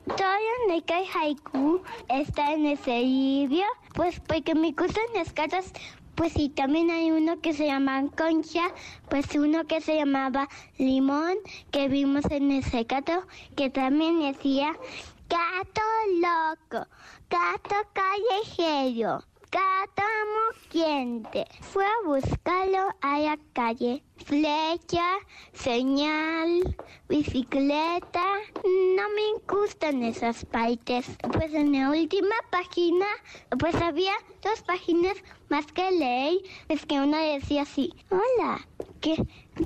[0.06, 5.72] Todo de que haiku está en ese libro, pues porque me gustan los gatos.
[6.16, 8.64] Pues sí, también hay uno que se llama Concha,
[9.10, 11.38] pues uno que se llamaba Limón,
[11.72, 13.26] que vimos en ese gato,
[13.56, 14.76] que también decía
[15.30, 15.82] Gato
[16.20, 16.88] loco,
[17.30, 19.24] gato callejero,
[20.70, 21.46] moquiente.
[21.62, 24.04] Fue a buscarlo a la calle.
[24.18, 25.18] Flecha,
[25.54, 26.76] señal,
[27.08, 28.24] bicicleta.
[28.64, 31.06] No me gustan esas partes.
[31.32, 33.06] Pues en la última página,
[33.58, 34.14] pues había
[34.44, 35.18] dos páginas
[35.50, 36.38] más que leer.
[36.68, 38.68] Es que una decía así, hola,
[39.02, 39.16] ¿qué?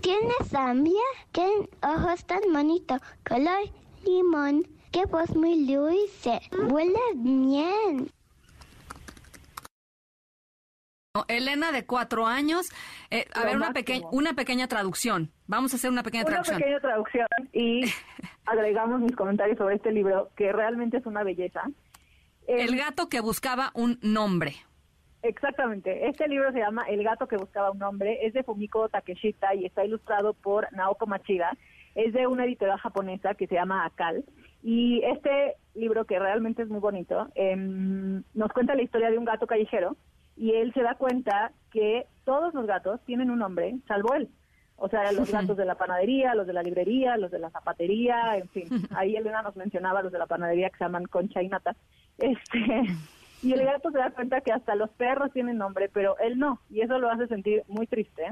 [0.01, 0.93] ¿Tienes hambre?
[1.31, 1.47] ¿Qué
[1.81, 2.95] ojos tan bonito?
[3.27, 3.69] Color
[4.05, 4.67] limón.
[4.91, 6.39] Qué voz muy dulce.
[6.69, 8.11] Huele bien.
[11.27, 12.71] Elena de cuatro años.
[13.11, 15.29] Eh, a ver, una, pequeña una pequeña traducción.
[15.45, 16.55] Vamos a hacer una pequeña traducción.
[16.55, 17.83] Una pequeña traducción y
[18.47, 21.61] agregamos mis comentarios sobre este libro, que realmente es una belleza.
[22.47, 24.55] El gato que buscaba un nombre.
[25.21, 26.07] Exactamente.
[26.07, 28.25] Este libro se llama El gato que buscaba un nombre.
[28.25, 31.55] Es de Fumiko Takeshita y está ilustrado por Naoko Machida.
[31.93, 34.25] Es de una editorial japonesa que se llama Akal.
[34.63, 39.25] Y este libro, que realmente es muy bonito, em, nos cuenta la historia de un
[39.25, 39.95] gato callejero
[40.35, 44.29] y él se da cuenta que todos los gatos tienen un nombre, salvo él.
[44.75, 48.37] O sea, los gatos de la panadería, los de la librería, los de la zapatería,
[48.37, 48.67] en fin.
[48.95, 51.75] Ahí Elena nos mencionaba los de la panadería que se llaman Concha y Nata.
[52.17, 52.59] Este,
[53.41, 56.59] y el gato se da cuenta que hasta los perros tienen nombre, pero él no.
[56.69, 58.23] Y eso lo hace sentir muy triste.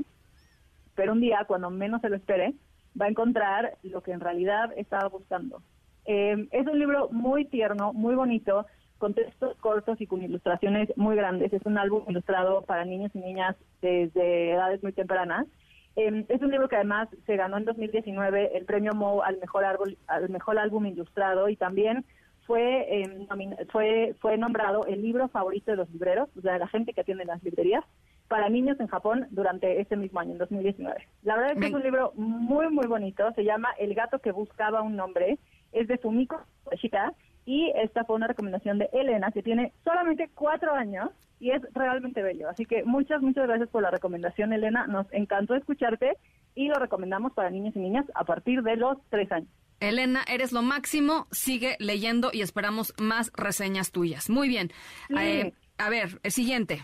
[0.95, 2.53] Pero un día, cuando menos se lo espere,
[2.99, 5.61] va a encontrar lo que en realidad estaba buscando.
[6.06, 8.65] Eh, es un libro muy tierno, muy bonito,
[9.02, 11.52] con textos cortos y con ilustraciones muy grandes.
[11.52, 15.48] Es un álbum ilustrado para niños y niñas desde edades muy tempranas.
[15.95, 19.65] Eh, es un libro que además se ganó en 2019 el premio Mo al mejor,
[19.65, 22.06] árbol, al mejor álbum ilustrado y también
[22.45, 23.28] fue, eh,
[23.72, 27.02] fue, fue nombrado el libro favorito de los libreros, o sea, de la gente que
[27.02, 27.84] atiende las librerías,
[28.28, 31.07] para niños en Japón durante ese mismo año, en 2019.
[31.23, 33.32] La verdad es que es un libro muy, muy bonito.
[33.34, 35.40] Se llama El gato que buscaba un nombre
[35.72, 36.40] es de Fumiko
[36.76, 37.14] Shita
[37.45, 41.09] y esta fue una recomendación de Elena, que tiene solamente cuatro años
[41.39, 42.49] y es realmente bello.
[42.49, 44.85] Así que muchas, muchas gracias por la recomendación, Elena.
[44.88, 46.18] Nos encantó escucharte
[46.53, 49.49] y lo recomendamos para niños y niñas a partir de los tres años.
[49.80, 51.27] Elena, eres lo máximo.
[51.31, 54.30] Sigue leyendo y esperamos más reseñas tuyas.
[54.30, 54.72] Muy bien.
[55.18, 56.84] Eh, a ver, el siguiente.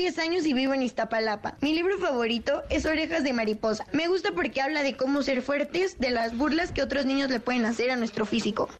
[0.00, 1.56] 10 años y vivo en Iztapalapa.
[1.60, 3.84] Mi libro favorito es Orejas de Mariposa.
[3.92, 7.38] Me gusta porque habla de cómo ser fuertes, de las burlas que otros niños le
[7.38, 8.70] pueden hacer a nuestro físico.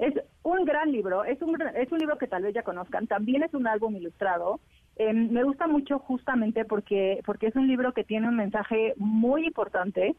[0.00, 0.12] Es
[0.42, 3.06] un gran libro, es un, es un libro que tal vez ya conozcan.
[3.06, 4.58] También es un álbum ilustrado.
[4.96, 9.46] Em, me gusta mucho justamente porque, porque es un libro que tiene un mensaje muy
[9.46, 10.16] importante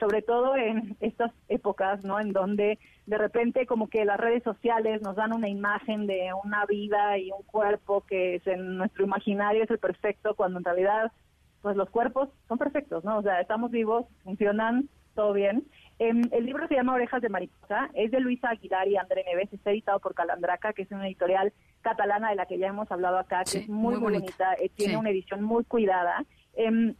[0.00, 2.18] sobre todo en estas épocas, ¿no?
[2.18, 6.64] En donde de repente como que las redes sociales nos dan una imagen de una
[6.64, 11.12] vida y un cuerpo que es en nuestro imaginario es el perfecto, cuando en realidad
[11.60, 13.18] pues los cuerpos son perfectos, ¿no?
[13.18, 15.64] O sea, estamos vivos, funcionan, todo bien.
[15.98, 19.52] Em, el libro se llama Orejas de Mariposa, es de Luisa Aguilar y André Neves,
[19.52, 23.18] está editado por Calandraca, que es una editorial catalana de la que ya hemos hablado
[23.18, 26.24] acá, que es muy, bonita, eh, tiene una edición muy cuidada.
[26.54, 26.94] Eh,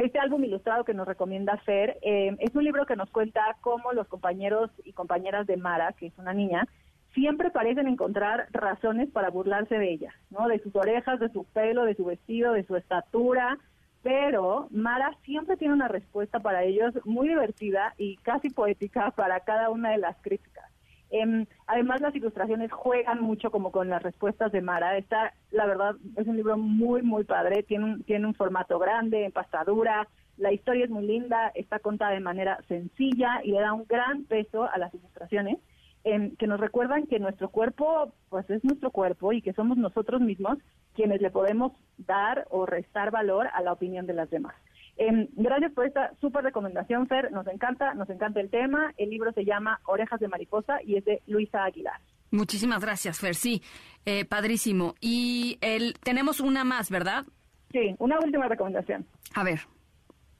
[0.00, 3.92] este álbum ilustrado que nos recomienda Fer eh, es un libro que nos cuenta cómo
[3.92, 6.66] los compañeros y compañeras de Mara, que es una niña,
[7.12, 10.48] siempre parecen encontrar razones para burlarse de ella, ¿no?
[10.48, 13.58] De sus orejas, de su pelo, de su vestido, de su estatura,
[14.02, 19.68] pero Mara siempre tiene una respuesta para ellos muy divertida y casi poética para cada
[19.68, 20.69] una de las críticas.
[21.10, 24.96] Em, además, las ilustraciones juegan mucho como con las respuestas de Mara.
[24.96, 27.64] Está, la verdad, es un libro muy, muy padre.
[27.64, 30.06] Tiene un, tiene un formato grande, empastadura.
[30.36, 34.24] La historia es muy linda, está contada de manera sencilla y le da un gran
[34.24, 35.58] peso a las ilustraciones
[36.04, 40.20] em, que nos recuerdan que nuestro cuerpo, pues es nuestro cuerpo y que somos nosotros
[40.22, 40.58] mismos
[40.94, 44.54] quienes le podemos dar o restar valor a la opinión de las demás.
[45.02, 47.32] Em, gracias por esta súper recomendación, Fer.
[47.32, 48.92] Nos encanta, nos encanta el tema.
[48.98, 51.98] El libro se llama Orejas de Mariposa y es de Luisa Aguilar.
[52.30, 53.34] Muchísimas gracias, Fer.
[53.34, 53.62] Sí,
[54.04, 54.94] eh, padrísimo.
[55.00, 57.24] Y el, tenemos una más, ¿verdad?
[57.72, 59.06] Sí, una última recomendación.
[59.34, 59.60] A ver.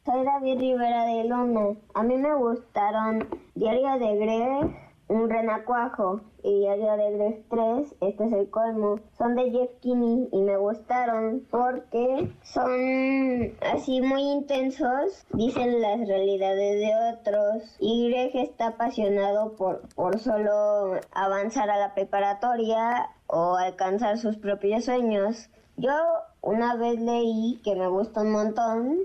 [0.05, 1.79] Soy David Rivera de Luna.
[1.95, 8.25] A mí me gustaron Diario de Greg, un renacuajo y Diario de Greg 3, este
[8.25, 15.27] es el colmo, son de Jeff Kinney y me gustaron porque son así muy intensos,
[15.33, 21.93] dicen las realidades de otros y Greg está apasionado por, por solo avanzar a la
[21.93, 25.51] preparatoria o alcanzar sus propios sueños.
[25.77, 25.93] Yo
[26.41, 28.99] una vez leí que me gusta un montón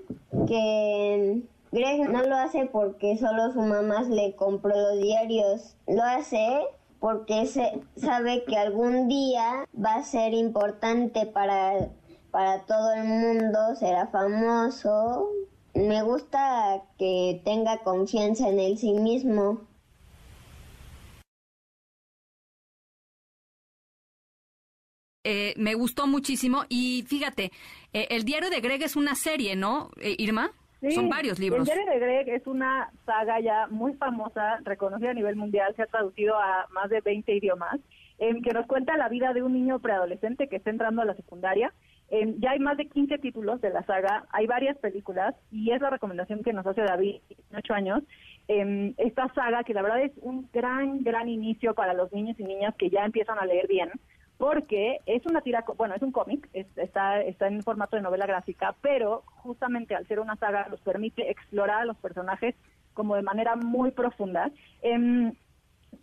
[0.48, 1.42] que
[1.76, 5.76] Greg no lo hace porque solo su mamá le compró los diarios.
[5.88, 6.64] Lo hace
[7.02, 11.90] porque se sabe que algún día va a ser importante para,
[12.32, 15.30] para todo el mundo, será famoso.
[15.74, 19.60] Me gusta que tenga confianza en él sí mismo.
[25.26, 27.52] Eh, me gustó muchísimo y fíjate,
[27.92, 30.54] eh, el diario de Greg es una serie, ¿no, eh, Irma?
[30.92, 31.68] Son varios libros.
[31.68, 35.84] El diario de Greg es una saga ya muy famosa, reconocida a nivel mundial, se
[35.84, 37.80] ha traducido a más de 20 idiomas,
[38.20, 41.16] em, que nos cuenta la vida de un niño preadolescente que está entrando a la
[41.16, 41.74] secundaria.
[42.38, 45.90] Ya hay más de 15 títulos de la saga, hay varias películas y es la
[45.90, 47.16] recomendación que nos hace David,
[47.58, 48.04] 8 años.
[48.48, 52.44] Em, esta saga que la verdad es un gran, gran inicio para los niños y
[52.44, 53.90] niñas que ya empiezan a leer bien
[54.38, 58.76] porque es una tira, bueno, es un cómic, está, está en formato de novela gráfica,
[58.82, 62.56] pero justamente al ser una saga nos permite explorar a los personajes
[62.94, 64.52] como de manera muy profunda.
[64.82, 65.34] Em,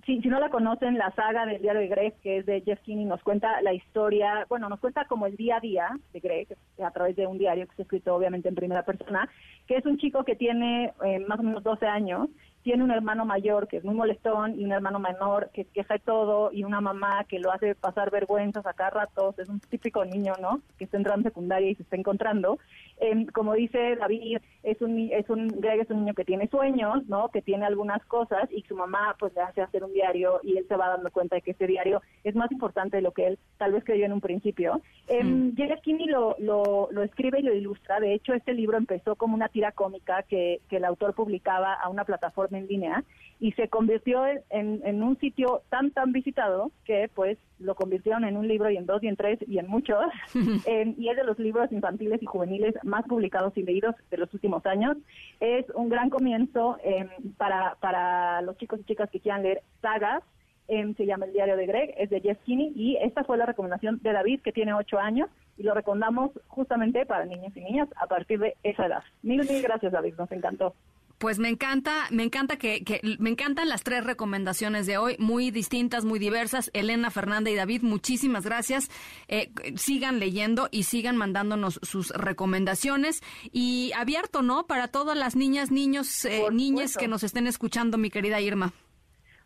[0.06, 2.80] si, si, no la conocen, la saga del diario de Greg, que es de Jeff
[2.80, 6.56] Kinney, nos cuenta la historia, bueno, nos cuenta como el día a día de Greg,
[6.82, 9.28] a través de un diario que se ha escrito obviamente en primera persona,
[9.66, 12.28] que es un chico que tiene eh, más o menos 12 años
[12.62, 16.00] tiene un hermano mayor que es muy molestón y un hermano menor que queja de
[16.00, 20.34] todo y una mamá que lo hace pasar vergüenza, sacar ratos, es un típico niño,
[20.40, 20.60] ¿no?
[20.78, 22.58] Que está entrando en secundaria y se está encontrando.
[23.02, 27.04] Em, como dice David, es un, es un, Greg es un niño que tiene sueños,
[27.08, 27.30] ¿no?
[27.30, 30.64] Que tiene algunas cosas y su mamá pues le hace hacer un diario y él
[30.68, 33.38] se va dando cuenta de que ese diario es más importante de lo que él
[33.58, 34.80] tal vez creyó en un principio.
[35.08, 35.56] Eh, mm.
[35.82, 37.98] Kinney lo, lo, lo escribe y lo ilustra.
[37.98, 41.88] De hecho, este libro empezó como una tira cómica que, que el autor publicaba a
[41.88, 43.02] una plataforma en línea
[43.42, 48.46] y se convirtió en, un sitio tan tan visitado que pues lo convirtieron en un
[48.46, 49.98] libro y en dos y en tres y en muchos
[50.34, 54.64] y es de los libros infantiles y juveniles más publicados y leídos de los últimos
[54.66, 54.98] años
[55.40, 57.08] es un gran comienzo em,
[57.38, 60.22] para para los chicos y chicas que quieran leer sagas
[60.68, 63.46] em, se llama El Diario de Greg, es de Jeff Kinney y esta fue la
[63.46, 67.88] recomendación de David que tiene ocho años y lo recomendamos justamente para niños y niñas
[67.96, 69.02] a partir de esa edad.
[69.22, 70.74] Mil, mil gracias David, nos encantó.
[71.22, 72.82] Pues me encanta, me encanta que,
[73.20, 76.68] me encantan las tres recomendaciones de hoy, muy distintas, muy diversas.
[76.74, 78.90] Elena, Fernanda y David, muchísimas gracias.
[79.28, 83.22] Eh, sigan leyendo y sigan mandándonos sus recomendaciones
[83.52, 84.66] y abierto, ¿no?
[84.66, 88.72] Para todas las niñas, niños, eh, niñas que nos estén escuchando, mi querida Irma.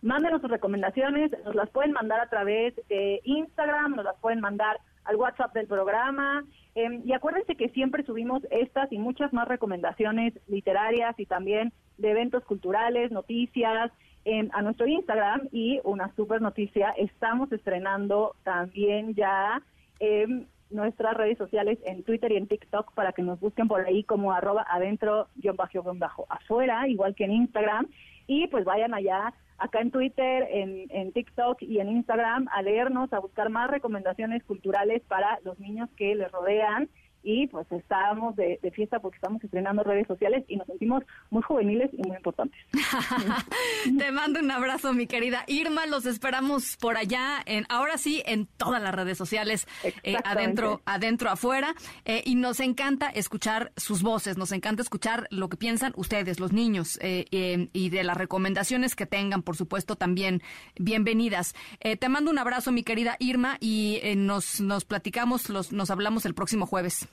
[0.00, 4.78] Mándenos sus recomendaciones, nos las pueden mandar a través de Instagram, nos las pueden mandar
[5.04, 6.42] al WhatsApp del programa.
[6.76, 12.10] Em, y acuérdense que siempre subimos estas y muchas más recomendaciones literarias y también de
[12.10, 13.90] eventos culturales, noticias,
[14.26, 15.48] em, a nuestro Instagram.
[15.52, 19.62] Y una super noticia, estamos estrenando también ya
[20.00, 24.04] en nuestras redes sociales en Twitter y en TikTok para que nos busquen por ahí
[24.04, 27.86] como arroba adentro bajo bajo afuera, igual que en Instagram,
[28.26, 33.12] y pues vayan allá acá en Twitter, en, en TikTok y en Instagram a leernos,
[33.12, 36.88] a buscar más recomendaciones culturales para los niños que les rodean
[37.26, 41.90] y pues estábamos de, fiesta porque estamos estrenando redes sociales y nos sentimos muy juveniles
[41.92, 42.58] y muy importantes.
[43.98, 45.86] Te mando un abrazo, mi querida Irma.
[45.86, 51.28] Los esperamos por allá, en ahora sí, en todas las redes sociales, eh, adentro, adentro,
[51.28, 51.74] afuera.
[52.04, 56.52] Eh, y nos encanta escuchar sus voces, nos encanta escuchar lo que piensan ustedes, los
[56.52, 57.24] niños, eh,
[57.72, 60.42] y de las recomendaciones que tengan, por supuesto, también
[60.78, 61.54] bienvenidas.
[61.80, 66.34] te mando un abrazo, mi querida Irma, y nos, nos platicamos, los, nos hablamos el
[66.34, 67.08] próximo jueves.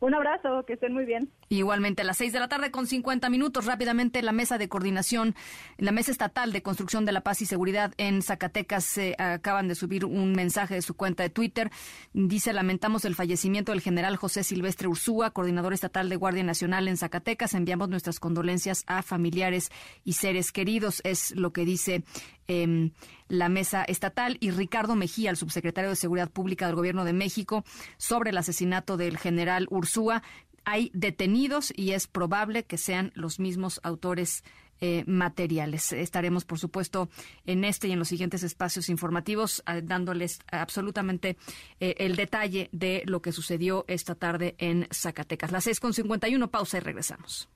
[0.00, 1.30] Un abrazo, que estén muy bien.
[1.58, 5.34] Igualmente, a las seis de la tarde con 50 minutos, rápidamente la mesa de coordinación,
[5.78, 9.74] la mesa estatal de construcción de la paz y seguridad en Zacatecas se acaban de
[9.74, 11.70] subir un mensaje de su cuenta de Twitter.
[12.12, 16.96] Dice, lamentamos el fallecimiento del general José Silvestre Ursúa, coordinador estatal de Guardia Nacional en
[16.96, 17.54] Zacatecas.
[17.54, 19.70] Enviamos nuestras condolencias a familiares
[20.04, 22.04] y seres queridos, es lo que dice
[22.48, 22.90] eh,
[23.28, 27.64] la mesa estatal, y Ricardo Mejía, el subsecretario de Seguridad Pública del Gobierno de México,
[27.96, 30.22] sobre el asesinato del general Ursúa.
[30.64, 34.42] Hay detenidos y es probable que sean los mismos autores
[34.80, 35.92] eh, materiales.
[35.92, 37.08] Estaremos, por supuesto,
[37.46, 41.36] en este y en los siguientes espacios informativos eh, dándoles absolutamente
[41.80, 45.52] eh, el detalle de lo que sucedió esta tarde en Zacatecas.
[45.52, 47.48] Las seis con 51, pausa y regresamos.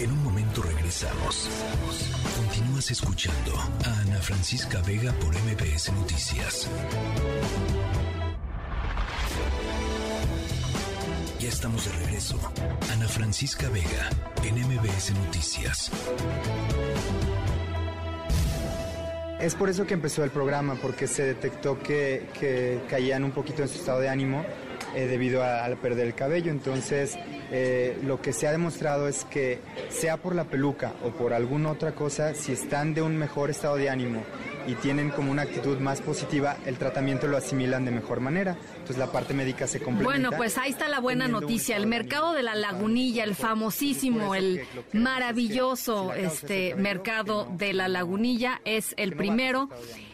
[0.00, 1.48] En un momento regresamos.
[2.36, 3.54] Continúas escuchando
[3.84, 6.68] a Ana Francisca Vega por MBS Noticias.
[11.50, 12.38] Estamos de regreso.
[12.92, 14.08] Ana Francisca Vega
[14.44, 15.90] en MBS Noticias.
[19.40, 23.62] Es por eso que empezó el programa, porque se detectó que, que caían un poquito
[23.62, 24.44] en su estado de ánimo
[24.94, 26.52] eh, debido al perder el cabello.
[26.52, 27.18] Entonces,
[27.50, 29.58] eh, lo que se ha demostrado es que
[29.88, 33.74] sea por la peluca o por alguna otra cosa, si están de un mejor estado
[33.74, 34.22] de ánimo
[34.66, 38.56] y tienen como una actitud más positiva, el tratamiento lo asimilan de mejor manera.
[38.72, 40.28] Entonces la parte médica se complementa.
[40.28, 41.76] Bueno, pues ahí está la buena noticia.
[41.76, 44.62] El mercado de la lagunilla, el famosísimo, el
[44.92, 49.68] maravilloso este mercado de la lagunilla es el primero.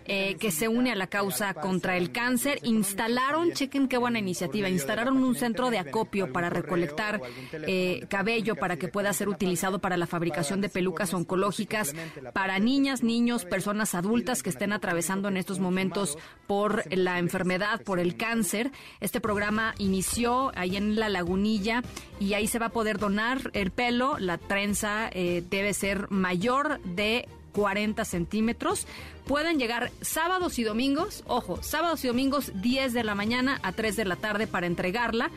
[0.09, 2.61] Eh, que se une a la causa contra el cáncer.
[2.63, 7.21] Instalaron, chequen qué buena iniciativa, instalaron un centro de acopio para recolectar
[7.53, 11.93] eh, cabello para que pueda ser utilizado para la fabricación de pelucas oncológicas
[12.33, 16.17] para niñas, niños, personas adultas que estén atravesando en estos momentos
[16.47, 18.71] por la enfermedad, por el cáncer.
[19.01, 21.83] Este programa inició ahí en la lagunilla
[22.21, 24.19] y ahí se va a poder donar el pelo.
[24.19, 28.87] La trenza eh, debe ser mayor de 40 centímetros.
[29.27, 33.97] Pueden llegar sábados y domingos, ojo, sábados y domingos 10 de la mañana a 3
[33.97, 35.31] de la tarde para entregarla.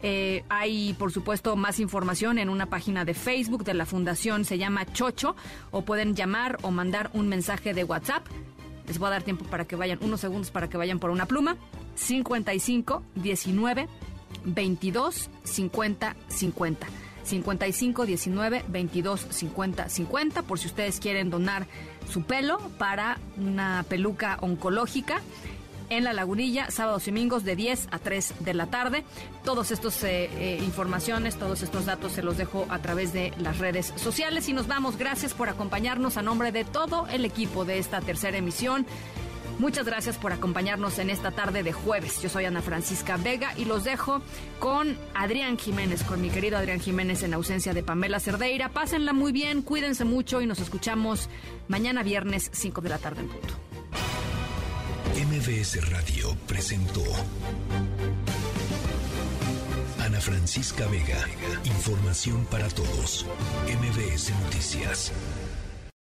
[0.00, 4.56] Eh, hay, por supuesto, más información en una página de Facebook de la Fundación, se
[4.56, 5.34] llama Chocho,
[5.72, 8.24] o pueden llamar o mandar un mensaje de WhatsApp.
[8.86, 11.26] Les voy a dar tiempo para que vayan, unos segundos para que vayan por una
[11.26, 11.56] pluma.
[11.96, 13.88] 55 19
[14.44, 17.03] 22 50 50.
[17.24, 21.66] 55 19 22 50 50 por si ustedes quieren donar
[22.08, 25.20] su pelo para una peluca oncológica
[25.90, 29.04] en la lagunilla, sábados y domingos de 10 a 3 de la tarde.
[29.44, 33.58] Todos estos eh, eh, informaciones, todos estos datos se los dejo a través de las
[33.58, 34.96] redes sociales y nos vamos.
[34.96, 38.86] Gracias por acompañarnos a nombre de todo el equipo de esta tercera emisión.
[39.58, 42.20] Muchas gracias por acompañarnos en esta tarde de jueves.
[42.20, 44.20] Yo soy Ana Francisca Vega y los dejo
[44.58, 48.70] con Adrián Jiménez, con mi querido Adrián Jiménez en ausencia de Pamela Cerdeira.
[48.70, 51.28] Pásenla muy bien, cuídense mucho y nos escuchamos
[51.68, 53.54] mañana viernes 5 de la tarde en punto.
[55.14, 57.02] MBS Radio presentó
[60.00, 61.24] Ana Francisca Vega,
[61.64, 63.24] información para todos.
[63.66, 65.12] MBS Noticias.